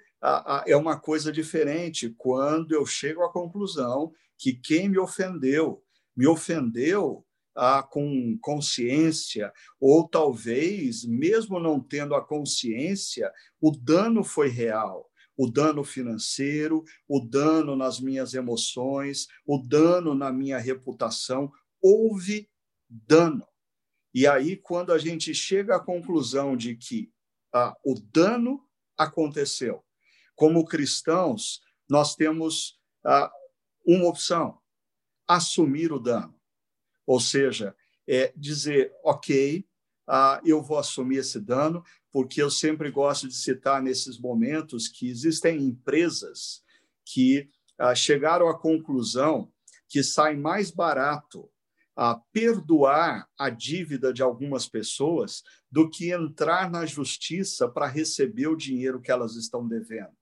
é 0.66 0.76
uma 0.76 0.98
coisa 0.98 1.32
diferente 1.32 2.14
quando 2.16 2.72
eu 2.72 2.84
chego 2.86 3.22
à 3.22 3.32
conclusão 3.32 4.12
que 4.36 4.52
quem 4.52 4.88
me 4.88 4.98
ofendeu, 4.98 5.82
me 6.16 6.26
ofendeu 6.26 7.24
ah, 7.56 7.82
com 7.82 8.38
consciência, 8.40 9.52
ou 9.80 10.08
talvez, 10.08 11.04
mesmo 11.04 11.58
não 11.58 11.80
tendo 11.80 12.14
a 12.14 12.24
consciência, 12.24 13.32
o 13.60 13.72
dano 13.72 14.22
foi 14.22 14.48
real 14.48 15.10
o 15.38 15.48
dano 15.48 15.84
financeiro, 15.84 16.84
o 17.06 17.20
dano 17.20 17.76
nas 17.76 18.00
minhas 18.00 18.34
emoções, 18.34 19.28
o 19.46 19.56
dano 19.56 20.12
na 20.12 20.32
minha 20.32 20.58
reputação. 20.58 21.52
Houve 21.80 22.50
dano. 22.88 23.46
E 24.12 24.26
aí, 24.26 24.56
quando 24.56 24.92
a 24.92 24.98
gente 24.98 25.32
chega 25.32 25.76
à 25.76 25.80
conclusão 25.80 26.56
de 26.56 26.74
que 26.74 27.12
ah, 27.54 27.72
o 27.84 27.94
dano 27.94 28.68
aconteceu, 28.96 29.84
como 30.34 30.64
cristãos, 30.64 31.60
nós 31.88 32.16
temos 32.16 32.80
ah, 33.04 33.32
uma 33.86 34.08
opção: 34.08 34.60
assumir 35.24 35.92
o 35.92 36.00
dano. 36.00 36.34
Ou 37.06 37.20
seja, 37.20 37.76
é 38.08 38.32
dizer, 38.36 38.92
ok, 39.04 39.64
ah, 40.08 40.40
eu 40.44 40.62
vou 40.62 40.78
assumir 40.78 41.18
esse 41.18 41.38
dano, 41.38 41.84
porque 42.10 42.40
eu 42.40 42.50
sempre 42.50 42.90
gosto 42.90 43.28
de 43.28 43.34
citar 43.34 43.82
nesses 43.82 44.18
momentos 44.18 44.88
que 44.88 45.08
existem 45.08 45.62
empresas 45.62 46.62
que 47.04 47.48
ah, 47.78 47.94
chegaram 47.94 48.48
à 48.48 48.58
conclusão 48.58 49.52
que 49.86 50.02
sai 50.02 50.36
mais 50.36 50.70
barato 50.70 51.50
a 51.94 52.14
perdoar 52.32 53.28
a 53.36 53.50
dívida 53.50 54.12
de 54.12 54.22
algumas 54.22 54.68
pessoas 54.68 55.42
do 55.70 55.90
que 55.90 56.12
entrar 56.12 56.70
na 56.70 56.86
justiça 56.86 57.68
para 57.68 57.88
receber 57.88 58.46
o 58.46 58.56
dinheiro 58.56 59.00
que 59.00 59.10
elas 59.10 59.34
estão 59.34 59.66
devendo. 59.66 60.16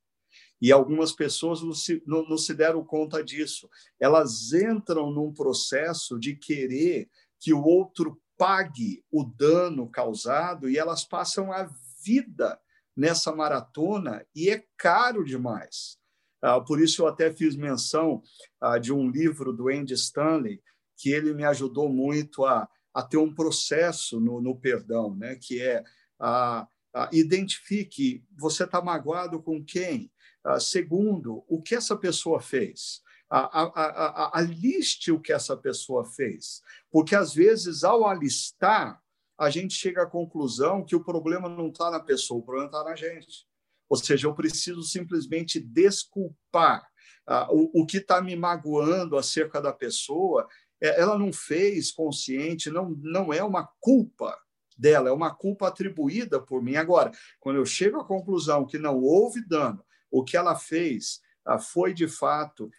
E 0.61 0.72
algumas 0.72 1.12
pessoas 1.12 1.61
não 1.62 1.74
se, 1.74 2.03
não, 2.07 2.26
não 2.26 2.39
se 2.39 2.55
deram 2.55 2.82
conta 2.82 3.22
disso. 3.22 3.68
Elas 4.01 4.55
entram 4.55 5.11
num 5.11 5.32
processo 5.32 6.18
de 6.18 6.34
querer 6.34 7.11
que 7.39 7.53
o 7.53 7.62
outro 7.62 8.18
pague 8.37 9.05
o 9.11 9.24
dano 9.24 9.89
causado 9.89 10.68
e 10.68 10.78
elas 10.78 11.05
passam 11.05 11.53
a 11.53 11.68
vida 12.05 12.61
nessa 12.97 13.34
maratona 13.34 14.24
e 14.34 14.49
é 14.49 14.64
caro 14.76 15.24
demais. 15.24 15.99
Ah, 16.43 16.61
por 16.61 16.80
isso 16.80 17.03
eu 17.03 17.09
até 17.09 17.32
fiz 17.32 17.57
menção 17.57 18.22
ah, 18.61 18.78
de 18.78 18.93
um 18.93 19.11
livro 19.11 19.53
do 19.53 19.68
Andy 19.68 19.95
Stanley 19.95 20.62
que 20.97 21.11
ele 21.11 21.34
me 21.34 21.45
ajudou 21.45 21.89
muito 21.89 22.45
a, 22.45 22.68
a 22.95 23.03
ter 23.03 23.18
um 23.18 23.34
processo 23.34 24.18
no, 24.20 24.41
no 24.41 24.59
perdão, 24.59 25.14
né? 25.14 25.37
que 25.37 25.61
é 25.61 25.82
a, 26.18 26.66
a 26.95 27.11
identifique 27.12 28.24
você 28.39 28.64
está 28.64 28.80
magoado 28.80 29.43
com 29.43 29.62
quem. 29.62 30.11
Ah, 30.45 30.61
segundo, 30.61 31.45
o 31.49 31.61
que 31.61 31.74
essa 31.74 31.97
pessoa 31.97 32.41
fez 32.41 33.03
a, 33.29 33.62
a, 33.62 34.39
aliste 34.39 35.11
o 35.11 35.20
que 35.20 35.33
essa 35.33 35.57
pessoa 35.57 36.05
fez. 36.05 36.62
Porque, 36.91 37.14
às 37.14 37.35
vezes, 37.35 37.85
ao 37.85 38.07
alistar, 38.07 39.01
a 39.39 39.51
gente 39.51 39.74
chega 39.74 40.03
à 40.03 40.07
conclusão 40.07 40.85
que 40.85 40.97
o 40.97 41.05
problema 41.05 41.49
não 41.49 41.68
está 41.68 41.91
na 41.91 42.01
pessoa, 42.01 42.41
o 42.41 42.43
problema 42.43 42.68
está 42.68 42.85
na 42.85 42.95
gente. 42.95 43.47
Ou 43.89 43.97
seja, 43.97 44.27
eu 44.27 44.35
preciso 44.35 44.83
simplesmente 44.83 45.61
desculpar 45.61 46.87
ah, 47.27 47.49
o, 47.51 47.83
o 47.83 47.87
que 47.87 47.99
está 47.99 48.20
me 48.20 48.35
magoando 48.35 49.16
acerca 49.16 49.61
da 49.61 49.72
pessoa. 49.72 50.49
É, 50.81 51.01
ela 51.01 51.18
não 51.18 51.33
fez 51.33 51.93
consciente, 51.93 52.70
não, 52.70 52.91
não 53.03 53.33
é 53.33 53.43
uma 53.43 53.68
culpa 53.81 54.37
dela, 54.77 55.09
é 55.09 55.12
uma 55.12 55.35
culpa 55.35 55.68
atribuída 55.68 56.41
por 56.41 56.62
mim. 56.62 56.77
Agora, 56.77 57.11
quando 57.41 57.57
eu 57.57 57.66
chego 57.66 58.01
à 58.01 58.05
conclusão 58.05 58.66
que 58.66 58.79
não 58.79 59.01
houve 59.01 59.47
dano, 59.47 59.85
o 60.11 60.24
que 60.24 60.37
ela 60.37 60.55
fez 60.55 61.20
ah, 61.45 61.59
foi 61.59 61.93
de 61.93 62.09
fato 62.09 62.70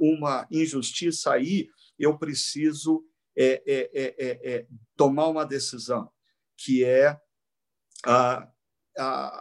uma 0.00 0.46
injustiça 0.50 1.32
aí, 1.32 1.68
eu 1.98 2.18
preciso 2.18 3.04
é, 3.36 3.62
é, 3.66 3.90
é, 3.94 4.54
é, 4.54 4.66
tomar 4.96 5.28
uma 5.28 5.44
decisão, 5.44 6.10
que 6.56 6.84
é 6.84 7.18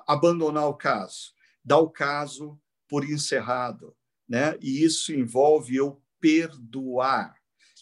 abandonar 0.07 0.67
o 0.67 0.73
caso, 0.73 1.33
dar 1.63 1.77
o 1.77 1.89
caso 1.89 2.59
por 2.87 3.07
encerrado. 3.07 3.95
Né? 4.27 4.57
E 4.61 4.83
isso 4.83 5.13
envolve 5.13 5.75
eu 5.75 6.01
perdoar. 6.19 7.35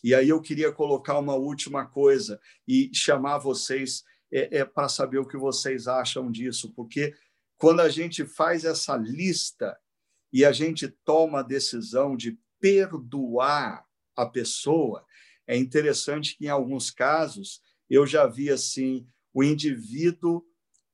E 0.03 0.15
aí 0.15 0.29
eu 0.29 0.41
queria 0.41 0.71
colocar 0.71 1.17
uma 1.19 1.35
última 1.35 1.85
coisa 1.85 2.39
e 2.67 2.89
chamar 2.93 3.37
vocês 3.37 4.03
é, 4.31 4.59
é 4.59 4.65
para 4.65 4.89
saber 4.89 5.19
o 5.19 5.27
que 5.27 5.37
vocês 5.37 5.87
acham 5.87 6.31
disso, 6.31 6.73
porque 6.73 7.13
quando 7.57 7.81
a 7.81 7.89
gente 7.89 8.25
faz 8.25 8.65
essa 8.65 8.97
lista 8.97 9.77
e 10.31 10.45
a 10.45 10.51
gente 10.51 10.87
toma 10.87 11.39
a 11.39 11.43
decisão 11.43 12.15
de 12.15 12.39
perdoar 12.59 13.85
a 14.15 14.25
pessoa, 14.25 15.05
é 15.47 15.57
interessante 15.57 16.37
que, 16.37 16.45
em 16.45 16.49
alguns 16.49 16.91
casos, 16.91 17.61
eu 17.89 18.05
já 18.05 18.25
vi 18.27 18.49
assim: 18.49 19.07
o 19.33 19.43
indivíduo, 19.43 20.45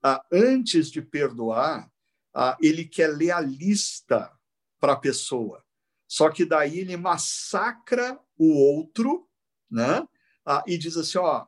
ah, 0.01 0.23
antes 0.31 0.89
de 0.89 1.01
perdoar, 1.01 1.91
ah, 2.33 2.57
ele 2.61 2.85
quer 2.85 3.07
ler 3.07 3.31
a 3.31 3.41
lista 3.41 4.31
para 4.79 4.93
a 4.93 4.99
pessoa. 4.99 5.63
Só 6.07 6.29
que 6.29 6.45
daí 6.45 6.79
ele 6.79 6.95
massacra 6.95 8.19
o 8.38 8.53
outro 8.53 9.27
né? 9.69 10.07
Ah, 10.45 10.63
e 10.65 10.77
diz 10.77 10.97
assim: 10.97 11.17
Ó, 11.17 11.45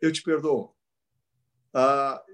eu 0.00 0.10
te 0.10 0.22
perdoo. 0.22 0.74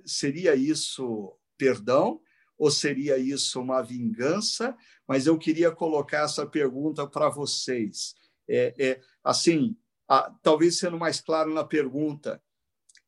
Seria 0.06 0.54
isso 0.54 1.36
perdão? 1.56 2.20
Ou 2.64 2.70
seria 2.70 3.18
isso 3.18 3.60
uma 3.60 3.82
vingança? 3.82 4.74
Mas 5.06 5.26
eu 5.26 5.36
queria 5.36 5.70
colocar 5.70 6.24
essa 6.24 6.46
pergunta 6.46 7.06
para 7.06 7.28
vocês. 7.28 8.14
É, 8.48 8.74
é, 8.78 9.00
assim, 9.22 9.76
a, 10.08 10.30
talvez 10.42 10.78
sendo 10.78 10.98
mais 10.98 11.20
claro 11.20 11.52
na 11.52 11.62
pergunta, 11.62 12.42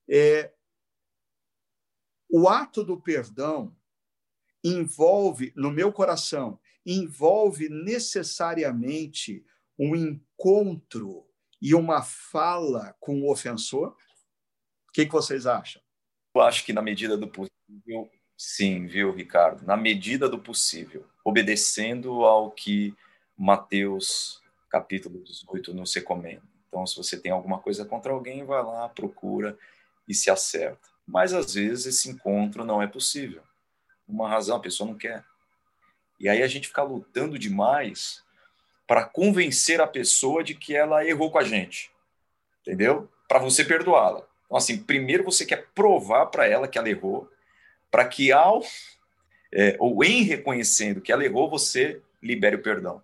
é, 0.06 0.52
o 2.28 2.46
ato 2.50 2.84
do 2.84 3.00
perdão 3.00 3.74
envolve, 4.62 5.54
no 5.56 5.70
meu 5.70 5.90
coração, 5.90 6.60
envolve 6.84 7.70
necessariamente 7.70 9.42
um 9.78 9.96
encontro 9.96 11.26
e 11.62 11.74
uma 11.74 12.02
fala 12.02 12.94
com 13.00 13.22
o 13.22 13.32
ofensor? 13.32 13.96
O 14.86 14.92
que, 14.92 15.06
que 15.06 15.12
vocês 15.12 15.46
acham? 15.46 15.80
Eu 16.34 16.42
acho 16.42 16.62
que, 16.62 16.74
na 16.74 16.82
medida 16.82 17.16
do 17.16 17.26
possível, 17.26 18.10
Sim, 18.36 18.86
viu, 18.86 19.12
Ricardo? 19.12 19.64
Na 19.64 19.76
medida 19.76 20.28
do 20.28 20.38
possível, 20.38 21.06
obedecendo 21.24 22.24
ao 22.24 22.50
que 22.50 22.94
Mateus 23.36 24.42
capítulo 24.68 25.22
18 25.22 25.72
nos 25.72 25.94
recomenda. 25.94 26.42
Então, 26.68 26.86
se 26.86 26.96
você 26.96 27.18
tem 27.18 27.32
alguma 27.32 27.58
coisa 27.58 27.84
contra 27.84 28.12
alguém, 28.12 28.44
vai 28.44 28.62
lá, 28.62 28.88
procura 28.88 29.56
e 30.06 30.14
se 30.14 30.30
acerta. 30.30 30.88
Mas 31.06 31.32
às 31.32 31.54
vezes 31.54 31.86
esse 31.86 32.10
encontro 32.10 32.64
não 32.64 32.82
é 32.82 32.86
possível. 32.86 33.42
Uma 34.06 34.28
razão, 34.28 34.56
a 34.56 34.60
pessoa 34.60 34.88
não 34.88 34.98
quer. 34.98 35.24
E 36.20 36.28
aí 36.28 36.42
a 36.42 36.46
gente 36.46 36.68
fica 36.68 36.82
lutando 36.82 37.38
demais 37.38 38.22
para 38.86 39.04
convencer 39.04 39.80
a 39.80 39.86
pessoa 39.86 40.44
de 40.44 40.54
que 40.54 40.74
ela 40.74 41.04
errou 41.04 41.30
com 41.30 41.38
a 41.38 41.44
gente. 41.44 41.90
Entendeu? 42.60 43.08
Para 43.28 43.38
você 43.38 43.64
perdoá-la. 43.64 44.22
Então, 44.44 44.56
assim, 44.56 44.78
primeiro 44.78 45.24
você 45.24 45.44
quer 45.44 45.68
provar 45.74 46.26
para 46.26 46.46
ela 46.46 46.68
que 46.68 46.78
ela 46.78 46.88
errou, 46.88 47.30
para 47.96 48.06
que 48.06 48.30
ao 48.30 48.62
é, 49.50 49.74
ou 49.80 50.04
em 50.04 50.22
reconhecendo 50.22 51.00
que 51.00 51.10
ela 51.10 51.24
errou, 51.24 51.48
você 51.48 52.02
libere 52.22 52.56
o 52.56 52.62
perdão. 52.62 53.02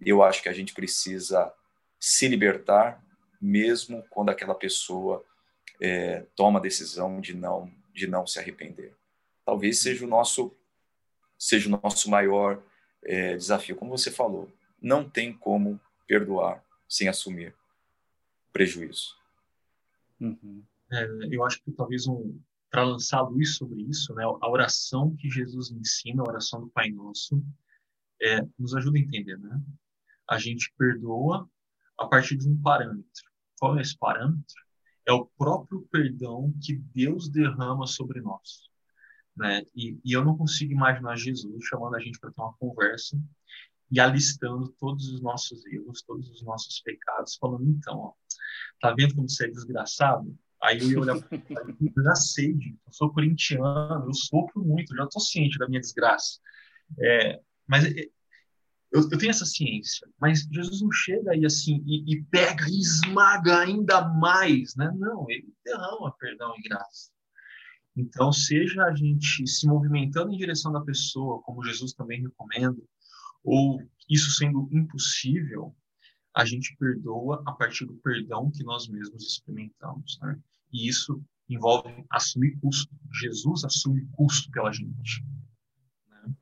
Eu 0.00 0.22
acho 0.22 0.40
que 0.40 0.48
a 0.48 0.52
gente 0.52 0.72
precisa 0.72 1.52
se 1.98 2.28
libertar, 2.28 3.04
mesmo 3.42 4.04
quando 4.08 4.28
aquela 4.28 4.54
pessoa 4.54 5.24
é, 5.82 6.24
toma 6.36 6.60
a 6.60 6.62
decisão 6.62 7.20
de 7.20 7.34
não 7.34 7.68
de 7.92 8.06
não 8.06 8.28
se 8.28 8.38
arrepender. 8.38 8.94
Talvez 9.44 9.80
seja 9.80 10.04
o 10.04 10.08
nosso 10.08 10.56
seja 11.36 11.68
o 11.68 11.80
nosso 11.82 12.08
maior 12.08 12.62
é, 13.02 13.34
desafio, 13.34 13.74
como 13.74 13.98
você 13.98 14.08
falou. 14.08 14.48
Não 14.80 15.02
tem 15.02 15.32
como 15.32 15.80
perdoar 16.06 16.64
sem 16.88 17.08
assumir 17.08 17.56
prejuízo. 18.52 19.16
Uhum. 20.20 20.62
É, 20.92 21.08
eu 21.28 21.44
acho 21.44 21.60
que 21.60 21.72
talvez 21.72 22.06
um 22.06 22.38
para 22.70 22.84
lançar 22.84 23.22
luz 23.22 23.56
sobre 23.56 23.82
isso, 23.82 24.14
né, 24.14 24.24
a 24.24 24.48
oração 24.48 25.16
que 25.16 25.30
Jesus 25.30 25.70
ensina, 25.70 26.22
a 26.22 26.28
oração 26.28 26.60
do 26.60 26.68
Pai 26.68 26.90
Nosso, 26.90 27.42
é, 28.20 28.40
nos 28.58 28.74
ajuda 28.74 28.98
a 28.98 29.00
entender, 29.00 29.38
né? 29.38 29.62
A 30.28 30.38
gente 30.38 30.72
perdoa 30.76 31.48
a 31.98 32.06
partir 32.06 32.36
de 32.36 32.48
um 32.48 32.60
parâmetro. 32.60 33.24
Qual 33.58 33.78
é 33.78 33.82
esse 33.82 33.96
parâmetro? 33.96 34.62
É 35.06 35.12
o 35.12 35.24
próprio 35.24 35.88
perdão 35.90 36.52
que 36.62 36.74
Deus 36.76 37.28
derrama 37.28 37.86
sobre 37.86 38.20
nós. 38.20 38.68
Né? 39.36 39.64
E, 39.74 39.98
e 40.04 40.12
eu 40.12 40.24
não 40.24 40.36
consigo 40.36 40.72
imaginar 40.72 41.16
Jesus 41.16 41.64
chamando 41.64 41.96
a 41.96 42.00
gente 42.00 42.18
para 42.18 42.30
ter 42.30 42.40
uma 42.40 42.52
conversa 42.54 43.18
e 43.90 43.98
alistando 44.00 44.68
todos 44.78 45.08
os 45.08 45.22
nossos 45.22 45.64
erros, 45.66 46.02
todos 46.02 46.28
os 46.28 46.42
nossos 46.42 46.80
pecados, 46.80 47.36
falando, 47.36 47.64
então, 47.70 47.98
ó, 47.98 48.12
tá 48.80 48.92
vendo 48.92 49.14
como 49.14 49.28
você 49.28 49.46
é 49.46 49.50
desgraçado? 49.50 50.36
Aí 50.62 50.78
eu 50.80 51.04
ia 51.04 51.14
já 52.02 52.14
sei 52.16 52.52
eu 52.86 52.92
sou 52.92 53.12
corintiano, 53.12 54.06
eu 54.06 54.14
sofro 54.14 54.64
muito, 54.64 54.94
já 54.94 55.04
estou 55.04 55.22
ciente 55.22 55.58
da 55.58 55.68
minha 55.68 55.80
desgraça. 55.80 56.40
É, 56.98 57.40
mas 57.66 57.84
é, 57.84 58.06
eu, 58.90 59.02
eu, 59.10 59.18
tenho 59.18 59.30
essa 59.30 59.44
ciência, 59.44 60.08
mas 60.20 60.48
Jesus 60.50 60.80
não 60.80 60.90
chega 60.90 61.32
aí 61.32 61.44
assim 61.44 61.82
e, 61.86 62.12
e, 62.12 62.22
pega 62.24 62.64
e 62.68 62.80
esmaga 62.80 63.60
ainda 63.60 64.08
mais, 64.08 64.74
né? 64.74 64.90
Não, 64.96 65.26
ele 65.28 65.52
derrama 65.64 66.14
perdão 66.18 66.54
e 66.56 66.68
graça. 66.68 67.10
Então, 67.96 68.32
seja 68.32 68.84
a 68.84 68.94
gente 68.94 69.46
se 69.46 69.66
movimentando 69.66 70.32
em 70.32 70.38
direção 70.38 70.72
da 70.72 70.80
pessoa, 70.80 71.42
como 71.42 71.64
Jesus 71.64 71.92
também 71.92 72.22
recomenda, 72.22 72.80
ou 73.44 73.82
isso 74.08 74.30
sendo 74.30 74.68
impossível, 74.72 75.74
a 76.38 76.44
gente 76.44 76.76
perdoa 76.76 77.42
a 77.44 77.50
partir 77.50 77.84
do 77.84 77.94
perdão 77.94 78.48
que 78.48 78.62
nós 78.62 78.86
mesmos 78.86 79.24
experimentamos, 79.24 80.20
né? 80.22 80.38
E 80.72 80.88
isso 80.88 81.20
envolve 81.50 81.92
assumir 82.08 82.56
custo. 82.60 82.94
Jesus 83.12 83.64
assume 83.64 84.06
custo 84.12 84.48
pela 84.52 84.72
gente. 84.72 85.24
Né? 86.08 86.34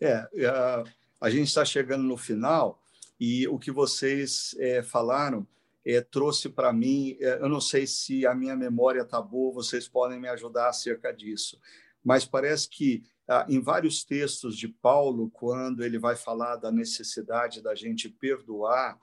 É, 0.00 0.28
é 0.34 0.84
a 1.20 1.30
gente 1.30 1.48
está 1.48 1.64
chegando 1.64 2.04
no 2.04 2.16
final 2.16 2.80
e 3.18 3.48
o 3.48 3.58
que 3.58 3.72
vocês 3.72 4.54
é, 4.60 4.84
falaram 4.84 5.44
é, 5.84 6.00
trouxe 6.00 6.48
para 6.48 6.72
mim, 6.72 7.16
é, 7.18 7.40
eu 7.40 7.48
não 7.48 7.60
sei 7.60 7.88
se 7.88 8.24
a 8.24 8.36
minha 8.36 8.54
memória 8.54 9.02
está 9.02 9.20
boa, 9.20 9.52
vocês 9.52 9.88
podem 9.88 10.20
me 10.20 10.28
ajudar 10.28 10.68
acerca 10.68 11.12
disso, 11.12 11.58
mas 12.04 12.24
parece 12.24 12.68
que 12.68 13.02
em 13.48 13.60
vários 13.60 14.04
textos 14.04 14.56
de 14.56 14.68
Paulo, 14.68 15.30
quando 15.30 15.84
ele 15.84 15.98
vai 15.98 16.16
falar 16.16 16.56
da 16.56 16.70
necessidade 16.70 17.62
da 17.62 17.74
gente 17.74 18.08
perdoar 18.08 18.98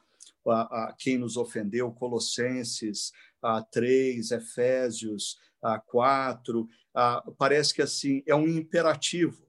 a, 0.47 0.95
quem 0.97 1.17
nos 1.17 1.37
ofendeu, 1.37 1.91
Colossenses 1.91 3.11
a 3.41 3.61
3, 3.61 4.31
Efésios 4.31 5.37
a 5.61 5.79
4, 5.79 6.67
a, 6.93 7.31
parece 7.37 7.73
que 7.73 7.81
assim 7.81 8.23
é 8.25 8.35
um 8.35 8.47
imperativo, 8.47 9.47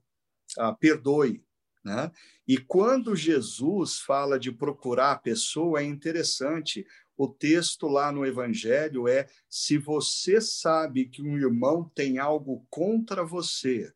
perdoe. 0.79 1.43
Né? 1.83 2.11
E 2.47 2.57
quando 2.57 3.15
Jesus 3.15 3.99
fala 3.99 4.39
de 4.39 4.51
procurar 4.51 5.13
a 5.13 5.17
pessoa, 5.17 5.81
é 5.81 5.83
interessante. 5.83 6.85
O 7.17 7.27
texto 7.27 7.87
lá 7.87 8.11
no 8.11 8.25
Evangelho 8.25 9.07
é: 9.07 9.27
se 9.49 9.77
você 9.77 10.39
sabe 10.39 11.05
que 11.05 11.21
um 11.21 11.37
irmão 11.37 11.89
tem 11.95 12.19
algo 12.19 12.65
contra 12.69 13.23
você, 13.23 13.91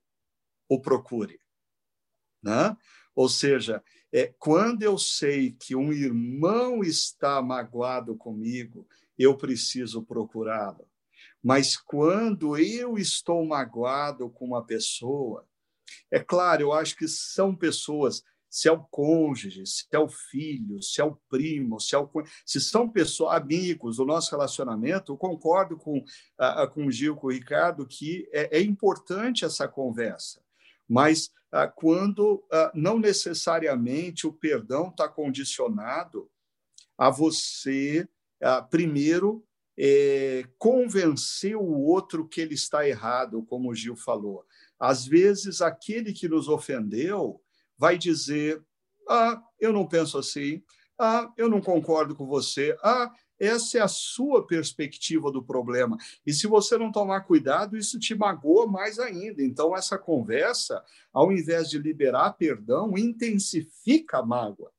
o 0.70 0.80
procure. 0.80 1.40
Né? 2.42 2.76
Ou 3.16 3.30
seja, 3.30 3.84
é, 4.12 4.34
quando 4.40 4.84
eu 4.84 4.98
sei 4.98 5.52
que 5.52 5.76
um 5.76 5.92
irmão 5.92 6.84
está 6.84 7.42
magoado 7.42 8.16
comigo, 8.16 8.88
eu 9.18 9.36
preciso 9.38 10.04
procurá-lo. 10.04 10.88
Mas 11.42 11.78
quando 11.78 12.58
eu 12.58 12.98
estou 12.98 13.46
magoado 13.46 14.30
com 14.30 14.46
uma 14.46 14.66
pessoa, 14.66 15.48
é 16.10 16.20
claro, 16.20 16.62
eu 16.62 16.74
acho 16.74 16.96
que 16.96 17.08
são 17.08 17.56
pessoas, 17.56 18.24
se 18.50 18.68
é 18.68 18.72
o 18.72 18.84
cônjuge, 18.84 19.66
se 19.66 19.86
é 19.92 20.00
o 20.00 20.08
filho, 20.08 20.82
se 20.82 21.02
é 21.02 21.04
o 21.04 21.16
primo, 21.30 21.80
se, 21.80 21.94
é 21.94 22.00
o, 22.00 22.10
se 22.46 22.60
são 22.62 22.90
pessoas, 22.90 23.36
amigos 23.36 23.98
do 23.98 24.06
nosso 24.06 24.32
relacionamento, 24.32 25.12
eu 25.12 25.18
concordo 25.18 25.78
com, 25.78 25.98
uh, 26.00 26.70
com 26.74 26.88
o 26.88 26.92
Gil, 26.92 27.16
com 27.16 27.28
o 27.28 27.32
Ricardo, 27.32 27.86
que 27.86 28.28
é, 28.32 28.58
é 28.58 28.62
importante 28.62 29.46
essa 29.46 29.68
conversa. 29.68 30.45
Mas 30.88 31.28
uh, 31.54 31.72
quando 31.76 32.36
uh, 32.36 32.72
não 32.74 33.00
necessariamente 33.00 34.28
o 34.28 34.34
perdão 34.34 34.90
está 34.90 35.08
condicionado 35.08 36.30
a 36.98 37.10
você, 37.10 38.08
primeiro, 38.70 39.46
é, 39.78 40.46
convencer 40.58 41.56
o 41.56 41.66
outro 41.66 42.28
que 42.28 42.40
ele 42.40 42.54
está 42.54 42.88
errado, 42.88 43.44
como 43.44 43.70
o 43.70 43.76
Gil 43.76 43.96
falou. 43.96 44.46
Às 44.80 45.06
vezes, 45.06 45.62
aquele 45.62 46.14
que 46.14 46.28
nos 46.28 46.48
ofendeu 46.48 47.42
vai 47.78 47.98
dizer: 47.98 48.64
Ah, 49.10 49.42
eu 49.60 49.74
não 49.74 49.88
penso 49.88 50.18
assim. 50.18 50.64
Ah, 50.98 51.30
eu 51.38 51.50
não 51.50 51.60
concordo 51.60 52.16
com 52.16 52.26
você. 52.26 52.78
Ah, 52.82 53.12
essa 53.40 53.78
é 53.78 53.82
a 53.82 53.88
sua 53.88 54.46
perspectiva 54.46 55.32
do 55.32 55.44
problema. 55.44 55.98
E 56.26 56.34
se 56.34 56.48
você 56.48 56.78
não 56.78 56.92
tomar 56.92 57.22
cuidado, 57.22 57.78
isso 57.78 58.00
te 58.00 58.16
magoa 58.16 58.66
mais 58.66 59.00
ainda. 59.00 59.44
Então, 59.44 59.76
essa 59.76 59.98
conversa, 59.98 60.84
ao 61.14 61.32
invés 61.32 61.70
de 61.70 61.78
liberar 61.78 62.34
perdão, 62.34 62.98
intensifica 62.98 64.20
a 64.20 64.26
mágoa. 64.26 64.72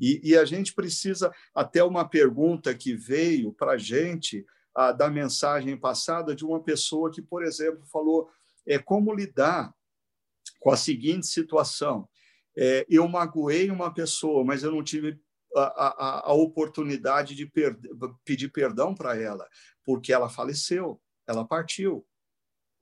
E, 0.00 0.20
e 0.22 0.36
a 0.36 0.44
gente 0.44 0.74
precisa, 0.74 1.32
até 1.54 1.82
uma 1.82 2.08
pergunta 2.08 2.74
que 2.74 2.94
veio 2.94 3.52
para 3.52 3.72
a 3.72 3.78
gente 3.78 4.46
da 4.96 5.10
mensagem 5.10 5.76
passada 5.76 6.36
de 6.36 6.44
uma 6.44 6.62
pessoa 6.62 7.10
que, 7.10 7.20
por 7.20 7.42
exemplo, 7.42 7.84
falou: 7.86 8.30
é 8.64 8.78
como 8.78 9.12
lidar 9.12 9.74
com 10.60 10.70
a 10.70 10.76
seguinte 10.76 11.26
situação. 11.26 12.08
É, 12.56 12.86
eu 12.88 13.06
magoei 13.08 13.70
uma 13.70 13.92
pessoa, 13.92 14.44
mas 14.44 14.62
eu 14.62 14.70
não 14.70 14.82
tive 14.82 15.18
a, 15.54 15.62
a, 15.62 16.30
a 16.30 16.32
oportunidade 16.32 17.34
de 17.34 17.46
per, 17.46 17.78
pedir 18.24 18.48
perdão 18.48 18.94
para 18.94 19.16
ela, 19.16 19.48
porque 19.84 20.12
ela 20.12 20.28
faleceu, 20.28 21.00
ela 21.26 21.46
partiu. 21.46 22.06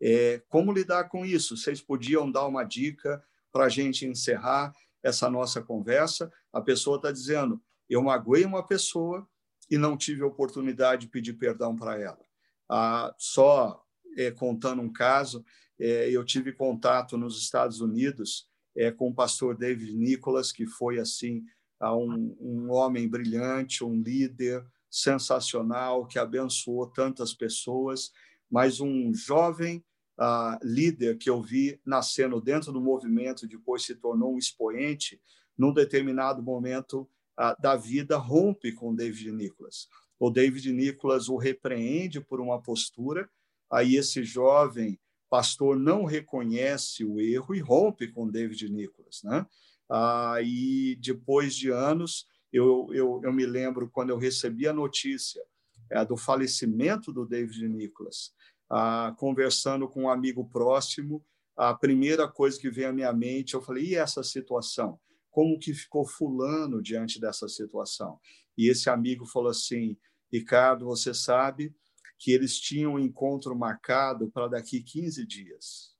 É, 0.00 0.42
como 0.48 0.72
lidar 0.72 1.04
com 1.08 1.24
isso? 1.24 1.56
Vocês 1.56 1.80
podiam 1.80 2.30
dar 2.30 2.46
uma 2.46 2.64
dica 2.64 3.22
para 3.50 3.64
a 3.64 3.68
gente 3.68 4.06
encerrar 4.06 4.72
essa 5.02 5.30
nossa 5.30 5.62
conversa? 5.62 6.30
A 6.52 6.60
pessoa 6.60 6.96
está 6.96 7.10
dizendo: 7.10 7.62
eu 7.88 8.02
magoei 8.02 8.44
uma 8.44 8.66
pessoa 8.66 9.26
e 9.70 9.78
não 9.78 9.96
tive 9.96 10.22
a 10.22 10.26
oportunidade 10.26 11.02
de 11.02 11.08
pedir 11.08 11.34
perdão 11.34 11.74
para 11.74 11.98
ela. 11.98 12.24
Ah, 12.68 13.14
só 13.18 13.82
é, 14.16 14.30
contando 14.30 14.82
um 14.82 14.92
caso, 14.92 15.44
é, 15.78 16.10
eu 16.10 16.24
tive 16.24 16.52
contato 16.52 17.16
nos 17.16 17.40
Estados 17.40 17.80
Unidos 17.80 18.48
é, 18.76 18.90
com 18.90 19.08
o 19.08 19.14
pastor 19.14 19.56
David 19.56 19.94
Nicholas, 19.94 20.52
que 20.52 20.66
foi 20.66 20.98
assim 20.98 21.44
um, 21.82 22.36
um 22.40 22.70
homem 22.72 23.08
brilhante, 23.08 23.84
um 23.84 24.00
líder 24.00 24.64
sensacional 24.90 26.06
que 26.06 26.18
abençoou 26.18 26.86
tantas 26.86 27.34
pessoas, 27.34 28.12
mas 28.50 28.80
um 28.80 29.12
jovem 29.12 29.84
uh, 30.18 30.58
líder 30.62 31.18
que 31.18 31.28
eu 31.28 31.42
vi 31.42 31.80
nascendo 31.84 32.40
dentro 32.40 32.72
do 32.72 32.80
movimento, 32.80 33.46
depois 33.46 33.82
se 33.82 33.94
tornou 33.94 34.34
um 34.34 34.38
expoente, 34.38 35.20
num 35.56 35.72
determinado 35.72 36.42
momento 36.42 37.08
uh, 37.38 37.60
da 37.60 37.76
vida 37.76 38.16
rompe 38.16 38.72
com 38.72 38.94
David 38.94 39.32
Nicholas. 39.32 39.88
O 40.18 40.30
David 40.30 40.72
Nicholas 40.72 41.28
o 41.28 41.36
repreende 41.36 42.20
por 42.20 42.40
uma 42.40 42.60
postura, 42.60 43.28
aí 43.70 43.96
esse 43.96 44.24
jovem 44.24 44.98
pastor 45.28 45.76
não 45.76 46.04
reconhece 46.04 47.04
o 47.04 47.20
erro 47.20 47.54
e 47.54 47.60
rompe 47.60 48.08
com 48.08 48.28
David 48.28 48.72
Nicholas, 48.72 49.22
né? 49.22 49.44
Ah, 49.88 50.38
e 50.42 50.96
depois 50.96 51.54
de 51.54 51.70
anos 51.70 52.26
Eu, 52.52 52.88
eu, 52.92 53.20
eu 53.22 53.32
me 53.32 53.44
lembro 53.44 53.90
quando 53.90 54.10
eu 54.10 54.18
recebi 54.18 54.66
a 54.66 54.72
notícia 54.72 55.42
é, 55.90 56.04
do 56.04 56.16
falecimento 56.16 57.12
do 57.12 57.26
David 57.26 57.68
Nicholas, 57.68 58.32
ah, 58.70 59.14
conversando 59.18 59.88
com 59.88 60.04
um 60.04 60.08
amigo 60.08 60.44
próximo, 60.48 61.22
a 61.56 61.74
primeira 61.74 62.26
coisa 62.28 62.58
que 62.58 62.70
veio 62.70 62.88
à 62.88 62.92
minha 62.92 63.12
mente, 63.12 63.54
eu 63.54 63.62
falei, 63.62 63.84
e 63.84 63.94
essa 63.94 64.22
situação? 64.22 64.98
Como 65.30 65.58
que 65.58 65.74
ficou 65.74 66.06
fulano 66.06 66.80
diante 66.80 67.20
dessa 67.20 67.48
situação? 67.48 68.18
E 68.56 68.70
esse 68.70 68.88
amigo 68.88 69.26
falou 69.26 69.50
assim, 69.50 69.96
Ricardo, 70.32 70.86
você 70.86 71.12
sabe 71.12 71.74
que 72.18 72.30
eles 72.32 72.58
tinham 72.58 72.94
um 72.94 72.98
encontro 72.98 73.54
marcado 73.54 74.30
para 74.30 74.48
daqui 74.48 74.80
15 74.82 75.26
dias. 75.26 75.94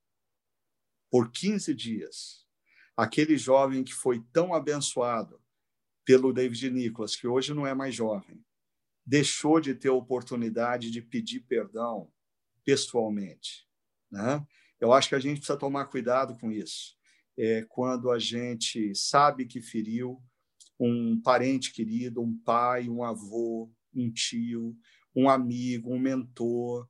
Por 1.11 1.31
15 1.31 1.75
dias. 1.75 2.46
Aquele 2.97 3.37
jovem 3.37 3.85
que 3.85 3.93
foi 3.93 4.25
tão 4.33 4.55
abençoado 4.55 5.41
pelo 6.05 6.33
David 6.33 6.71
Nicholas, 6.71 7.17
que 7.17 7.27
hoje 7.27 7.53
não 7.53 7.67
é 7.67 7.75
mais 7.75 7.95
jovem, 7.95 8.43
deixou 9.05 9.61
de 9.61 9.75
ter 9.75 9.91
oportunidade 9.91 10.91
de 10.91 11.03
pedir 11.03 11.41
perdão 11.41 12.11
pessoalmente. 12.65 13.67
Né? 14.11 14.45
Eu 14.81 14.93
acho 14.93 15.09
que 15.09 15.15
a 15.15 15.21
gente 15.21 15.39
precisa 15.39 15.59
tomar 15.59 15.87
cuidado 15.87 16.39
com 16.39 16.51
isso. 16.51 16.97
É, 17.39 17.67
quando 17.69 18.11
a 18.11 18.19
gente 18.19 18.95
sabe 18.95 19.47
que 19.47 19.61
feriu 19.61 20.23
um 20.79 21.21
parente 21.21 21.73
querido, 21.73 22.23
um 22.23 22.37
pai, 22.39 22.89
um 22.89 23.05
avô, 23.05 23.71
um 23.95 24.11
tio, 24.11 24.77
um 25.15 25.29
amigo, 25.29 25.93
um 25.93 25.99
mentor. 25.99 26.89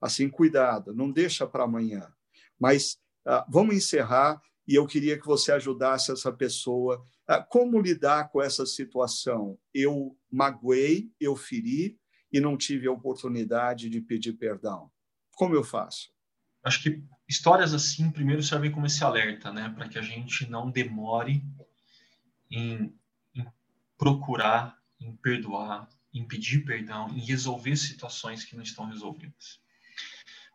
Assim, 0.00 0.28
cuidado, 0.28 0.94
não 0.94 1.10
deixa 1.10 1.46
para 1.46 1.64
amanhã. 1.64 2.12
Mas 2.58 2.98
ah, 3.24 3.46
vamos 3.48 3.74
encerrar 3.74 4.40
e 4.66 4.74
eu 4.74 4.86
queria 4.86 5.18
que 5.18 5.26
você 5.26 5.52
ajudasse 5.52 6.10
essa 6.10 6.32
pessoa. 6.32 7.04
Como 7.48 7.80
lidar 7.80 8.28
com 8.30 8.42
essa 8.42 8.66
situação? 8.66 9.58
Eu 9.72 10.16
magoei, 10.30 11.10
eu 11.20 11.36
feri 11.36 11.98
e 12.32 12.40
não 12.40 12.56
tive 12.56 12.88
a 12.88 12.92
oportunidade 12.92 13.88
de 13.88 14.00
pedir 14.00 14.32
perdão. 14.32 14.90
Como 15.32 15.54
eu 15.54 15.62
faço? 15.62 16.10
Acho 16.64 16.82
que 16.82 17.04
histórias 17.28 17.72
assim, 17.72 18.10
primeiro, 18.10 18.42
servem 18.42 18.72
como 18.72 18.86
esse 18.86 19.04
alerta, 19.04 19.52
né? 19.52 19.68
Para 19.68 19.88
que 19.88 19.98
a 19.98 20.02
gente 20.02 20.50
não 20.50 20.70
demore 20.70 21.44
em, 22.50 22.92
em 23.34 23.46
procurar, 23.96 24.76
em 24.98 25.14
perdoar, 25.16 25.88
em 26.12 26.26
pedir 26.26 26.64
perdão, 26.64 27.08
em 27.10 27.20
resolver 27.20 27.76
situações 27.76 28.44
que 28.44 28.56
não 28.56 28.62
estão 28.62 28.86
resolvidas. 28.86 29.60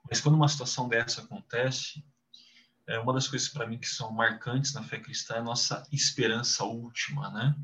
Mas 0.09 0.19
quando 0.19 0.35
uma 0.35 0.49
situação 0.49 0.89
dessa 0.89 1.21
acontece, 1.21 2.03
é 2.91 2.99
uma 2.99 3.13
das 3.13 3.27
coisas 3.27 3.47
para 3.47 3.65
mim 3.65 3.77
que 3.77 3.87
são 3.87 4.11
marcantes 4.11 4.73
na 4.73 4.83
fé 4.83 4.99
cristã 4.99 5.35
é 5.35 5.39
a 5.39 5.43
nossa 5.43 5.87
esperança 5.91 6.63
última, 6.65 7.29
né? 7.31 7.55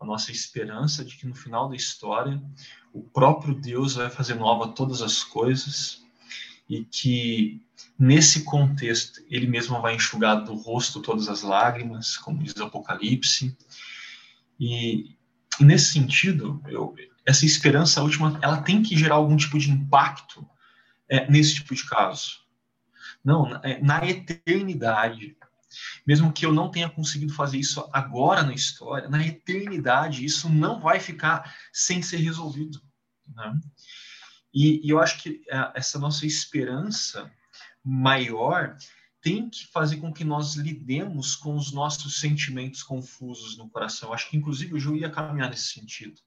A 0.00 0.04
nossa 0.04 0.30
esperança 0.30 1.04
de 1.04 1.16
que 1.16 1.26
no 1.26 1.34
final 1.34 1.68
da 1.68 1.76
história 1.76 2.40
o 2.92 3.02
próprio 3.02 3.54
Deus 3.54 3.94
vai 3.94 4.08
fazer 4.08 4.34
nova 4.34 4.68
todas 4.68 5.02
as 5.02 5.22
coisas 5.22 6.02
e 6.68 6.84
que 6.84 7.60
nesse 7.98 8.44
contexto 8.44 9.20
ele 9.28 9.46
mesmo 9.46 9.80
vai 9.80 9.96
enxugar 9.96 10.44
do 10.44 10.54
rosto 10.54 11.02
todas 11.02 11.28
as 11.28 11.42
lágrimas, 11.42 12.16
como 12.16 12.42
diz 12.42 12.54
o 12.56 12.64
Apocalipse. 12.64 13.56
E, 14.58 15.16
e 15.58 15.64
nesse 15.64 15.92
sentido, 15.92 16.62
eu, 16.68 16.94
essa 17.26 17.44
esperança 17.44 18.02
última, 18.02 18.38
ela 18.40 18.62
tem 18.62 18.82
que 18.82 18.96
gerar 18.96 19.16
algum 19.16 19.36
tipo 19.36 19.58
de 19.58 19.70
impacto 19.70 20.48
é, 21.08 21.28
nesse 21.28 21.56
tipo 21.56 21.74
de 21.74 21.84
caso. 21.84 22.40
Não, 23.24 23.48
na, 23.48 23.60
é, 23.62 23.80
na 23.82 24.06
eternidade, 24.06 25.36
mesmo 26.06 26.32
que 26.32 26.44
eu 26.44 26.52
não 26.52 26.70
tenha 26.70 26.88
conseguido 26.88 27.32
fazer 27.32 27.58
isso 27.58 27.88
agora 27.92 28.42
na 28.42 28.54
história, 28.54 29.08
na 29.08 29.24
eternidade 29.24 30.24
isso 30.24 30.48
não 30.48 30.80
vai 30.80 30.98
ficar 30.98 31.54
sem 31.72 32.02
ser 32.02 32.18
resolvido. 32.18 32.80
Né? 33.28 33.60
E, 34.52 34.86
e, 34.86 34.90
eu 34.90 34.98
acho 34.98 35.22
que 35.22 35.42
é, 35.48 35.72
essa 35.74 35.98
nossa 35.98 36.26
esperança 36.26 37.30
maior 37.84 38.76
tem 39.22 39.50
que 39.50 39.66
fazer 39.66 39.98
com 39.98 40.12
que 40.12 40.24
nós 40.24 40.56
lidemos 40.56 41.36
com 41.36 41.54
os 41.54 41.72
nossos 41.72 42.20
sentimentos 42.20 42.82
confusos 42.82 43.58
no 43.58 43.68
coração. 43.68 44.08
Eu 44.08 44.14
acho 44.14 44.30
que, 44.30 44.36
inclusive, 44.36 44.74
o 44.74 44.80
Ju 44.80 44.96
ia 44.96 45.10
caminhar 45.10 45.50
nesse 45.50 45.68
sentido 45.68 46.20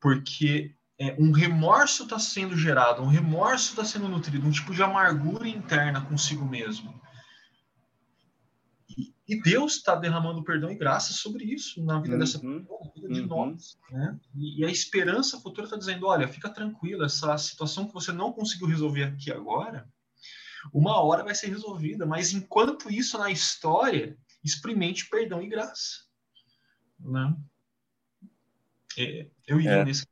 porque 0.00 0.74
é, 1.00 1.16
um 1.18 1.32
remorso 1.32 2.02
está 2.02 2.18
sendo 2.18 2.54
gerado, 2.54 3.00
um 3.00 3.06
remorso 3.06 3.70
está 3.70 3.82
sendo 3.82 4.06
nutrido, 4.06 4.46
um 4.46 4.50
tipo 4.50 4.74
de 4.74 4.82
amargura 4.82 5.48
interna 5.48 6.04
consigo 6.04 6.44
mesmo. 6.44 7.00
E, 8.86 9.14
e 9.26 9.40
Deus 9.40 9.76
está 9.76 9.94
derramando 9.94 10.44
perdão 10.44 10.70
e 10.70 10.74
graça 10.74 11.14
sobre 11.14 11.44
isso 11.44 11.82
na 11.82 12.02
vida 12.02 12.12
uhum, 12.12 12.20
dessa 12.20 12.38
pessoa, 12.38 12.80
na 12.84 12.92
vida 12.92 13.08
de 13.08 13.20
uhum. 13.22 13.26
nós. 13.26 13.78
Né? 13.90 14.20
E, 14.34 14.60
e, 14.60 14.64
a 14.66 14.70
esperança 14.70 15.40
futura 15.40 15.64
está 15.66 15.78
dizendo: 15.78 16.06
olha, 16.06 16.28
fica 16.28 16.50
tranquila, 16.50 17.06
essa 17.06 17.38
situação 17.38 17.86
que 17.88 17.94
você 17.94 18.12
não 18.12 18.30
conseguiu 18.30 18.66
resolver 18.66 19.04
aqui 19.04 19.32
agora, 19.32 19.88
uma 20.70 21.00
hora 21.00 21.24
vai 21.24 21.34
ser 21.34 21.46
resolvida, 21.46 22.04
mas 22.04 22.34
enquanto 22.34 22.92
isso 22.92 23.16
na 23.16 23.30
história, 23.30 24.18
experimente 24.44 25.08
perdão 25.08 25.40
e 25.40 25.48
graça. 25.48 26.04
Né? 26.98 27.34
É, 28.98 29.30
eu 29.46 29.58
iria 29.58 29.76
é. 29.76 29.84
nesse. 29.86 30.04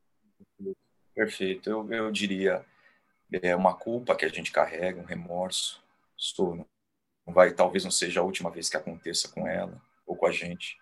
Perfeito. 1.19 1.69
Eu, 1.69 1.91
eu 1.91 2.11
diria 2.11 2.65
é 3.29 3.53
uma 3.53 3.75
culpa 3.75 4.15
que 4.15 4.23
a 4.23 4.29
gente 4.29 4.53
carrega, 4.53 5.01
um 5.01 5.05
remorso. 5.05 5.83
Estou, 6.17 6.55
não 7.27 7.33
vai, 7.33 7.53
talvez 7.53 7.83
não 7.83 7.91
seja 7.91 8.21
a 8.21 8.23
última 8.23 8.49
vez 8.49 8.69
que 8.69 8.77
aconteça 8.77 9.27
com 9.27 9.45
ela 9.45 9.81
ou 10.07 10.15
com 10.15 10.25
a 10.25 10.31
gente. 10.31 10.79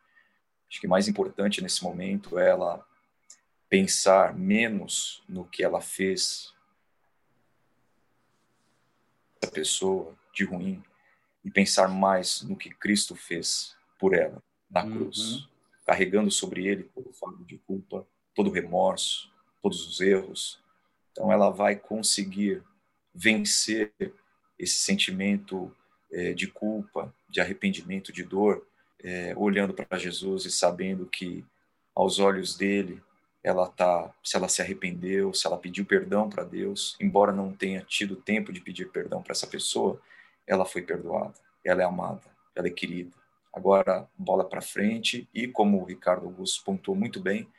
Acho 0.70 0.80
que 0.80 0.88
mais 0.88 1.08
importante 1.08 1.60
nesse 1.60 1.84
momento 1.84 2.38
é 2.38 2.50
ela 2.50 2.86
pensar 3.68 4.36
menos 4.36 5.24
no 5.28 5.44
que 5.44 5.64
ela 5.64 5.82
fez 5.82 6.54
essa 9.42 9.52
pessoa 9.52 10.16
de 10.32 10.46
ruim 10.46 10.84
e 11.44 11.50
pensar 11.50 11.88
mais 11.88 12.44
no 12.44 12.56
que 12.56 12.70
Cristo 12.70 13.16
fez 13.16 13.76
por 13.98 14.14
ela 14.14 14.42
na 14.70 14.84
cruz. 14.84 15.18
Uhum 15.18 15.58
carregando 15.88 16.30
sobre 16.30 16.68
ele 16.68 16.84
todo 16.84 17.10
o 17.10 17.14
fardo 17.14 17.46
de 17.46 17.58
culpa, 17.60 18.06
todo 18.36 18.50
o 18.50 18.52
remorso, 18.52 19.32
todos 19.68 19.86
os 19.86 20.00
erros. 20.00 20.60
Então, 21.12 21.30
ela 21.30 21.50
vai 21.50 21.76
conseguir 21.76 22.64
vencer 23.14 23.92
esse 24.58 24.78
sentimento 24.78 25.76
é, 26.10 26.32
de 26.32 26.48
culpa, 26.48 27.14
de 27.30 27.42
arrependimento, 27.42 28.14
de 28.14 28.24
dor, 28.24 28.66
é, 29.04 29.34
olhando 29.36 29.74
para 29.74 30.00
Jesus 30.00 30.46
e 30.46 30.52
sabendo 30.52 31.06
que, 31.06 31.44
aos 31.94 32.18
olhos 32.18 32.56
dele, 32.56 33.02
ela 33.44 33.68
tá, 33.68 34.14
se 34.24 34.38
ela 34.38 34.48
se 34.48 34.62
arrependeu, 34.62 35.34
se 35.34 35.46
ela 35.46 35.58
pediu 35.58 35.86
perdão 35.86 36.30
para 36.30 36.46
Deus, 36.46 36.96
embora 37.02 37.34
não 37.34 37.52
tenha 37.52 37.82
tido 37.82 38.16
tempo 38.16 38.54
de 38.54 38.62
pedir 38.62 38.90
perdão 38.90 39.22
para 39.22 39.34
essa 39.34 39.48
pessoa, 39.48 40.02
ela 40.46 40.66
foi 40.66 40.82
perdoada, 40.82 41.34
ela 41.66 41.82
é 41.82 41.86
amada, 41.86 42.22
ela 42.56 42.68
é 42.68 42.72
querida. 42.72 43.12
Agora, 43.54 44.08
bola 44.18 44.48
para 44.48 44.62
frente 44.62 45.28
e, 45.34 45.46
como 45.46 45.82
o 45.82 45.84
Ricardo 45.84 46.26
Augusto 46.26 46.64
pontuou 46.64 46.96
muito 46.96 47.20
bem, 47.20 47.50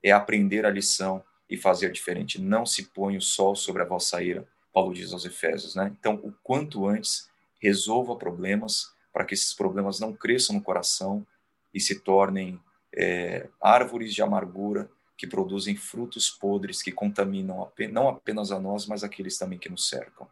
é 0.00 0.12
aprender 0.12 0.64
a 0.64 0.70
lição 0.70 1.24
e 1.48 1.56
fazer 1.56 1.92
diferente. 1.92 2.40
Não 2.40 2.66
se 2.66 2.84
põe 2.86 3.16
o 3.16 3.22
sol 3.22 3.54
sobre 3.54 3.82
a 3.82 3.86
vossa 3.86 4.22
ira, 4.22 4.46
Paulo 4.72 4.92
diz 4.92 5.12
aos 5.12 5.24
Efésios. 5.24 5.74
Né? 5.74 5.94
Então, 5.98 6.20
o 6.22 6.32
quanto 6.42 6.86
antes, 6.86 7.30
resolva 7.60 8.16
problemas 8.16 8.92
para 9.12 9.24
que 9.24 9.34
esses 9.34 9.54
problemas 9.54 9.98
não 9.98 10.12
cresçam 10.12 10.56
no 10.56 10.62
coração 10.62 11.26
e 11.72 11.80
se 11.80 12.00
tornem 12.00 12.60
é, 12.94 13.48
árvores 13.60 14.14
de 14.14 14.22
amargura 14.22 14.90
que 15.16 15.26
produzem 15.26 15.74
frutos 15.74 16.28
podres 16.28 16.82
que 16.82 16.92
contaminam 16.92 17.70
não 17.90 18.08
apenas 18.08 18.52
a 18.52 18.60
nós, 18.60 18.86
mas 18.86 19.02
aqueles 19.02 19.38
também 19.38 19.58
que 19.58 19.70
nos 19.70 19.88
cercam. 19.88 20.28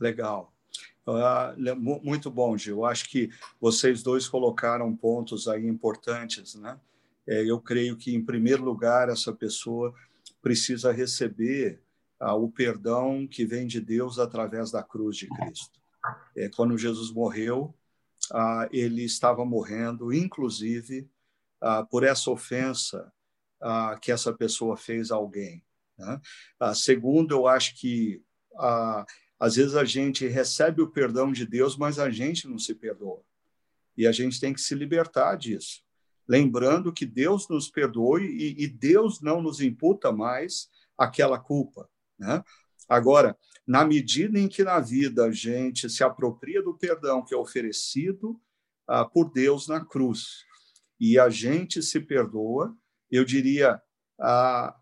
Legal. 0.00 0.52
Ah, 1.06 1.54
muito 1.56 2.30
bom, 2.30 2.56
Gil. 2.56 2.84
Acho 2.84 3.08
que 3.08 3.30
vocês 3.60 4.02
dois 4.02 4.28
colocaram 4.28 4.94
pontos 4.94 5.46
aí 5.46 5.66
importantes, 5.66 6.54
né? 6.54 6.78
É, 7.26 7.48
eu 7.48 7.60
creio 7.60 7.96
que, 7.96 8.14
em 8.14 8.24
primeiro 8.24 8.64
lugar, 8.64 9.08
essa 9.08 9.32
pessoa 9.32 9.94
precisa 10.42 10.92
receber 10.92 11.80
ah, 12.18 12.34
o 12.34 12.50
perdão 12.50 13.26
que 13.26 13.44
vem 13.44 13.66
de 13.66 13.80
Deus 13.80 14.18
através 14.18 14.70
da 14.70 14.82
cruz 14.82 15.16
de 15.16 15.28
Cristo. 15.28 15.80
É, 16.36 16.48
quando 16.48 16.78
Jesus 16.78 17.12
morreu, 17.12 17.74
ah, 18.32 18.68
ele 18.72 19.04
estava 19.04 19.44
morrendo, 19.44 20.12
inclusive, 20.12 21.08
por 21.90 22.04
essa 22.04 22.30
ofensa 22.30 23.12
que 24.00 24.10
essa 24.10 24.32
pessoa 24.32 24.78
fez 24.78 25.10
a 25.10 25.16
alguém. 25.16 25.62
Né? 25.98 26.18
segundo, 26.74 27.34
eu 27.34 27.46
acho 27.46 27.78
que 27.78 28.22
às 29.38 29.56
vezes 29.56 29.74
a 29.76 29.84
gente 29.84 30.26
recebe 30.26 30.80
o 30.80 30.88
perdão 30.88 31.30
de 31.30 31.44
Deus, 31.44 31.76
mas 31.76 31.98
a 31.98 32.08
gente 32.08 32.48
não 32.48 32.58
se 32.58 32.74
perdoa. 32.74 33.22
E 33.94 34.06
a 34.06 34.12
gente 34.12 34.40
tem 34.40 34.54
que 34.54 34.60
se 34.62 34.74
libertar 34.74 35.36
disso. 35.36 35.82
Lembrando 36.30 36.92
que 36.92 37.04
Deus 37.04 37.48
nos 37.48 37.68
perdoou 37.68 38.20
e, 38.20 38.54
e 38.56 38.68
Deus 38.68 39.20
não 39.20 39.42
nos 39.42 39.60
imputa 39.60 40.12
mais 40.12 40.70
aquela 40.96 41.40
culpa. 41.40 41.90
Né? 42.16 42.40
Agora, 42.88 43.36
na 43.66 43.84
medida 43.84 44.38
em 44.38 44.46
que 44.46 44.62
na 44.62 44.78
vida 44.78 45.24
a 45.24 45.32
gente 45.32 45.90
se 45.90 46.04
apropria 46.04 46.62
do 46.62 46.78
perdão 46.78 47.24
que 47.24 47.34
é 47.34 47.36
oferecido 47.36 48.40
ah, 48.86 49.04
por 49.04 49.32
Deus 49.32 49.66
na 49.66 49.84
cruz, 49.84 50.44
e 51.00 51.18
a 51.18 51.28
gente 51.28 51.82
se 51.82 51.98
perdoa, 51.98 52.76
eu 53.10 53.24
diria, 53.24 53.82
ah, 54.20 54.78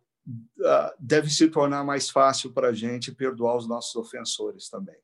ah, 0.66 0.94
deve 0.98 1.30
se 1.30 1.48
tornar 1.48 1.82
mais 1.82 2.10
fácil 2.10 2.52
para 2.52 2.68
a 2.68 2.74
gente 2.74 3.10
perdoar 3.10 3.56
os 3.56 3.66
nossos 3.66 3.96
ofensores 3.96 4.68
também. 4.68 4.98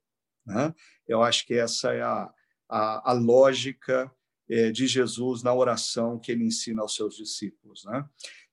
Né? 0.44 0.74
Eu 1.08 1.22
acho 1.22 1.46
que 1.46 1.54
essa 1.54 1.94
é 1.94 2.02
a, 2.02 2.30
a, 2.68 3.12
a 3.12 3.12
lógica 3.14 4.12
de 4.48 4.86
Jesus 4.86 5.42
na 5.42 5.54
oração 5.54 6.18
que 6.18 6.30
ele 6.30 6.44
ensina 6.44 6.82
aos 6.82 6.94
seus 6.94 7.16
discípulos. 7.16 7.84
Né? 7.84 8.04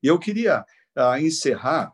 E 0.02 0.08
eu 0.08 0.18
queria 0.18 0.66
ah, 0.96 1.20
encerrar 1.20 1.94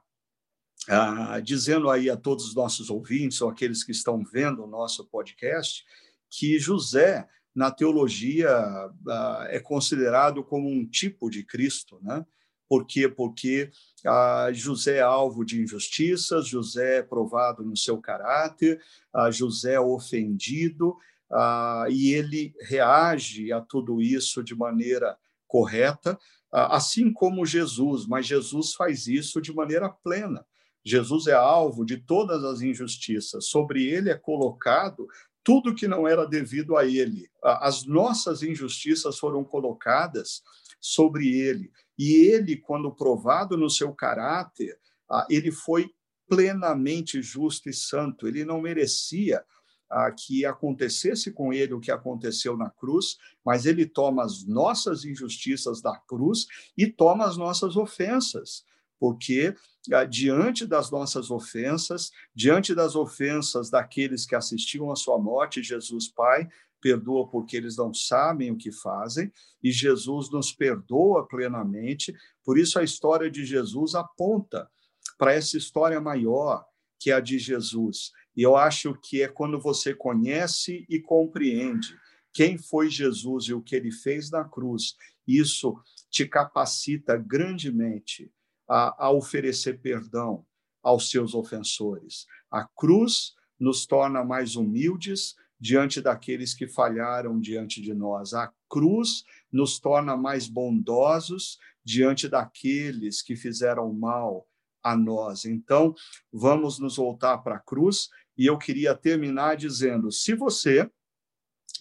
ah, 0.87 1.39
dizendo 1.39 1.89
aí 1.89 2.09
a 2.09 2.15
todos 2.15 2.45
os 2.45 2.55
nossos 2.55 2.89
ouvintes 2.89 3.41
ou 3.41 3.49
aqueles 3.49 3.83
que 3.83 3.91
estão 3.91 4.23
vendo 4.23 4.63
o 4.63 4.67
nosso 4.67 5.05
podcast 5.05 5.83
que 6.29 6.59
José 6.59 7.27
na 7.55 7.71
teologia 7.71 8.49
ah, 8.49 9.47
é 9.49 9.59
considerado 9.59 10.43
como 10.43 10.69
um 10.69 10.85
tipo 10.87 11.29
de 11.29 11.43
Cristo, 11.43 11.99
né? 12.03 12.25
Por 12.69 12.85
quê? 12.85 13.07
Porque 13.07 13.71
ah, 14.05 14.49
José 14.53 14.97
é 14.97 15.01
alvo 15.01 15.43
de 15.43 15.61
injustiças, 15.61 16.47
José 16.47 16.97
é 16.97 17.03
provado 17.03 17.63
no 17.63 17.75
seu 17.75 17.97
caráter, 17.99 18.79
ah, 19.13 19.31
José 19.31 19.73
é 19.73 19.79
ofendido, 19.79 20.95
ah, 21.31 21.85
e 21.89 22.13
ele 22.13 22.53
reage 22.61 23.51
a 23.51 23.61
tudo 23.61 24.01
isso 24.01 24.43
de 24.43 24.55
maneira 24.55 25.17
correta, 25.47 26.17
ah, 26.51 26.75
assim 26.75 27.11
como 27.11 27.45
Jesus, 27.45 28.05
mas 28.05 28.25
Jesus 28.25 28.73
faz 28.73 29.07
isso 29.07 29.41
de 29.41 29.53
maneira 29.53 29.89
plena. 29.89 30.45
Jesus 30.83 31.27
é 31.27 31.33
alvo 31.33 31.85
de 31.85 31.97
todas 31.97 32.43
as 32.43 32.61
injustiças, 32.61 33.47
sobre 33.47 33.85
ele 33.85 34.09
é 34.09 34.15
colocado 34.15 35.07
tudo 35.47 35.73
que 35.73 35.87
não 35.87 36.05
era 36.05 36.25
devido 36.25 36.75
a 36.75 36.85
ele. 36.85 37.29
As 37.41 37.85
nossas 37.85 38.43
injustiças 38.43 39.17
foram 39.17 39.45
colocadas 39.45 40.43
sobre 40.77 41.39
ele. 41.39 41.71
E 41.97 42.15
ele, 42.15 42.57
quando 42.57 42.93
provado 42.93 43.55
no 43.55 43.69
seu 43.69 43.93
caráter, 43.93 44.77
ah, 45.09 45.25
ele 45.29 45.49
foi 45.49 45.89
plenamente 46.27 47.21
justo 47.21 47.69
e 47.69 47.73
santo. 47.73 48.27
Ele 48.27 48.43
não 48.43 48.59
merecia 48.59 49.41
ah, 49.89 50.11
que 50.11 50.45
acontecesse 50.45 51.31
com 51.31 51.53
ele 51.53 51.73
o 51.73 51.79
que 51.79 51.91
aconteceu 51.91 52.57
na 52.57 52.69
cruz, 52.69 53.17
mas 53.45 53.65
ele 53.65 53.85
toma 53.85 54.23
as 54.23 54.45
nossas 54.45 55.05
injustiças 55.05 55.81
da 55.81 55.97
cruz 55.97 56.45
e 56.77 56.87
toma 56.87 57.25
as 57.25 57.37
nossas 57.37 57.75
ofensas 57.75 58.65
porque 58.99 59.55
ah, 59.93 60.03
diante 60.03 60.65
das 60.65 60.91
nossas 60.91 61.29
ofensas, 61.29 62.11
diante 62.33 62.73
das 62.73 62.95
ofensas 62.95 63.69
daqueles 63.69 64.25
que 64.25 64.35
assistiam 64.35 64.91
à 64.91 64.95
sua 64.95 65.17
morte, 65.17 65.63
Jesus 65.63 66.07
Pai 66.07 66.47
perdoa 66.81 67.27
porque 67.27 67.57
eles 67.57 67.75
não 67.75 67.93
sabem 67.93 68.51
o 68.51 68.57
que 68.57 68.71
fazem, 68.71 69.31
e 69.63 69.71
Jesus 69.71 70.29
nos 70.29 70.51
perdoa 70.51 71.27
plenamente. 71.27 72.15
Por 72.43 72.57
isso 72.57 72.77
a 72.77 72.83
história 72.83 73.31
de 73.31 73.45
Jesus 73.45 73.95
aponta 73.95 74.69
para 75.17 75.33
essa 75.33 75.57
história 75.57 75.99
maior 75.99 76.65
que 76.99 77.11
é 77.11 77.13
a 77.13 77.19
de 77.19 77.37
Jesus. 77.37 78.11
E 78.35 78.41
eu 78.41 78.55
acho 78.55 78.93
que 79.01 79.21
é 79.21 79.27
quando 79.27 79.59
você 79.59 79.93
conhece 79.93 80.85
e 80.89 80.99
compreende 80.99 81.97
quem 82.33 82.57
foi 82.57 82.89
Jesus 82.89 83.45
e 83.45 83.53
o 83.53 83.61
que 83.61 83.75
ele 83.75 83.91
fez 83.91 84.29
na 84.29 84.43
cruz, 84.43 84.95
isso 85.27 85.75
te 86.09 86.25
capacita 86.27 87.17
grandemente 87.17 88.31
a, 88.67 89.05
a 89.05 89.11
oferecer 89.11 89.81
perdão 89.81 90.45
aos 90.83 91.09
seus 91.09 91.33
ofensores. 91.33 92.25
A 92.51 92.63
cruz 92.63 93.33
nos 93.59 93.85
torna 93.85 94.23
mais 94.23 94.55
humildes 94.55 95.35
diante 95.59 96.01
daqueles 96.01 96.53
que 96.53 96.67
falharam 96.67 97.39
diante 97.39 97.81
de 97.81 97.93
nós. 97.93 98.33
A 98.33 98.53
cruz 98.69 99.23
nos 99.51 99.79
torna 99.79 100.15
mais 100.15 100.47
bondosos 100.47 101.57
diante 101.83 102.27
daqueles 102.27 103.21
que 103.21 103.35
fizeram 103.35 103.91
mal 103.91 104.47
a 104.83 104.95
nós. 104.95 105.45
Então, 105.45 105.93
vamos 106.31 106.79
nos 106.79 106.97
voltar 106.97 107.37
para 107.39 107.55
a 107.55 107.59
cruz 107.59 108.09
e 108.37 108.45
eu 108.45 108.57
queria 108.57 108.95
terminar 108.95 109.55
dizendo: 109.55 110.11
se 110.11 110.33
você 110.33 110.89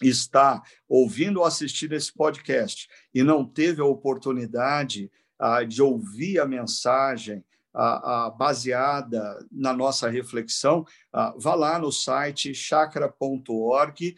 está 0.01 0.61
ouvindo 0.87 1.39
ou 1.39 1.45
assistindo 1.45 1.93
esse 1.93 2.13
podcast 2.13 2.87
e 3.13 3.23
não 3.23 3.45
teve 3.45 3.81
a 3.81 3.85
oportunidade 3.85 5.11
de 5.67 5.81
ouvir 5.81 6.39
a 6.39 6.45
mensagem 6.45 7.43
baseada 8.37 9.45
na 9.51 9.73
nossa 9.73 10.09
reflexão, 10.09 10.85
vá 11.37 11.53
lá 11.53 11.77
no 11.77 11.91
site 11.91 12.53
chakra.org, 12.53 14.15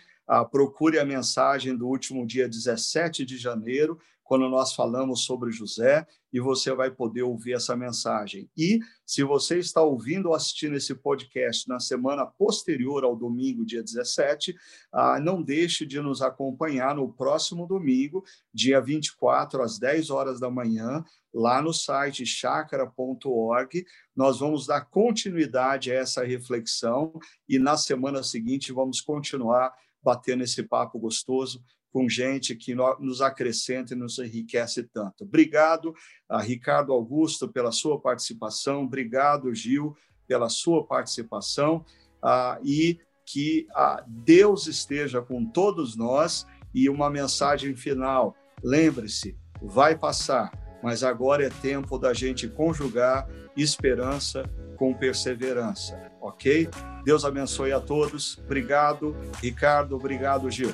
procure 0.52 1.00
a 1.00 1.06
mensagem 1.06 1.76
do 1.76 1.88
último 1.88 2.26
dia 2.26 2.48
17 2.48 3.26
de 3.26 3.38
janeiro, 3.38 4.00
quando 4.30 4.48
nós 4.48 4.76
falamos 4.76 5.22
sobre 5.26 5.50
José, 5.50 6.06
e 6.32 6.40
você 6.40 6.72
vai 6.72 6.92
poder 6.92 7.24
ouvir 7.24 7.54
essa 7.54 7.76
mensagem. 7.76 8.48
E, 8.56 8.80
se 9.04 9.24
você 9.24 9.58
está 9.58 9.82
ouvindo 9.82 10.28
ou 10.28 10.36
assistindo 10.36 10.76
esse 10.76 10.94
podcast 10.94 11.68
na 11.68 11.80
semana 11.80 12.28
posterior 12.28 13.04
ao 13.04 13.16
domingo, 13.16 13.66
dia 13.66 13.82
17, 13.82 14.56
ah, 14.92 15.20
não 15.20 15.42
deixe 15.42 15.84
de 15.84 16.00
nos 16.00 16.22
acompanhar 16.22 16.94
no 16.94 17.12
próximo 17.12 17.66
domingo, 17.66 18.24
dia 18.54 18.80
24, 18.80 19.64
às 19.64 19.80
10 19.80 20.12
horas 20.12 20.40
da 20.40 20.52
manhã, 20.52 21.04
lá 21.34 21.60
no 21.60 21.74
site 21.74 22.24
chakra.org. 22.24 23.84
Nós 24.16 24.40
vamos 24.40 24.68
dar 24.68 24.82
continuidade 24.82 25.92
a 25.92 25.96
essa 25.96 26.24
reflexão 26.24 27.14
e, 27.48 27.58
na 27.58 27.76
semana 27.76 28.22
seguinte, 28.22 28.72
vamos 28.72 29.02
continuar 29.02 29.74
batendo 30.04 30.44
esse 30.44 30.62
papo 30.62 31.00
gostoso 31.00 31.64
com 31.92 32.08
gente 32.08 32.56
que 32.56 32.76
nos 32.76 33.22
acrescenta 33.22 33.94
e 33.94 33.98
nos 33.98 34.20
enriquece 34.20 34.84
tanto. 34.84 35.24
Obrigado, 35.24 35.94
a 36.28 36.42
Ricardo 36.42 36.94
Augusto, 36.94 37.48
pela 37.48 37.72
sua 37.72 38.00
participação, 38.00 38.84
obrigado, 38.84 39.54
Gil, 39.54 39.96
pela 40.28 40.50
sua 40.50 40.86
participação, 40.86 41.84
ah, 42.22 42.60
e 42.64 43.00
que 43.26 43.68
ah, 43.76 44.04
Deus 44.08 44.68
esteja 44.68 45.22
com 45.22 45.46
todos 45.46 45.96
nós. 45.96 46.46
E 46.74 46.88
uma 46.88 47.10
mensagem 47.10 47.76
final: 47.76 48.36
lembre-se, 48.64 49.36
vai 49.60 49.98
passar, 49.98 50.52
mas 50.84 51.04
agora 51.04 51.46
é 51.46 51.50
tempo 51.50 51.98
da 51.98 52.14
gente 52.14 52.48
conjugar 52.48 53.28
esperança 53.58 54.44
com 54.78 54.94
perseverança, 54.94 56.12
ok? 56.22 56.70
Deus 57.04 57.26
abençoe 57.26 57.74
a 57.74 57.80
todos. 57.80 58.38
Obrigado, 58.38 59.16
Ricardo. 59.42 59.96
Obrigado, 59.96 60.50
Gil. 60.50 60.74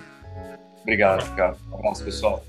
Obrigado, 0.86 1.36
cara. 1.36 1.56
Um 1.72 1.78
abraço, 1.78 2.04
pessoal. 2.06 2.46